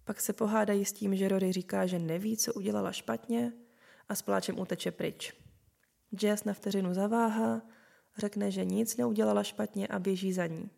Pak 0.05 0.20
se 0.20 0.32
pohádají 0.32 0.84
s 0.84 0.92
tím, 0.92 1.16
že 1.16 1.28
Rory 1.28 1.53
říká, 1.53 1.86
že 1.86 1.98
neví, 1.98 2.36
co 2.36 2.53
udělala 2.55 2.92
špatně 2.92 3.53
a 4.09 4.14
s 4.14 4.22
pláčem 4.22 4.59
uteče 4.59 4.90
pryč. 4.90 5.32
Jess 6.22 6.44
na 6.44 6.53
vteřinu 6.53 6.94
zaváhá, 6.94 7.62
řekne, 8.18 8.50
že 8.50 8.64
nic 8.64 8.96
neudělala 8.96 9.42
špatně 9.42 9.86
a 9.88 9.98
běží 9.98 10.32
za 10.32 10.46
ní. 10.46 10.70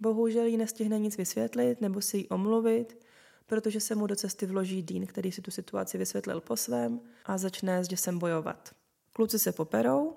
Bohužel 0.00 0.46
jí 0.46 0.56
nestihne 0.56 0.98
nic 0.98 1.16
vysvětlit 1.16 1.80
nebo 1.80 2.00
si 2.00 2.16
jí 2.16 2.28
omluvit, 2.28 3.06
protože 3.46 3.80
se 3.80 3.94
mu 3.94 4.06
do 4.06 4.16
cesty 4.16 4.46
vloží 4.46 4.82
Dean, 4.82 5.06
který 5.06 5.32
si 5.32 5.42
tu 5.42 5.50
situaci 5.50 5.98
vysvětlil 5.98 6.40
po 6.40 6.56
svém 6.56 7.00
a 7.24 7.38
začne 7.38 7.84
s 7.84 7.90
Jessem 7.90 8.18
bojovat. 8.18 8.74
Kluci 9.12 9.38
se 9.38 9.52
poperou, 9.52 10.16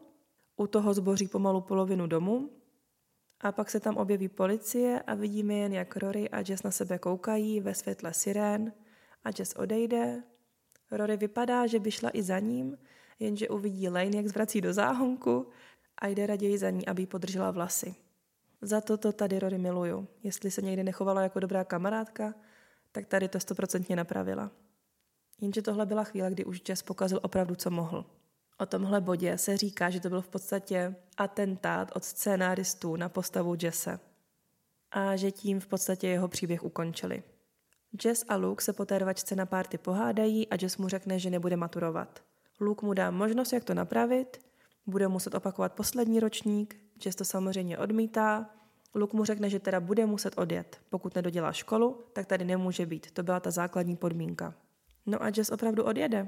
u 0.57 0.67
toho 0.67 0.93
zboří 0.93 1.27
pomalu 1.27 1.61
polovinu 1.61 2.07
domu 2.07 2.49
a 3.43 3.51
pak 3.51 3.69
se 3.69 3.79
tam 3.79 3.97
objeví 3.97 4.29
policie 4.29 5.01
a 5.01 5.13
vidíme 5.13 5.53
jen, 5.53 5.73
jak 5.73 5.97
Rory 5.97 6.29
a 6.29 6.39
Jess 6.39 6.63
na 6.63 6.71
sebe 6.71 6.99
koukají 6.99 7.59
ve 7.59 7.75
světle 7.75 8.13
sirén 8.13 8.73
a 9.23 9.29
Jess 9.39 9.55
odejde. 9.55 10.23
Rory 10.91 11.17
vypadá, 11.17 11.67
že 11.67 11.79
by 11.79 11.91
šla 11.91 12.09
i 12.13 12.23
za 12.23 12.39
ním, 12.39 12.77
jenže 13.19 13.49
uvidí 13.49 13.89
Lane, 13.89 14.17
jak 14.17 14.27
zvrací 14.27 14.61
do 14.61 14.73
záhonku 14.73 15.47
a 15.97 16.07
jde 16.07 16.27
raději 16.27 16.57
za 16.57 16.69
ní, 16.69 16.85
aby 16.87 17.05
podržela 17.05 17.51
vlasy. 17.51 17.95
Za 18.61 18.81
to 18.81 18.97
to 18.97 19.11
tady 19.11 19.39
Rory 19.39 19.57
miluju. 19.57 20.07
Jestli 20.23 20.51
se 20.51 20.61
někdy 20.61 20.83
nechovala 20.83 21.21
jako 21.21 21.39
dobrá 21.39 21.63
kamarádka, 21.63 22.33
tak 22.91 23.05
tady 23.05 23.27
to 23.27 23.39
stoprocentně 23.39 23.95
napravila. 23.95 24.51
Jenže 25.41 25.61
tohle 25.61 25.85
byla 25.85 26.03
chvíle, 26.03 26.31
kdy 26.31 26.45
už 26.45 26.61
Jess 26.69 26.83
pokazil 26.83 27.19
opravdu, 27.23 27.55
co 27.55 27.69
mohl. 27.69 28.05
O 28.63 28.65
tomhle 28.65 29.01
bodě 29.01 29.37
se 29.37 29.57
říká, 29.57 29.89
že 29.89 29.99
to 29.99 30.09
byl 30.09 30.21
v 30.21 30.27
podstatě 30.27 30.95
atentát 31.17 31.91
od 31.95 32.03
scénáristů 32.03 32.95
na 32.95 33.09
postavu 33.09 33.55
Jesse 33.61 33.99
a 34.91 35.15
že 35.15 35.31
tím 35.31 35.59
v 35.59 35.67
podstatě 35.67 36.07
jeho 36.07 36.27
příběh 36.27 36.63
ukončili. 36.63 37.23
Jess 38.05 38.25
a 38.29 38.35
Luke 38.35 38.63
se 38.63 38.73
po 38.73 38.85
té 38.85 38.99
rvačce 38.99 39.35
na 39.35 39.45
párty 39.45 39.77
pohádají 39.77 40.47
a 40.47 40.55
Jess 40.61 40.77
mu 40.77 40.87
řekne, 40.87 41.19
že 41.19 41.29
nebude 41.29 41.57
maturovat. 41.57 42.23
Luke 42.59 42.85
mu 42.85 42.93
dá 42.93 43.11
možnost, 43.11 43.53
jak 43.53 43.63
to 43.63 43.73
napravit, 43.73 44.41
bude 44.85 45.07
muset 45.07 45.35
opakovat 45.35 45.73
poslední 45.73 46.19
ročník, 46.19 46.75
Jess 47.05 47.15
to 47.15 47.25
samozřejmě 47.25 47.77
odmítá, 47.77 48.49
Luke 48.95 49.17
mu 49.17 49.25
řekne, 49.25 49.49
že 49.49 49.59
teda 49.59 49.79
bude 49.79 50.05
muset 50.05 50.33
odjet. 50.37 50.81
Pokud 50.89 51.15
nedodělá 51.15 51.51
školu, 51.51 52.03
tak 52.13 52.25
tady 52.25 52.45
nemůže 52.45 52.85
být. 52.85 53.11
To 53.11 53.23
byla 53.23 53.39
ta 53.39 53.51
základní 53.51 53.95
podmínka. 53.95 54.53
No 55.05 55.23
a 55.23 55.27
Jess 55.37 55.51
opravdu 55.51 55.83
odjede. 55.83 56.27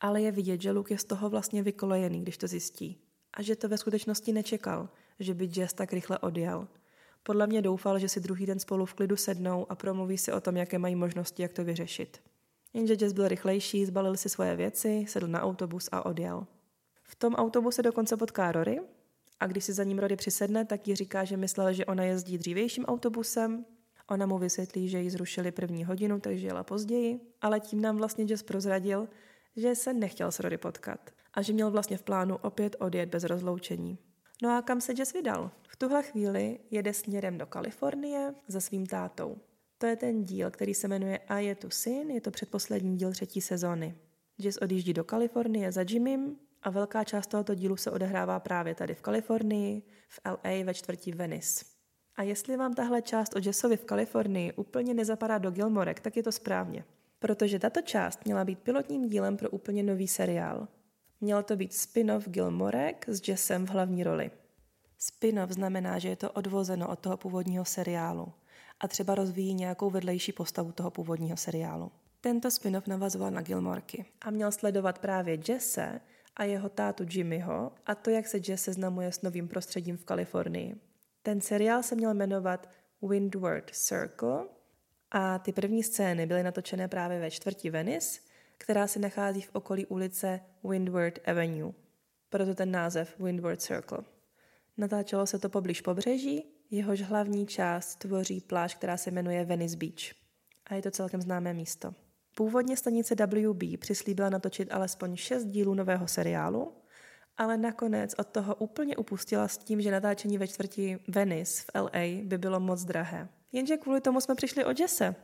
Ale 0.00 0.22
je 0.22 0.32
vidět, 0.32 0.62
že 0.62 0.70
Luke 0.70 0.94
je 0.94 0.98
z 0.98 1.04
toho 1.04 1.30
vlastně 1.30 1.62
vykolejený, 1.62 2.22
když 2.22 2.38
to 2.38 2.46
zjistí. 2.46 3.00
A 3.34 3.42
že 3.42 3.56
to 3.56 3.68
ve 3.68 3.78
skutečnosti 3.78 4.32
nečekal, 4.32 4.88
že 5.20 5.34
by 5.34 5.50
Jess 5.56 5.74
tak 5.74 5.92
rychle 5.92 6.18
odjel. 6.18 6.68
Podle 7.22 7.46
mě 7.46 7.62
doufal, 7.62 7.98
že 7.98 8.08
si 8.08 8.20
druhý 8.20 8.46
den 8.46 8.58
spolu 8.58 8.86
v 8.86 8.94
klidu 8.94 9.16
sednou 9.16 9.66
a 9.68 9.74
promluví 9.74 10.18
si 10.18 10.32
o 10.32 10.40
tom, 10.40 10.56
jaké 10.56 10.78
mají 10.78 10.94
možnosti, 10.94 11.42
jak 11.42 11.52
to 11.52 11.64
vyřešit. 11.64 12.20
Jenže 12.74 12.96
Jess 13.00 13.12
byl 13.12 13.28
rychlejší, 13.28 13.86
zbalil 13.86 14.16
si 14.16 14.28
svoje 14.28 14.56
věci, 14.56 15.04
sedl 15.08 15.26
na 15.28 15.42
autobus 15.42 15.88
a 15.92 16.06
odjel. 16.06 16.46
V 17.02 17.14
tom 17.14 17.34
autobuse 17.34 17.82
dokonce 17.82 18.16
potká 18.16 18.52
Rory 18.52 18.80
a 19.40 19.46
když 19.46 19.64
si 19.64 19.72
za 19.72 19.84
ním 19.84 19.98
Rory 19.98 20.16
přisedne, 20.16 20.64
tak 20.64 20.88
jí 20.88 20.96
říká, 20.96 21.24
že 21.24 21.36
myslel, 21.36 21.72
že 21.72 21.86
ona 21.86 22.04
jezdí 22.04 22.38
dřívějším 22.38 22.84
autobusem. 22.84 23.64
Ona 24.08 24.26
mu 24.26 24.38
vysvětlí, 24.38 24.88
že 24.88 25.00
ji 25.00 25.10
zrušili 25.10 25.52
první 25.52 25.84
hodinu, 25.84 26.20
takže 26.20 26.46
jela 26.46 26.64
později, 26.64 27.20
ale 27.40 27.60
tím 27.60 27.80
nám 27.80 27.96
vlastně 27.96 28.24
Jess 28.28 28.42
prozradil, 28.42 29.08
že 29.56 29.74
se 29.74 29.92
nechtěl 29.92 30.32
s 30.32 30.40
Rory 30.40 30.58
potkat 30.58 31.10
a 31.34 31.42
že 31.42 31.52
měl 31.52 31.70
vlastně 31.70 31.96
v 31.96 32.02
plánu 32.02 32.36
opět 32.36 32.76
odjet 32.78 33.08
bez 33.08 33.24
rozloučení. 33.24 33.98
No 34.42 34.56
a 34.56 34.62
kam 34.62 34.80
se 34.80 34.92
Jess 34.98 35.12
vydal? 35.12 35.50
V 35.68 35.76
tuhle 35.76 36.02
chvíli 36.02 36.58
jede 36.70 36.92
směrem 36.92 37.38
do 37.38 37.46
Kalifornie 37.46 38.34
za 38.48 38.60
svým 38.60 38.86
tátou. 38.86 39.38
To 39.78 39.86
je 39.86 39.96
ten 39.96 40.24
díl, 40.24 40.50
který 40.50 40.74
se 40.74 40.88
jmenuje 40.88 41.18
A 41.18 41.38
je 41.38 41.54
tu 41.54 41.70
syn, 41.70 42.10
je 42.10 42.20
to 42.20 42.30
předposlední 42.30 42.96
díl 42.96 43.12
třetí 43.12 43.40
sezóny. 43.40 43.94
Jess 44.38 44.58
odjíždí 44.58 44.92
do 44.92 45.04
Kalifornie 45.04 45.72
za 45.72 45.84
Jimmym 45.88 46.36
a 46.62 46.70
velká 46.70 47.04
část 47.04 47.26
tohoto 47.26 47.54
dílu 47.54 47.76
se 47.76 47.90
odehrává 47.90 48.40
právě 48.40 48.74
tady 48.74 48.94
v 48.94 49.02
Kalifornii, 49.02 49.82
v 50.08 50.20
LA 50.26 50.64
ve 50.64 50.74
čtvrtí 50.74 51.12
Venice. 51.12 51.64
A 52.16 52.22
jestli 52.22 52.56
vám 52.56 52.74
tahle 52.74 53.02
část 53.02 53.36
o 53.36 53.38
Jessovi 53.44 53.76
v 53.76 53.84
Kalifornii 53.84 54.52
úplně 54.52 54.94
nezapadá 54.94 55.38
do 55.38 55.50
Gilmorek, 55.50 56.00
tak 56.00 56.16
je 56.16 56.22
to 56.22 56.32
správně. 56.32 56.84
Protože 57.20 57.58
tato 57.58 57.82
část 57.82 58.24
měla 58.24 58.44
být 58.44 58.58
pilotním 58.58 59.08
dílem 59.08 59.36
pro 59.36 59.50
úplně 59.50 59.82
nový 59.82 60.08
seriál. 60.08 60.68
Měl 61.20 61.42
to 61.42 61.56
být 61.56 61.74
spin-off 61.74 62.28
Gilmorek 62.28 63.04
s 63.08 63.28
Jessem 63.28 63.66
v 63.66 63.70
hlavní 63.70 64.04
roli. 64.04 64.30
Spin-off 64.98 65.50
znamená, 65.50 65.98
že 65.98 66.08
je 66.08 66.16
to 66.16 66.30
odvozeno 66.30 66.88
od 66.88 66.98
toho 66.98 67.16
původního 67.16 67.64
seriálu 67.64 68.32
a 68.80 68.88
třeba 68.88 69.14
rozvíjí 69.14 69.54
nějakou 69.54 69.90
vedlejší 69.90 70.32
postavu 70.32 70.72
toho 70.72 70.90
původního 70.90 71.36
seriálu. 71.36 71.92
Tento 72.20 72.50
spin-off 72.50 72.86
navazoval 72.86 73.30
na 73.30 73.42
Gilmorky 73.42 74.04
a 74.20 74.30
měl 74.30 74.52
sledovat 74.52 74.98
právě 74.98 75.38
Jesse 75.48 76.00
a 76.36 76.44
jeho 76.44 76.68
tátu 76.68 77.04
Jimmyho 77.10 77.72
a 77.86 77.94
to, 77.94 78.10
jak 78.10 78.26
se 78.26 78.38
Jess 78.48 78.62
seznamuje 78.62 79.12
s 79.12 79.22
novým 79.22 79.48
prostředím 79.48 79.96
v 79.96 80.04
Kalifornii. 80.04 80.76
Ten 81.22 81.40
seriál 81.40 81.82
se 81.82 81.94
měl 81.94 82.14
jmenovat 82.14 82.68
Windward 83.02 83.70
Circle 83.70 84.44
a 85.10 85.38
ty 85.38 85.52
první 85.52 85.82
scény 85.82 86.26
byly 86.26 86.42
natočené 86.42 86.88
právě 86.88 87.20
ve 87.20 87.30
čtvrti 87.30 87.70
Venice, 87.70 88.20
která 88.58 88.86
se 88.86 88.98
nachází 88.98 89.40
v 89.40 89.50
okolí 89.52 89.86
ulice 89.86 90.40
Windward 90.64 91.28
Avenue. 91.28 91.72
Proto 92.28 92.54
ten 92.54 92.70
název 92.70 93.14
Windward 93.18 93.62
Circle. 93.62 93.98
Natáčelo 94.76 95.26
se 95.26 95.38
to 95.38 95.48
poblíž 95.48 95.80
pobřeží, 95.80 96.44
jehož 96.70 97.00
hlavní 97.00 97.46
část 97.46 97.96
tvoří 97.96 98.40
pláž, 98.40 98.74
která 98.74 98.96
se 98.96 99.10
jmenuje 99.10 99.44
Venice 99.44 99.76
Beach. 99.76 100.14
A 100.66 100.74
je 100.74 100.82
to 100.82 100.90
celkem 100.90 101.22
známé 101.22 101.54
místo. 101.54 101.94
Původně 102.36 102.76
stanice 102.76 103.14
WB 103.14 103.80
přislíbila 103.80 104.30
natočit 104.30 104.72
alespoň 104.72 105.16
šest 105.16 105.44
dílů 105.44 105.74
nového 105.74 106.08
seriálu, 106.08 106.72
ale 107.36 107.56
nakonec 107.56 108.14
od 108.18 108.26
toho 108.26 108.54
úplně 108.54 108.96
upustila 108.96 109.48
s 109.48 109.58
tím, 109.58 109.80
že 109.80 109.90
natáčení 109.90 110.38
ve 110.38 110.48
čtvrti 110.48 110.98
Venice 111.08 111.62
v 111.62 111.70
LA 111.74 112.22
by 112.24 112.38
bylo 112.38 112.60
moc 112.60 112.84
drahé. 112.84 113.28
Jenže 113.52 113.76
kvůli 113.76 114.00
tomu 114.00 114.20
jsme 114.20 114.34
přišli 114.34 114.64
o 114.64 114.70
Jesse. 114.78 115.14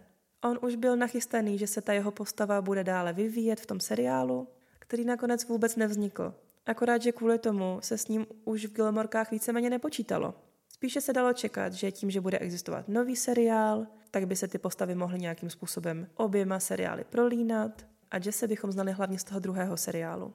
On 0.45 0.59
už 0.63 0.77
byl 0.77 0.97
nachystaný, 0.97 1.59
že 1.59 1.67
se 1.67 1.81
ta 1.81 1.93
jeho 1.93 2.11
postava 2.11 2.63
bude 2.63 2.85
dále 2.85 3.13
vyvíjet 3.13 3.61
v 3.61 3.67
tom 3.67 3.81
seriálu, 3.81 4.49
který 4.79 5.05
nakonec 5.05 5.45
vůbec 5.45 5.77
nevznikl. 5.77 6.35
Akorát, 6.67 7.03
že 7.03 7.13
kvůli 7.13 7.39
tomu 7.39 7.79
se 7.83 7.99
s 7.99 8.09
ním 8.09 8.27
už 8.45 8.65
v 8.65 8.73
Gilmorkách 8.73 9.31
víceméně 9.31 9.71
nepočítalo. 9.71 10.35
Spíše 10.69 11.01
se 11.01 11.13
dalo 11.13 11.33
čekat, 11.33 11.73
že 11.73 11.93
tím, 11.93 12.11
že 12.11 12.21
bude 12.21 12.39
existovat 12.39 12.89
nový 12.89 13.17
seriál, 13.17 13.87
tak 14.11 14.27
by 14.27 14.37
se 14.37 14.49
ty 14.49 14.59
postavy 14.59 14.95
mohly 14.95 15.19
nějakým 15.19 15.51
způsobem 15.51 16.09
oběma 16.15 16.61
seriály 16.61 17.05
prolínat 17.05 17.87
a 18.11 18.19
že 18.19 18.33
se 18.33 18.49
bychom 18.49 18.73
znali 18.73 18.93
hlavně 18.93 19.19
z 19.19 19.25
toho 19.25 19.41
druhého 19.41 19.77
seriálu. 19.77 20.35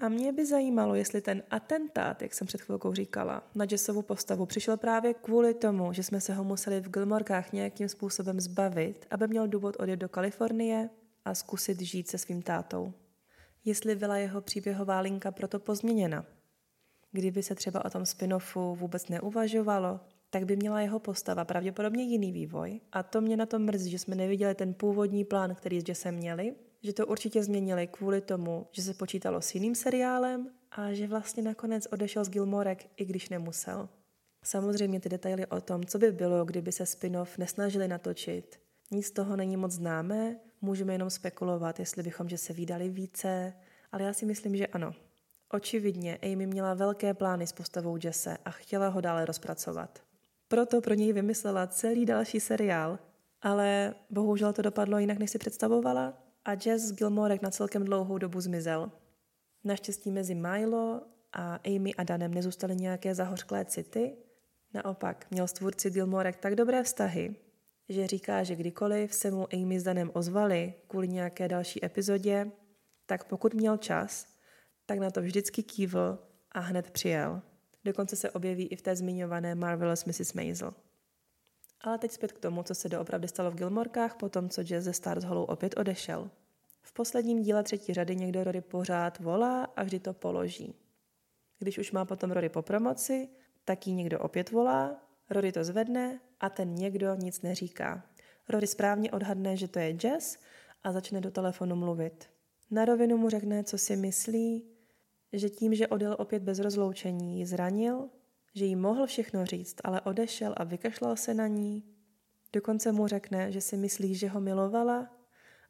A 0.00 0.08
mě 0.08 0.32
by 0.32 0.46
zajímalo, 0.46 0.94
jestli 0.94 1.20
ten 1.20 1.42
atentát, 1.50 2.22
jak 2.22 2.34
jsem 2.34 2.46
před 2.46 2.60
chvilkou 2.60 2.94
říkala, 2.94 3.42
na 3.54 3.66
Jessovu 3.70 4.02
postavu 4.02 4.46
přišel 4.46 4.76
právě 4.76 5.14
kvůli 5.14 5.54
tomu, 5.54 5.92
že 5.92 6.02
jsme 6.02 6.20
se 6.20 6.34
ho 6.34 6.44
museli 6.44 6.80
v 6.80 6.90
Gilmorkách 6.90 7.52
nějakým 7.52 7.88
způsobem 7.88 8.40
zbavit, 8.40 9.06
aby 9.10 9.28
měl 9.28 9.48
důvod 9.48 9.76
odjet 9.78 9.96
do 9.96 10.08
Kalifornie 10.08 10.90
a 11.24 11.34
zkusit 11.34 11.80
žít 11.80 12.08
se 12.08 12.18
svým 12.18 12.42
tátou. 12.42 12.92
Jestli 13.64 13.96
byla 13.96 14.16
jeho 14.16 14.40
příběhová 14.40 15.00
linka 15.00 15.30
proto 15.30 15.58
pozměněna. 15.58 16.26
Kdyby 17.12 17.42
se 17.42 17.54
třeba 17.54 17.84
o 17.84 17.90
tom 17.90 18.02
spin-offu 18.02 18.74
vůbec 18.74 19.08
neuvažovalo, 19.08 20.00
tak 20.30 20.44
by 20.44 20.56
měla 20.56 20.80
jeho 20.80 20.98
postava 20.98 21.44
pravděpodobně 21.44 22.04
jiný 22.04 22.32
vývoj. 22.32 22.80
A 22.92 23.02
to 23.02 23.20
mě 23.20 23.36
na 23.36 23.46
to 23.46 23.58
mrzí, 23.58 23.90
že 23.90 23.98
jsme 23.98 24.14
neviděli 24.14 24.54
ten 24.54 24.74
původní 24.74 25.24
plán, 25.24 25.54
který 25.54 25.80
s 25.80 25.88
Jessem 25.88 26.14
měli, 26.14 26.54
že 26.82 26.92
to 26.92 27.06
určitě 27.06 27.42
změnili 27.42 27.86
kvůli 27.86 28.20
tomu, 28.20 28.66
že 28.72 28.82
se 28.82 28.94
počítalo 28.94 29.40
s 29.40 29.54
jiným 29.54 29.74
seriálem 29.74 30.50
a 30.70 30.92
že 30.92 31.06
vlastně 31.06 31.42
nakonec 31.42 31.86
odešel 31.92 32.24
z 32.24 32.28
Gilmorek, 32.28 32.86
i 32.96 33.04
když 33.04 33.28
nemusel. 33.28 33.88
Samozřejmě 34.42 35.00
ty 35.00 35.08
detaily 35.08 35.46
o 35.46 35.60
tom, 35.60 35.84
co 35.84 35.98
by 35.98 36.12
bylo, 36.12 36.44
kdyby 36.44 36.72
se 36.72 36.86
spin-off 36.86 37.38
nesnažili 37.38 37.88
natočit. 37.88 38.60
Nic 38.90 39.06
z 39.06 39.10
toho 39.10 39.36
není 39.36 39.56
moc 39.56 39.72
známé, 39.72 40.36
můžeme 40.60 40.94
jenom 40.94 41.10
spekulovat, 41.10 41.78
jestli 41.78 42.02
bychom 42.02 42.28
že 42.28 42.38
se 42.38 42.52
vydali 42.52 42.88
více, 42.88 43.52
ale 43.92 44.02
já 44.02 44.12
si 44.12 44.26
myslím, 44.26 44.56
že 44.56 44.66
ano. 44.66 44.94
Očividně 45.52 46.18
Amy 46.22 46.46
měla 46.46 46.74
velké 46.74 47.14
plány 47.14 47.46
s 47.46 47.52
postavou 47.52 47.98
Jesse 48.04 48.38
a 48.44 48.50
chtěla 48.50 48.88
ho 48.88 49.00
dále 49.00 49.24
rozpracovat. 49.24 49.98
Proto 50.48 50.80
pro 50.80 50.94
něj 50.94 51.12
vymyslela 51.12 51.66
celý 51.66 52.06
další 52.06 52.40
seriál, 52.40 52.98
ale 53.42 53.94
bohužel 54.10 54.52
to 54.52 54.62
dopadlo 54.62 54.98
jinak, 54.98 55.18
než 55.18 55.30
si 55.30 55.38
představovala 55.38 56.27
a 56.48 56.52
Jess 56.52 56.82
z 56.82 56.92
Gilmorek 56.92 57.42
na 57.42 57.50
celkem 57.50 57.84
dlouhou 57.84 58.18
dobu 58.18 58.40
zmizel. 58.40 58.92
Naštěstí 59.64 60.10
mezi 60.10 60.34
Milo 60.34 61.02
a 61.32 61.54
Amy 61.54 61.94
a 61.94 62.02
Danem 62.02 62.34
nezůstaly 62.34 62.76
nějaké 62.76 63.14
zahořklé 63.14 63.64
city, 63.64 64.16
naopak 64.74 65.26
měl 65.30 65.48
s 65.48 65.52
tvůrci 65.52 65.90
Gilmorek 65.90 66.36
tak 66.36 66.54
dobré 66.54 66.82
vztahy, 66.82 67.36
že 67.88 68.06
říká, 68.06 68.42
že 68.42 68.56
kdykoliv 68.56 69.14
se 69.14 69.30
mu 69.30 69.46
Amy 69.54 69.80
s 69.80 69.82
Danem 69.82 70.10
ozvali 70.14 70.74
kvůli 70.88 71.08
nějaké 71.08 71.48
další 71.48 71.84
epizodě, 71.84 72.50
tak 73.06 73.24
pokud 73.24 73.54
měl 73.54 73.76
čas, 73.76 74.26
tak 74.86 74.98
na 74.98 75.10
to 75.10 75.22
vždycky 75.22 75.62
kývl 75.62 76.18
a 76.52 76.60
hned 76.60 76.90
přijel. 76.90 77.42
Dokonce 77.84 78.16
se 78.16 78.30
objeví 78.30 78.66
i 78.66 78.76
v 78.76 78.82
té 78.82 78.96
zmiňované 78.96 79.54
Marvelous 79.54 80.04
Mrs. 80.04 80.32
Maisel. 80.32 80.74
Ale 81.80 81.98
teď 81.98 82.12
zpět 82.12 82.32
k 82.32 82.38
tomu, 82.38 82.62
co 82.62 82.74
se 82.74 82.88
doopravdy 82.88 83.28
stalo 83.28 83.50
v 83.50 83.54
Gilmorkách 83.54 84.16
po 84.16 84.28
tom, 84.28 84.48
co 84.48 84.62
Jazz 84.62 84.84
ze 84.84 84.92
Stars 84.92 85.24
Hollow 85.24 85.50
opět 85.50 85.78
odešel. 85.78 86.30
V 86.88 86.92
posledním 86.92 87.42
díle 87.42 87.62
třetí 87.62 87.94
řady 87.94 88.16
někdo 88.16 88.44
Rory 88.44 88.60
pořád 88.60 89.18
volá 89.18 89.64
a 89.64 89.82
vždy 89.82 90.00
to 90.00 90.12
položí. 90.12 90.74
Když 91.58 91.78
už 91.78 91.92
má 91.92 92.04
potom 92.04 92.30
Rory 92.30 92.48
po 92.48 92.62
promoci, 92.62 93.28
tak 93.64 93.86
jí 93.86 93.94
někdo 93.94 94.18
opět 94.18 94.50
volá, 94.50 94.96
Rory 95.30 95.52
to 95.52 95.64
zvedne 95.64 96.20
a 96.40 96.50
ten 96.50 96.74
někdo 96.74 97.14
nic 97.14 97.42
neříká. 97.42 98.06
Rory 98.48 98.66
správně 98.66 99.10
odhadne, 99.10 99.56
že 99.56 99.68
to 99.68 99.78
je 99.78 99.92
Jazz 99.92 100.36
a 100.82 100.92
začne 100.92 101.20
do 101.20 101.30
telefonu 101.30 101.76
mluvit. 101.76 102.30
Na 102.70 102.84
rovinu 102.84 103.16
mu 103.16 103.28
řekne, 103.28 103.64
co 103.64 103.78
si 103.78 103.96
myslí, 103.96 104.64
že 105.32 105.50
tím, 105.50 105.74
že 105.74 105.88
odjel 105.88 106.16
opět 106.18 106.42
bez 106.42 106.58
rozloučení, 106.58 107.38
ji 107.38 107.46
zranil, 107.46 108.08
že 108.54 108.64
jí 108.64 108.76
mohl 108.76 109.06
všechno 109.06 109.46
říct, 109.46 109.76
ale 109.84 110.00
odešel 110.00 110.54
a 110.56 110.64
vykašlal 110.64 111.16
se 111.16 111.34
na 111.34 111.46
ní. 111.46 111.84
Dokonce 112.52 112.92
mu 112.92 113.06
řekne, 113.06 113.52
že 113.52 113.60
si 113.60 113.76
myslí, 113.76 114.14
že 114.14 114.28
ho 114.28 114.40
milovala, 114.40 115.17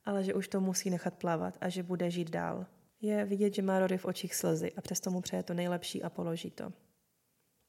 ale 0.09 0.25
že 0.25 0.35
už 0.35 0.49
to 0.49 0.61
musí 0.61 0.91
nechat 0.91 1.15
plavat 1.15 1.59
a 1.61 1.69
že 1.69 1.83
bude 1.83 2.11
žít 2.11 2.31
dál. 2.31 2.67
Je 3.01 3.25
vidět, 3.25 3.55
že 3.55 3.63
má 3.63 3.79
Rory 3.79 3.99
v 3.99 4.05
očích 4.05 4.35
slzy 4.35 4.73
a 4.73 4.81
přesto 4.81 5.11
mu 5.11 5.21
přeje 5.21 5.43
to 5.43 5.55
nejlepší 5.55 6.03
a 6.03 6.11
položí 6.11 6.51
to. 6.51 6.73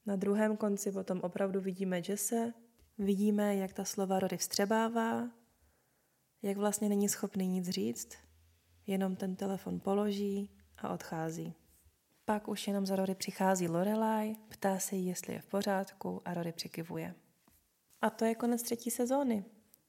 Na 0.05 0.15
druhém 0.15 0.57
konci 0.57 0.91
potom 0.91 1.19
opravdu 1.21 1.61
vidíme 1.61 2.01
Jesse, 2.09 2.53
vidíme, 2.97 3.55
jak 3.55 3.73
ta 3.73 3.85
slova 3.85 4.19
Rory 4.19 4.37
vstřebává, 4.37 5.29
jak 6.41 6.57
vlastně 6.57 6.89
není 6.89 7.09
schopný 7.09 7.47
nic 7.47 7.69
říct, 7.69 8.17
jenom 8.87 9.15
ten 9.15 9.35
telefon 9.35 9.79
položí 9.79 10.49
a 10.77 10.89
odchází. 10.89 11.53
Pak 12.25 12.47
už 12.47 12.67
jenom 12.67 12.85
za 12.85 12.95
Rory 12.95 13.15
přichází 13.15 13.67
Lorelai, 13.67 14.35
ptá 14.49 14.79
se 14.79 14.95
jí, 14.95 15.05
jestli 15.05 15.33
je 15.33 15.41
v 15.41 15.45
pořádku 15.45 16.21
a 16.25 16.33
Rory 16.33 16.51
přikivuje. 16.51 17.15
A 18.01 18.09
to 18.09 18.25
je 18.25 18.35
konec 18.35 18.63
třetí 18.63 18.91
sezóny. 18.91 19.45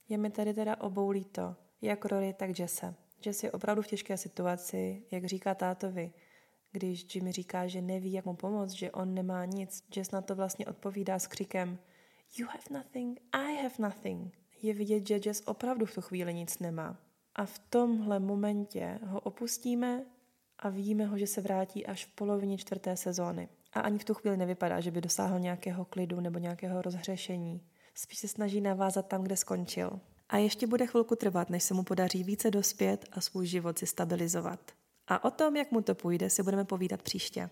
Je 0.08 0.18
mi 0.18 0.30
tady 0.30 0.54
teda 0.54 0.80
obou 0.80 1.10
líto, 1.10 1.56
jak 1.82 2.04
Rory, 2.04 2.32
tak 2.32 2.58
Jesse. 2.58 2.94
Jesse 3.26 3.46
je 3.46 3.52
opravdu 3.52 3.82
v 3.82 3.86
těžké 3.86 4.16
situaci, 4.16 5.02
jak 5.10 5.24
říká 5.24 5.54
tátovi, 5.54 6.12
když 6.72 7.14
Jimmy 7.14 7.32
říká, 7.32 7.66
že 7.66 7.82
neví, 7.82 8.12
jak 8.12 8.24
mu 8.24 8.34
pomoct, 8.34 8.70
že 8.70 8.90
on 8.90 9.14
nemá 9.14 9.44
nic. 9.44 9.84
Jess 9.96 10.10
na 10.10 10.20
to 10.20 10.34
vlastně 10.34 10.66
odpovídá 10.66 11.18
s 11.18 11.26
křikem 11.26 11.78
You 12.38 12.46
have 12.46 12.64
nothing, 12.70 13.20
I 13.32 13.62
have 13.62 13.74
nothing. 13.78 14.38
Je 14.62 14.74
vidět, 14.74 15.06
že 15.08 15.20
Jess 15.24 15.42
opravdu 15.46 15.86
v 15.86 15.94
tu 15.94 16.00
chvíli 16.00 16.34
nic 16.34 16.58
nemá. 16.58 16.96
A 17.34 17.46
v 17.46 17.58
tomhle 17.58 18.20
momentě 18.20 18.98
ho 19.02 19.20
opustíme 19.20 20.06
a 20.58 20.68
vidíme 20.68 21.06
ho, 21.06 21.18
že 21.18 21.26
se 21.26 21.40
vrátí 21.40 21.86
až 21.86 22.04
v 22.06 22.14
polovině 22.14 22.58
čtvrté 22.58 22.96
sezóny. 22.96 23.48
A 23.72 23.80
ani 23.80 23.98
v 23.98 24.04
tu 24.04 24.14
chvíli 24.14 24.36
nevypadá, 24.36 24.80
že 24.80 24.90
by 24.90 25.00
dosáhl 25.00 25.40
nějakého 25.40 25.84
klidu 25.84 26.20
nebo 26.20 26.38
nějakého 26.38 26.82
rozhřešení. 26.82 27.60
Spíš 27.94 28.18
se 28.18 28.28
snaží 28.28 28.60
navázat 28.60 29.08
tam, 29.08 29.22
kde 29.22 29.36
skončil. 29.36 30.00
A 30.30 30.36
ještě 30.36 30.66
bude 30.66 30.86
chvilku 30.86 31.16
trvat, 31.16 31.50
než 31.50 31.64
se 31.64 31.74
mu 31.74 31.82
podaří 31.82 32.24
více 32.24 32.50
dospět 32.50 33.08
a 33.12 33.20
svůj 33.20 33.46
život 33.46 33.78
si 33.78 33.86
stabilizovat. 33.86 34.60
A 35.08 35.24
o 35.24 35.30
tom, 35.30 35.56
jak 35.56 35.70
mu 35.70 35.82
to 35.82 35.94
půjde, 35.94 36.30
si 36.30 36.42
budeme 36.42 36.64
povídat 36.64 37.02
příště. 37.02 37.50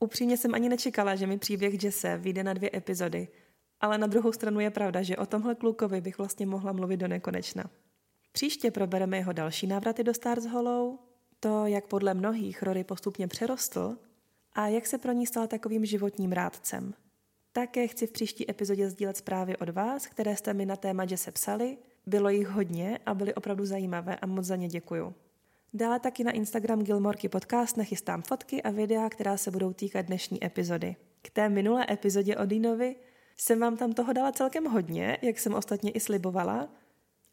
Upřímně 0.00 0.36
jsem 0.36 0.54
ani 0.54 0.68
nečekala, 0.68 1.16
že 1.16 1.26
mi 1.26 1.38
příběh 1.38 1.84
Jesse 1.84 2.18
vyjde 2.18 2.44
na 2.44 2.52
dvě 2.52 2.70
epizody, 2.74 3.28
ale 3.80 3.98
na 3.98 4.06
druhou 4.06 4.32
stranu 4.32 4.60
je 4.60 4.70
pravda, 4.70 5.02
že 5.02 5.16
o 5.16 5.26
tomhle 5.26 5.54
klukovi 5.54 6.00
bych 6.00 6.18
vlastně 6.18 6.46
mohla 6.46 6.72
mluvit 6.72 6.96
do 6.96 7.08
nekonečna. 7.08 7.64
Příště 8.32 8.70
probereme 8.70 9.16
jeho 9.16 9.32
další 9.32 9.66
návraty 9.66 10.04
do 10.04 10.14
Stars 10.14 10.46
Hollow, 10.46 10.98
to, 11.40 11.66
jak 11.66 11.86
podle 11.86 12.14
mnohých 12.14 12.62
Rory 12.62 12.84
postupně 12.84 13.28
přerostl 13.28 13.96
a 14.52 14.68
jak 14.68 14.86
se 14.86 14.98
pro 14.98 15.12
ní 15.12 15.26
stal 15.26 15.46
takovým 15.46 15.84
životním 15.84 16.32
rádcem. 16.32 16.94
Také 17.54 17.86
chci 17.86 18.06
v 18.06 18.10
příští 18.10 18.50
epizodě 18.50 18.90
sdílet 18.90 19.16
zprávy 19.16 19.56
od 19.56 19.68
vás, 19.68 20.06
které 20.06 20.36
jste 20.36 20.54
mi 20.54 20.66
na 20.66 20.76
téma 20.76 21.04
Jesse 21.10 21.32
psali. 21.32 21.78
Bylo 22.06 22.28
jich 22.28 22.48
hodně 22.48 22.98
a 23.06 23.14
byly 23.14 23.34
opravdu 23.34 23.66
zajímavé 23.66 24.16
a 24.16 24.26
moc 24.26 24.44
za 24.44 24.56
ně 24.56 24.68
děkuju. 24.68 25.14
Dále 25.74 26.00
taky 26.00 26.24
na 26.24 26.32
Instagram 26.32 26.82
Gilmorky 26.82 27.28
podcast 27.28 27.76
nachystám 27.76 28.22
fotky 28.22 28.62
a 28.62 28.70
videa, 28.70 29.08
která 29.08 29.36
se 29.36 29.50
budou 29.50 29.72
týkat 29.72 30.02
dnešní 30.02 30.44
epizody. 30.44 30.96
K 31.22 31.30
té 31.30 31.48
minulé 31.48 31.86
epizodě 31.90 32.36
o 32.36 32.46
Dinovi 32.46 32.96
jsem 33.36 33.60
vám 33.60 33.76
tam 33.76 33.92
toho 33.92 34.12
dala 34.12 34.32
celkem 34.32 34.64
hodně, 34.64 35.18
jak 35.22 35.38
jsem 35.38 35.54
ostatně 35.54 35.90
i 35.90 36.00
slibovala. 36.00 36.68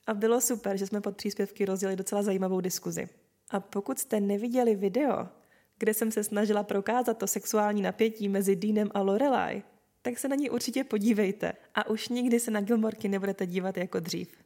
A 0.07 0.13
bylo 0.13 0.41
super, 0.41 0.77
že 0.77 0.87
jsme 0.87 1.01
pod 1.01 1.17
příspěvky 1.17 1.65
rozdělili 1.65 1.97
docela 1.97 2.23
zajímavou 2.23 2.61
diskuzi. 2.61 3.09
A 3.49 3.59
pokud 3.59 3.99
jste 3.99 4.19
neviděli 4.19 4.75
video, 4.75 5.27
kde 5.77 5.93
jsem 5.93 6.11
se 6.11 6.23
snažila 6.23 6.63
prokázat 6.63 7.17
to 7.17 7.27
sexuální 7.27 7.81
napětí 7.81 8.29
mezi 8.29 8.55
Deanem 8.55 8.91
a 8.93 9.01
Lorelai, 9.01 9.63
tak 10.01 10.19
se 10.19 10.27
na 10.27 10.35
ní 10.35 10.49
určitě 10.49 10.83
podívejte 10.83 11.53
a 11.75 11.89
už 11.89 12.09
nikdy 12.09 12.39
se 12.39 12.51
na 12.51 12.61
Gilmorky 12.61 13.07
nebudete 13.07 13.45
dívat 13.45 13.77
jako 13.77 13.99
dřív. 13.99 14.43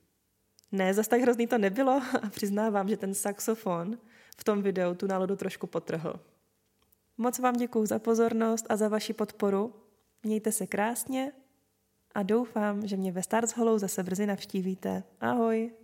Ne, 0.72 0.94
zas 0.94 1.08
tak 1.08 1.22
hrozný 1.22 1.48
to 1.48 1.58
nebylo 1.58 1.92
a 2.22 2.30
přiznávám, 2.30 2.88
že 2.88 2.98
ten 2.98 3.14
saxofon 3.14 3.98
v 4.38 4.44
tom 4.44 4.62
videu 4.62 4.94
tu 4.94 5.08
náladu 5.08 5.36
trošku 5.36 5.68
potrhl. 5.68 6.20
Moc 7.18 7.40
vám 7.40 7.56
děkuju 7.56 7.86
za 7.86 8.00
pozornost 8.00 8.66
a 8.70 8.76
za 8.76 8.88
vaši 8.88 9.14
podporu. 9.14 9.74
Mějte 10.24 10.52
se 10.52 10.68
krásně 10.68 11.32
a 12.16 12.24
doufám, 12.24 12.88
že 12.88 12.98
mě 12.98 13.12
ve 13.12 13.24
Stars 13.24 13.52
Hollow 13.52 13.80
zase 13.80 14.04
brzy 14.04 14.26
navštívíte. 14.26 15.04
Ahoj! 15.20 15.83